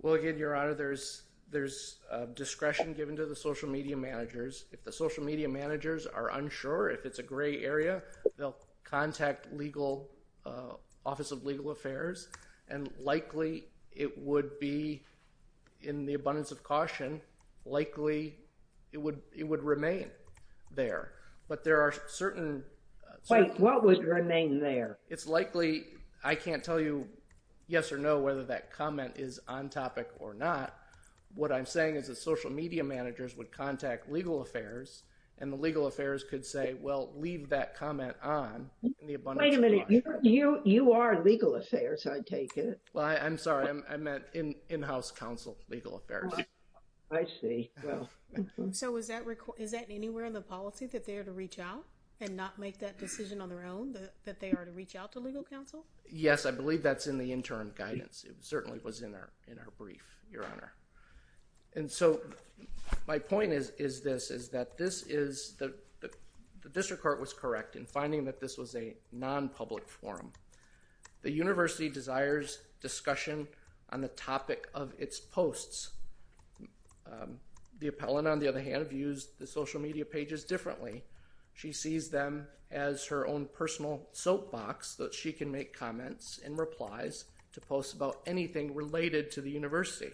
Well, 0.00 0.14
again, 0.14 0.38
Your 0.38 0.54
Honor, 0.54 0.74
there's 0.74 1.22
there's 1.50 1.98
uh, 2.10 2.26
discretion 2.34 2.92
given 2.92 3.16
to 3.16 3.26
the 3.26 3.36
social 3.36 3.68
media 3.68 3.96
managers. 3.96 4.64
If 4.72 4.82
the 4.84 4.92
social 4.92 5.22
media 5.24 5.48
managers 5.48 6.06
are 6.06 6.30
unsure 6.30 6.90
if 6.90 7.06
it's 7.06 7.18
a 7.18 7.22
gray 7.22 7.64
area, 7.64 8.02
they'll 8.36 8.56
contact 8.84 9.52
legal 9.52 10.10
uh, 10.44 10.74
Office 11.04 11.30
of 11.30 11.44
Legal 11.44 11.70
Affairs, 11.70 12.28
and 12.68 12.90
likely 13.00 13.66
it 13.92 14.18
would 14.18 14.58
be, 14.58 15.02
in 15.82 16.04
the 16.04 16.14
abundance 16.14 16.50
of 16.50 16.62
caution, 16.64 17.20
likely 17.64 18.36
it 18.92 18.98
would 18.98 19.20
it 19.34 19.44
would 19.44 19.62
remain 19.62 20.10
there. 20.74 21.12
But 21.48 21.62
there 21.62 21.80
are 21.80 21.94
certain. 22.08 22.64
Uh, 23.06 23.16
certain 23.22 23.50
Wait, 23.50 23.60
what 23.60 23.84
would 23.84 24.04
remain 24.04 24.58
there? 24.58 24.98
it's 25.08 25.26
likely 25.26 25.84
I 26.24 26.34
can't 26.34 26.64
tell 26.64 26.80
you 26.80 27.06
yes 27.68 27.92
or 27.92 27.98
no 27.98 28.18
whether 28.18 28.44
that 28.44 28.72
comment 28.72 29.12
is 29.16 29.38
on 29.46 29.68
topic 29.68 30.08
or 30.18 30.34
not. 30.34 30.74
What 31.36 31.52
I'm 31.52 31.66
saying 31.66 31.96
is 31.96 32.08
that 32.08 32.16
social 32.16 32.50
media 32.50 32.82
managers 32.82 33.36
would 33.36 33.52
contact 33.52 34.10
legal 34.10 34.40
affairs, 34.40 35.02
and 35.38 35.52
the 35.52 35.56
legal 35.56 35.86
affairs 35.86 36.24
could 36.24 36.44
say, 36.44 36.74
"Well, 36.80 37.12
leave 37.14 37.50
that 37.50 37.76
comment 37.76 38.16
on." 38.22 38.70
In 38.82 38.94
the 39.06 39.14
abundance. 39.14 39.50
Wait 39.50 39.58
a 39.58 39.60
minute, 39.60 39.90
you 39.90 40.02
you 40.22 40.60
you 40.64 40.92
are 40.92 41.22
legal 41.22 41.56
affairs, 41.56 42.06
I 42.06 42.20
take 42.20 42.56
it. 42.56 42.80
Well, 42.94 43.04
I, 43.04 43.16
I'm 43.16 43.36
sorry. 43.36 43.68
I'm, 43.68 44.02
meant 44.02 44.24
in 44.32 44.54
in-house 44.70 45.12
counsel, 45.12 45.58
legal 45.68 45.96
affairs. 45.96 46.32
I 47.12 47.26
see. 47.40 47.70
Well, 47.84 48.08
So 48.72 48.96
is 48.96 49.08
that 49.08 49.24
that 49.26 49.86
anywhere 49.90 50.24
in 50.24 50.32
the 50.32 50.40
policy 50.40 50.86
that 50.86 51.04
they're 51.04 51.22
to 51.22 51.32
reach 51.32 51.58
out? 51.58 51.84
and 52.20 52.36
not 52.36 52.58
make 52.58 52.78
that 52.78 52.98
decision 52.98 53.40
on 53.40 53.48
their 53.48 53.64
own, 53.64 53.92
that, 53.92 54.14
that 54.24 54.40
they 54.40 54.50
are 54.52 54.64
to 54.64 54.72
reach 54.72 54.96
out 54.96 55.12
to 55.12 55.20
legal 55.20 55.42
counsel? 55.42 55.84
Yes, 56.10 56.46
I 56.46 56.50
believe 56.50 56.82
that's 56.82 57.06
in 57.06 57.18
the 57.18 57.30
interim 57.32 57.72
guidance. 57.76 58.24
It 58.26 58.36
certainly 58.40 58.80
was 58.82 59.02
in 59.02 59.14
our 59.14 59.30
in 59.48 59.58
our 59.58 59.68
brief, 59.76 60.02
Your 60.30 60.44
Honor. 60.44 60.72
And 61.76 61.90
so 61.90 62.20
my 63.06 63.18
point 63.18 63.52
is 63.52 63.70
is 63.78 64.00
this 64.00 64.30
is 64.30 64.48
that 64.48 64.76
this 64.76 65.02
is 65.02 65.54
the 65.58 65.74
district 66.76 67.02
court 67.02 67.18
was 67.18 67.32
correct 67.32 67.74
in 67.74 67.86
finding 67.86 68.24
that 68.24 68.38
this 68.38 68.58
was 68.58 68.74
a 68.74 68.94
non-public 69.10 69.88
forum. 69.88 70.30
The 71.22 71.30
university 71.30 71.88
desires 71.88 72.58
discussion 72.82 73.48
on 73.90 74.02
the 74.02 74.08
topic 74.08 74.68
of 74.74 74.92
its 74.98 75.18
posts. 75.18 75.90
Um, 77.10 77.38
the 77.78 77.86
appellant, 77.88 78.28
on 78.28 78.40
the 78.40 78.48
other 78.48 78.60
hand, 78.60 78.88
views 78.88 79.28
the 79.38 79.46
social 79.46 79.80
media 79.80 80.04
pages 80.04 80.44
differently. 80.44 81.02
She 81.54 81.72
sees 81.72 82.10
them 82.10 82.46
as 82.70 83.06
her 83.06 83.26
own 83.26 83.48
personal 83.54 84.08
soapbox 84.12 84.96
that 84.96 85.14
she 85.14 85.32
can 85.32 85.50
make 85.50 85.72
comments 85.72 86.40
and 86.44 86.58
replies 86.58 87.24
to 87.52 87.60
posts 87.60 87.94
about 87.94 88.20
anything 88.26 88.74
related 88.74 89.30
to 89.30 89.40
the 89.40 89.50
university. 89.50 90.10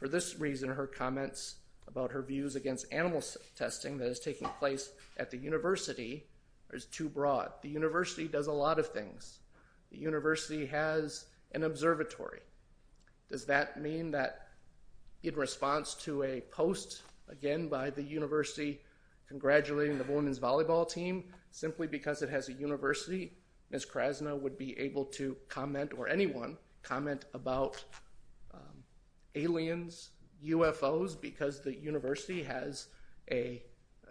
For 0.00 0.08
this 0.08 0.40
reason, 0.40 0.70
her 0.70 0.86
comments 0.86 1.56
about 1.86 2.10
her 2.10 2.22
views 2.22 2.56
against 2.56 2.90
animal 2.90 3.22
testing 3.54 3.98
that 3.98 4.08
is 4.08 4.18
taking 4.18 4.48
place 4.58 4.92
at 5.18 5.30
the 5.30 5.36
university 5.36 6.24
is 6.72 6.86
too 6.86 7.08
broad. 7.08 7.52
The 7.62 7.68
university 7.68 8.26
does 8.26 8.46
a 8.46 8.52
lot 8.52 8.78
of 8.78 8.88
things. 8.88 9.40
The 9.92 9.98
university 9.98 10.64
has 10.66 11.26
an 11.52 11.64
observatory. 11.64 12.40
Does 13.28 13.44
that 13.44 13.80
mean 13.80 14.10
that 14.12 14.48
in 15.22 15.34
response 15.34 15.94
to 15.96 16.22
a 16.22 16.40
post, 16.50 17.02
again, 17.28 17.68
by 17.68 17.90
the 17.90 18.02
university 18.02 18.80
congratulating 19.28 19.98
the 19.98 20.04
women's 20.04 20.40
volleyball 20.40 20.88
team, 20.88 21.24
simply 21.50 21.86
because 21.86 22.22
it 22.22 22.30
has 22.30 22.48
a 22.48 22.52
university, 22.54 23.32
Ms. 23.70 23.86
Krasno 23.86 24.40
would 24.40 24.56
be 24.56 24.78
able 24.78 25.04
to 25.04 25.36
comment, 25.48 25.92
or 25.96 26.08
anyone, 26.08 26.56
comment 26.82 27.26
about 27.34 27.84
aliens, 29.34 30.10
UFOs, 30.44 31.20
because 31.20 31.60
the 31.60 31.74
university 31.74 32.42
has 32.42 32.88
a 33.30 33.62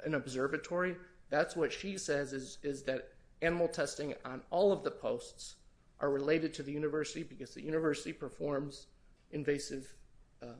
an 0.06 0.16
observatory. 0.16 0.96
That's 1.30 1.56
what 1.56 1.72
she 1.72 1.98
says 1.98 2.34
is, 2.34 2.58
is 2.64 2.84
that 2.84 3.10
animal 3.42 3.68
testing 3.68 4.14
on 4.26 4.42
all 4.50 4.72
of 4.72 4.84
the 4.84 4.92
posts 4.92 5.56
are 6.00 6.10
related 6.10 6.54
to 6.56 6.64
the 6.64 6.72
university 6.72 7.24
because 7.24 7.54
the 7.54 7.62
university 7.62 8.14
performs 8.14 8.88
invasive 9.32 9.94
um, 10.42 10.56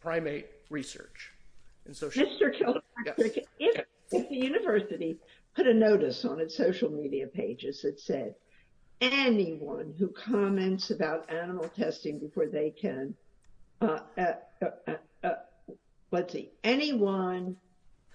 primate 0.00 0.46
research. 0.68 1.32
And 1.86 1.96
so 1.96 2.08
Mr. 2.10 2.52
Kilpatrick, 2.52 3.46
if 3.58 3.84
the 4.10 4.36
university 4.36 5.18
put 5.54 5.66
a 5.66 5.74
notice 5.74 6.24
on 6.24 6.40
its 6.40 6.56
social 6.56 6.90
media 6.90 7.26
pages 7.26 7.82
that 7.82 7.98
said, 7.98 8.34
anyone 9.00 9.94
who 9.98 10.08
comments 10.08 10.90
about 10.90 11.30
animal 11.30 11.68
testing 11.68 12.18
before 12.18 12.46
they 12.46 12.70
can, 12.70 13.14
uh, 13.80 14.00
uh, 14.16 14.32
uh, 14.62 14.92
uh 15.22 15.30
let's 16.10 16.32
see, 16.32 16.50
anyone 16.64 17.56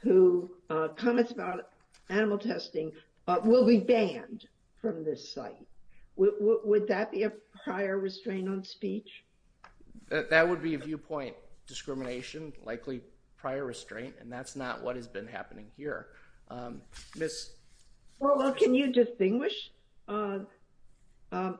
who 0.01 0.51
uh, 0.69 0.89
comments 0.89 1.31
about 1.31 1.69
animal 2.09 2.37
testing 2.37 2.91
uh, 3.27 3.39
will 3.43 3.65
be 3.65 3.79
banned 3.79 4.45
from 4.81 5.03
this 5.03 5.33
site. 5.33 5.65
Would 6.15 6.87
that 6.89 7.11
be 7.11 7.23
a 7.23 7.31
prior 7.63 7.97
restraint 7.97 8.47
on 8.47 8.63
speech? 8.63 9.23
That, 10.09 10.47
would 10.47 10.61
be 10.61 10.75
a 10.75 10.77
viewpoint 10.77 11.35
discrimination, 11.65 12.53
likely 12.63 13.01
prior 13.35 13.65
restraint, 13.65 14.13
and 14.19 14.31
that's 14.31 14.55
not 14.55 14.83
what 14.83 14.95
has 14.95 15.07
been 15.07 15.25
happening 15.25 15.65
here. 15.75 16.07
Um, 16.51 16.81
Miss. 17.17 17.53
Well, 18.19 18.37
well, 18.37 18.53
can 18.53 18.75
you 18.75 18.91
distinguish 18.91 19.71
uh, 20.07 20.11
um, 20.11 20.47
Um, 21.33 21.59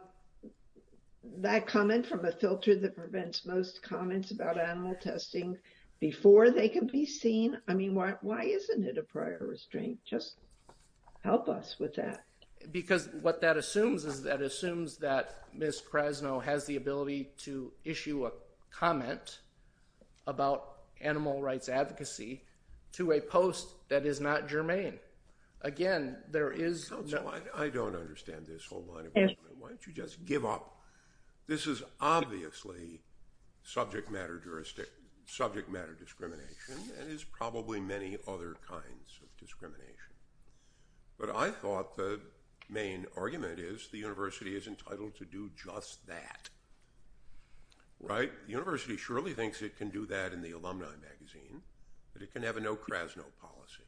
that 1.37 1.65
comment 1.67 2.05
from 2.05 2.25
a 2.25 2.31
filter 2.31 2.75
that 2.75 2.95
prevents 2.95 3.45
most 3.45 3.81
comments 3.81 4.31
about 4.31 4.59
animal 4.59 4.95
testing 5.01 5.57
before 5.99 6.51
they 6.51 6.69
can 6.69 6.87
be 6.87 7.05
seen? 7.05 7.57
I 7.67 7.73
mean, 7.73 7.95
why 7.95 8.13
why 8.21 8.43
isn't 8.43 8.83
it 8.83 8.97
a 8.97 9.03
prior 9.03 9.39
restraint? 9.41 9.99
Just 10.05 10.35
help 11.23 11.49
us 11.49 11.77
with 11.79 11.95
that 11.95 12.23
because 12.71 13.09
what 13.21 13.41
that 13.41 13.57
assumes 13.57 14.05
is 14.05 14.23
that 14.23 14.41
assumes 14.41 14.97
that 14.97 15.45
Ms. 15.53 15.81
Krasno 15.89 16.41
has 16.43 16.65
the 16.65 16.75
ability 16.75 17.29
to 17.39 17.71
issue 17.83 18.25
a 18.25 18.31
comment 18.71 19.39
about 20.25 20.77
animal 21.01 21.41
rights 21.41 21.69
advocacy 21.69 22.43
to 22.93 23.11
a 23.11 23.19
post 23.19 23.67
that 23.89 24.05
is 24.05 24.21
not 24.21 24.47
germane. 24.47 24.99
Again, 25.63 26.17
there 26.29 26.51
is. 26.51 26.91
No- 26.91 27.31
I, 27.55 27.65
I 27.65 27.69
don't 27.69 27.95
understand 27.95 28.45
this 28.45 28.65
whole 28.65 28.85
line 28.93 29.05
of 29.05 29.13
argument. 29.15 29.57
Why 29.57 29.69
don't 29.69 29.87
you 29.87 29.93
just 29.93 30.25
give 30.25 30.45
up? 30.45 30.77
This 31.47 31.67
is 31.67 31.83
obviously 32.01 33.01
subject 33.63 34.11
matter 34.11 34.39
jurisdiction, 34.39 34.93
subject 35.25 35.69
matter 35.69 35.93
discrimination, 35.93 36.75
and 36.99 37.09
is 37.09 37.23
probably 37.23 37.79
many 37.79 38.17
other 38.27 38.55
kinds 38.67 39.19
of 39.21 39.29
discrimination. 39.39 39.93
But 41.17 41.33
I 41.35 41.49
thought 41.51 41.95
the 41.95 42.19
main 42.69 43.05
argument 43.15 43.59
is 43.59 43.87
the 43.87 43.99
university 43.99 44.55
is 44.55 44.67
entitled 44.67 45.15
to 45.15 45.25
do 45.25 45.49
just 45.55 46.05
that. 46.07 46.49
Right? 48.01 48.31
The 48.47 48.51
university 48.51 48.97
surely 48.97 49.33
thinks 49.33 49.61
it 49.61 49.77
can 49.77 49.89
do 49.89 50.05
that 50.07 50.33
in 50.33 50.41
the 50.41 50.51
alumni 50.51 50.87
magazine, 51.01 51.61
but 52.11 52.21
it 52.21 52.33
can 52.33 52.43
have 52.43 52.57
a 52.57 52.59
no 52.59 52.75
Krasno 52.75 53.23
policy. 53.39 53.83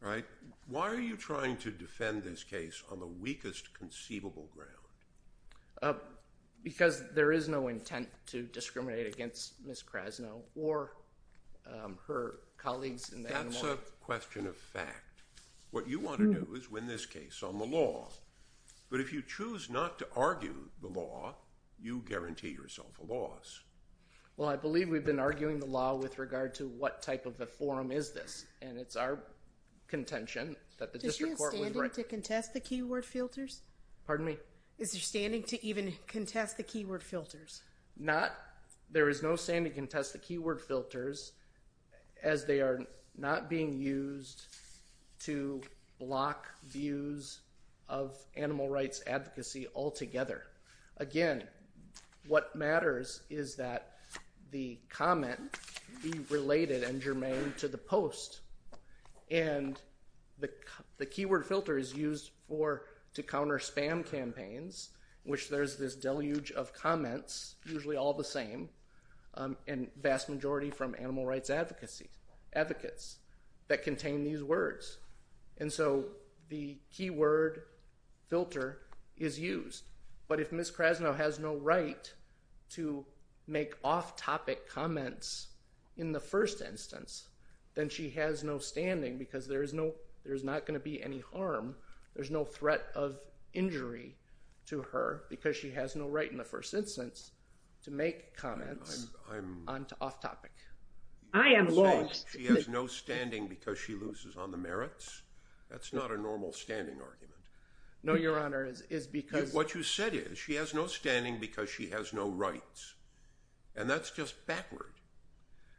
Right? 0.00 0.24
Why 0.68 0.88
are 0.88 1.00
you 1.00 1.16
trying 1.16 1.56
to 1.58 1.70
defend 1.70 2.22
this 2.22 2.44
case 2.44 2.82
on 2.90 3.00
the 3.00 3.06
weakest 3.06 3.74
conceivable 3.74 4.48
ground? 4.54 4.70
Uh, 5.82 5.94
because 6.62 7.04
there 7.14 7.32
is 7.32 7.48
no 7.48 7.68
intent 7.68 8.08
to 8.26 8.42
discriminate 8.42 9.12
against 9.12 9.54
Ms. 9.64 9.82
Krasno 9.82 10.40
or 10.54 10.92
um, 11.66 11.98
her 12.06 12.40
colleagues 12.56 13.12
in 13.12 13.22
the 13.22 13.34
animal. 13.34 13.52
That's 13.52 13.64
a 13.64 13.78
question 14.00 14.46
of 14.46 14.56
fact. 14.56 15.22
What 15.70 15.88
you 15.88 16.00
want 16.00 16.20
to 16.20 16.32
do 16.32 16.54
is 16.54 16.70
win 16.70 16.86
this 16.86 17.06
case 17.06 17.42
on 17.42 17.58
the 17.58 17.64
law. 17.64 18.08
But 18.90 19.00
if 19.00 19.12
you 19.12 19.22
choose 19.22 19.68
not 19.68 19.98
to 19.98 20.06
argue 20.16 20.70
the 20.80 20.88
law, 20.88 21.34
you 21.80 22.02
guarantee 22.08 22.50
yourself 22.50 22.98
a 22.98 23.12
loss. 23.12 23.60
Well, 24.36 24.48
I 24.48 24.56
believe 24.56 24.88
we've 24.88 25.04
been 25.04 25.18
arguing 25.18 25.58
the 25.58 25.66
law 25.66 25.94
with 25.94 26.18
regard 26.18 26.54
to 26.54 26.68
what 26.68 27.02
type 27.02 27.26
of 27.26 27.40
a 27.40 27.46
forum 27.46 27.90
is 27.90 28.12
this, 28.12 28.46
and 28.62 28.78
it's 28.78 28.96
our 28.96 29.18
contention 29.88 30.56
that 30.78 30.92
the 30.92 30.98
district 30.98 31.36
court 31.38 31.52
was 31.52 31.60
standing 31.60 31.90
to 31.90 32.02
contest 32.04 32.52
the 32.52 32.60
keyword 32.60 33.04
filters? 33.04 33.62
Pardon 34.06 34.26
me? 34.26 34.36
Is 34.78 34.92
there 34.92 35.00
standing 35.00 35.42
to 35.44 35.64
even 35.64 35.92
contest 36.06 36.56
the 36.56 36.62
keyword 36.62 37.02
filters? 37.02 37.62
Not, 37.96 38.32
there 38.90 39.08
is 39.08 39.22
no 39.22 39.34
standing 39.34 39.72
to 39.72 39.76
contest 39.76 40.12
the 40.12 40.18
keyword 40.18 40.60
filters 40.60 41.32
as 42.22 42.44
they 42.44 42.60
are 42.60 42.80
not 43.16 43.50
being 43.50 43.76
used 43.76 44.42
to 45.20 45.60
block 45.98 46.46
views 46.68 47.40
of 47.88 48.16
animal 48.36 48.68
rights 48.68 49.02
advocacy 49.06 49.66
altogether. 49.74 50.44
Again, 50.98 51.42
what 52.28 52.54
matters 52.54 53.22
is 53.30 53.56
that 53.56 53.94
the 54.50 54.78
comment 54.88 55.40
be 56.02 56.12
related 56.30 56.82
and 56.82 57.00
germane 57.00 57.52
to 57.58 57.68
the 57.68 57.78
post. 57.78 58.40
And 59.30 59.80
the, 60.38 60.50
keyword 61.06 61.46
filter 61.46 61.78
is 61.78 61.94
used 61.94 62.30
to 63.14 63.22
counter 63.22 63.58
spam 63.58 64.08
campaigns, 64.08 64.90
which 65.24 65.48
there's 65.48 65.76
this 65.76 65.94
deluge 65.94 66.52
of 66.52 66.72
comments, 66.72 67.56
usually 67.66 67.96
all 67.96 68.14
the 68.14 68.24
same, 68.24 68.68
um, 69.34 69.56
and 69.66 69.88
vast 70.00 70.28
majority 70.28 70.70
from 70.70 70.94
animal 70.98 71.26
rights 71.26 71.50
advocates 71.50 73.16
that 73.68 73.82
contain 73.82 74.24
these 74.24 74.42
words. 74.42 74.98
And 75.58 75.72
so 75.72 76.04
the 76.48 76.78
keyword 76.90 77.62
filter 78.28 78.78
is 79.16 79.38
used. 79.38 79.84
But 80.28 80.40
if 80.40 80.52
Ms. 80.52 80.70
Krasno 80.70 81.16
has 81.16 81.38
no 81.38 81.56
right 81.56 82.12
to 82.70 83.04
make 83.46 83.74
off-topic 83.82 84.68
comments 84.68 85.48
in 85.96 86.12
the 86.12 86.20
first 86.20 86.60
instance, 86.60 87.27
then 87.78 87.88
she 87.88 88.10
has 88.10 88.42
no 88.42 88.58
standing 88.58 89.18
because 89.18 89.46
there 89.46 89.62
is 89.62 89.72
no, 89.72 89.92
there's 90.24 90.42
not 90.42 90.66
going 90.66 90.74
to 90.76 90.82
be 90.82 91.00
any 91.00 91.20
harm. 91.32 91.76
There's 92.16 92.28
no 92.28 92.44
threat 92.44 92.86
of 92.96 93.20
injury 93.54 94.16
to 94.66 94.82
her 94.82 95.22
because 95.30 95.56
she 95.56 95.70
has 95.70 95.94
no 95.94 96.08
right 96.08 96.28
in 96.28 96.36
the 96.36 96.44
first 96.44 96.74
instance 96.74 97.30
to 97.84 97.92
make 97.92 98.36
comments 98.36 99.06
I'm, 99.30 99.62
I'm, 99.68 99.74
on 99.76 99.86
off-topic. 100.00 100.50
I 101.32 101.50
am 101.50 101.68
lost. 101.68 102.26
She 102.32 102.46
has 102.46 102.66
no 102.66 102.88
standing 102.88 103.46
because 103.46 103.78
she 103.78 103.94
loses 103.94 104.36
on 104.36 104.50
the 104.50 104.56
merits? 104.56 105.22
That's 105.70 105.92
not 105.92 106.10
a 106.10 106.20
normal 106.20 106.52
standing 106.52 106.96
argument. 107.00 107.38
No, 108.02 108.14
Your 108.14 108.40
Honor, 108.40 108.64
is, 108.64 108.82
is 108.90 109.06
because... 109.06 109.52
what 109.52 109.76
you 109.76 109.84
said 109.84 110.14
is 110.14 110.36
she 110.36 110.54
has 110.56 110.74
no 110.74 110.88
standing 110.88 111.38
because 111.38 111.70
she 111.70 111.90
has 111.90 112.12
no 112.12 112.28
rights. 112.28 112.94
And 113.76 113.88
that's 113.88 114.10
just 114.10 114.46
backward. 114.48 114.94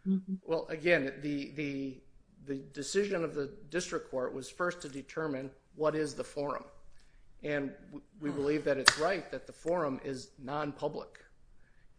Mm-hmm. 0.09 0.35
Well, 0.45 0.65
again, 0.69 1.13
the, 1.21 1.51
the, 1.55 2.01
the 2.45 2.61
decision 2.73 3.23
of 3.23 3.35
the 3.35 3.51
district 3.69 4.09
court 4.09 4.33
was 4.33 4.49
first 4.49 4.81
to 4.81 4.89
determine 4.89 5.51
what 5.75 5.95
is 5.95 6.13
the 6.13 6.23
forum. 6.23 6.63
And 7.43 7.71
we 8.19 8.31
believe 8.31 8.65
that 8.65 8.77
it's 8.77 8.97
right 8.99 9.29
that 9.31 9.47
the 9.47 9.53
forum 9.53 10.01
is 10.03 10.31
non-public. 10.43 11.23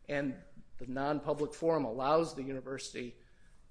And 0.08 0.34
the 0.78 0.86
non-public 0.86 1.54
forum 1.54 1.84
allows 1.84 2.34
the 2.34 2.42
university 2.42 3.14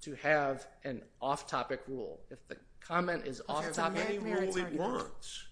to 0.02 0.14
have 0.16 0.66
an 0.84 1.02
off-topic 1.20 1.82
rule. 1.86 2.20
If 2.30 2.46
the 2.48 2.56
comment 2.80 3.26
is 3.26 3.42
off-topic, 3.48 4.04
Any 4.08 4.18
rule 4.18 4.56
it 4.56 4.72
wants. 4.72 5.44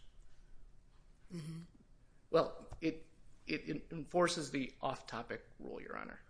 well, 2.30 2.54
it 3.48 3.86
enforces 3.92 4.50
the 4.50 4.72
off-topic 4.82 5.42
rule, 5.58 5.80
Your 5.80 5.96
Honor. 5.96 6.20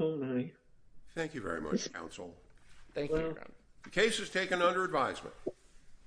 My. 0.00 0.50
Thank 1.14 1.34
you 1.34 1.42
very 1.42 1.60
much, 1.60 1.92
counsel. 1.92 2.34
Thank 2.94 3.10
you, 3.10 3.16
Your 3.18 3.26
Well- 3.28 3.36
Honor. 3.38 3.50
The 3.84 3.90
case 3.90 4.18
is 4.18 4.30
taken 4.30 4.62
under 4.62 4.82
advisement. 4.84 5.34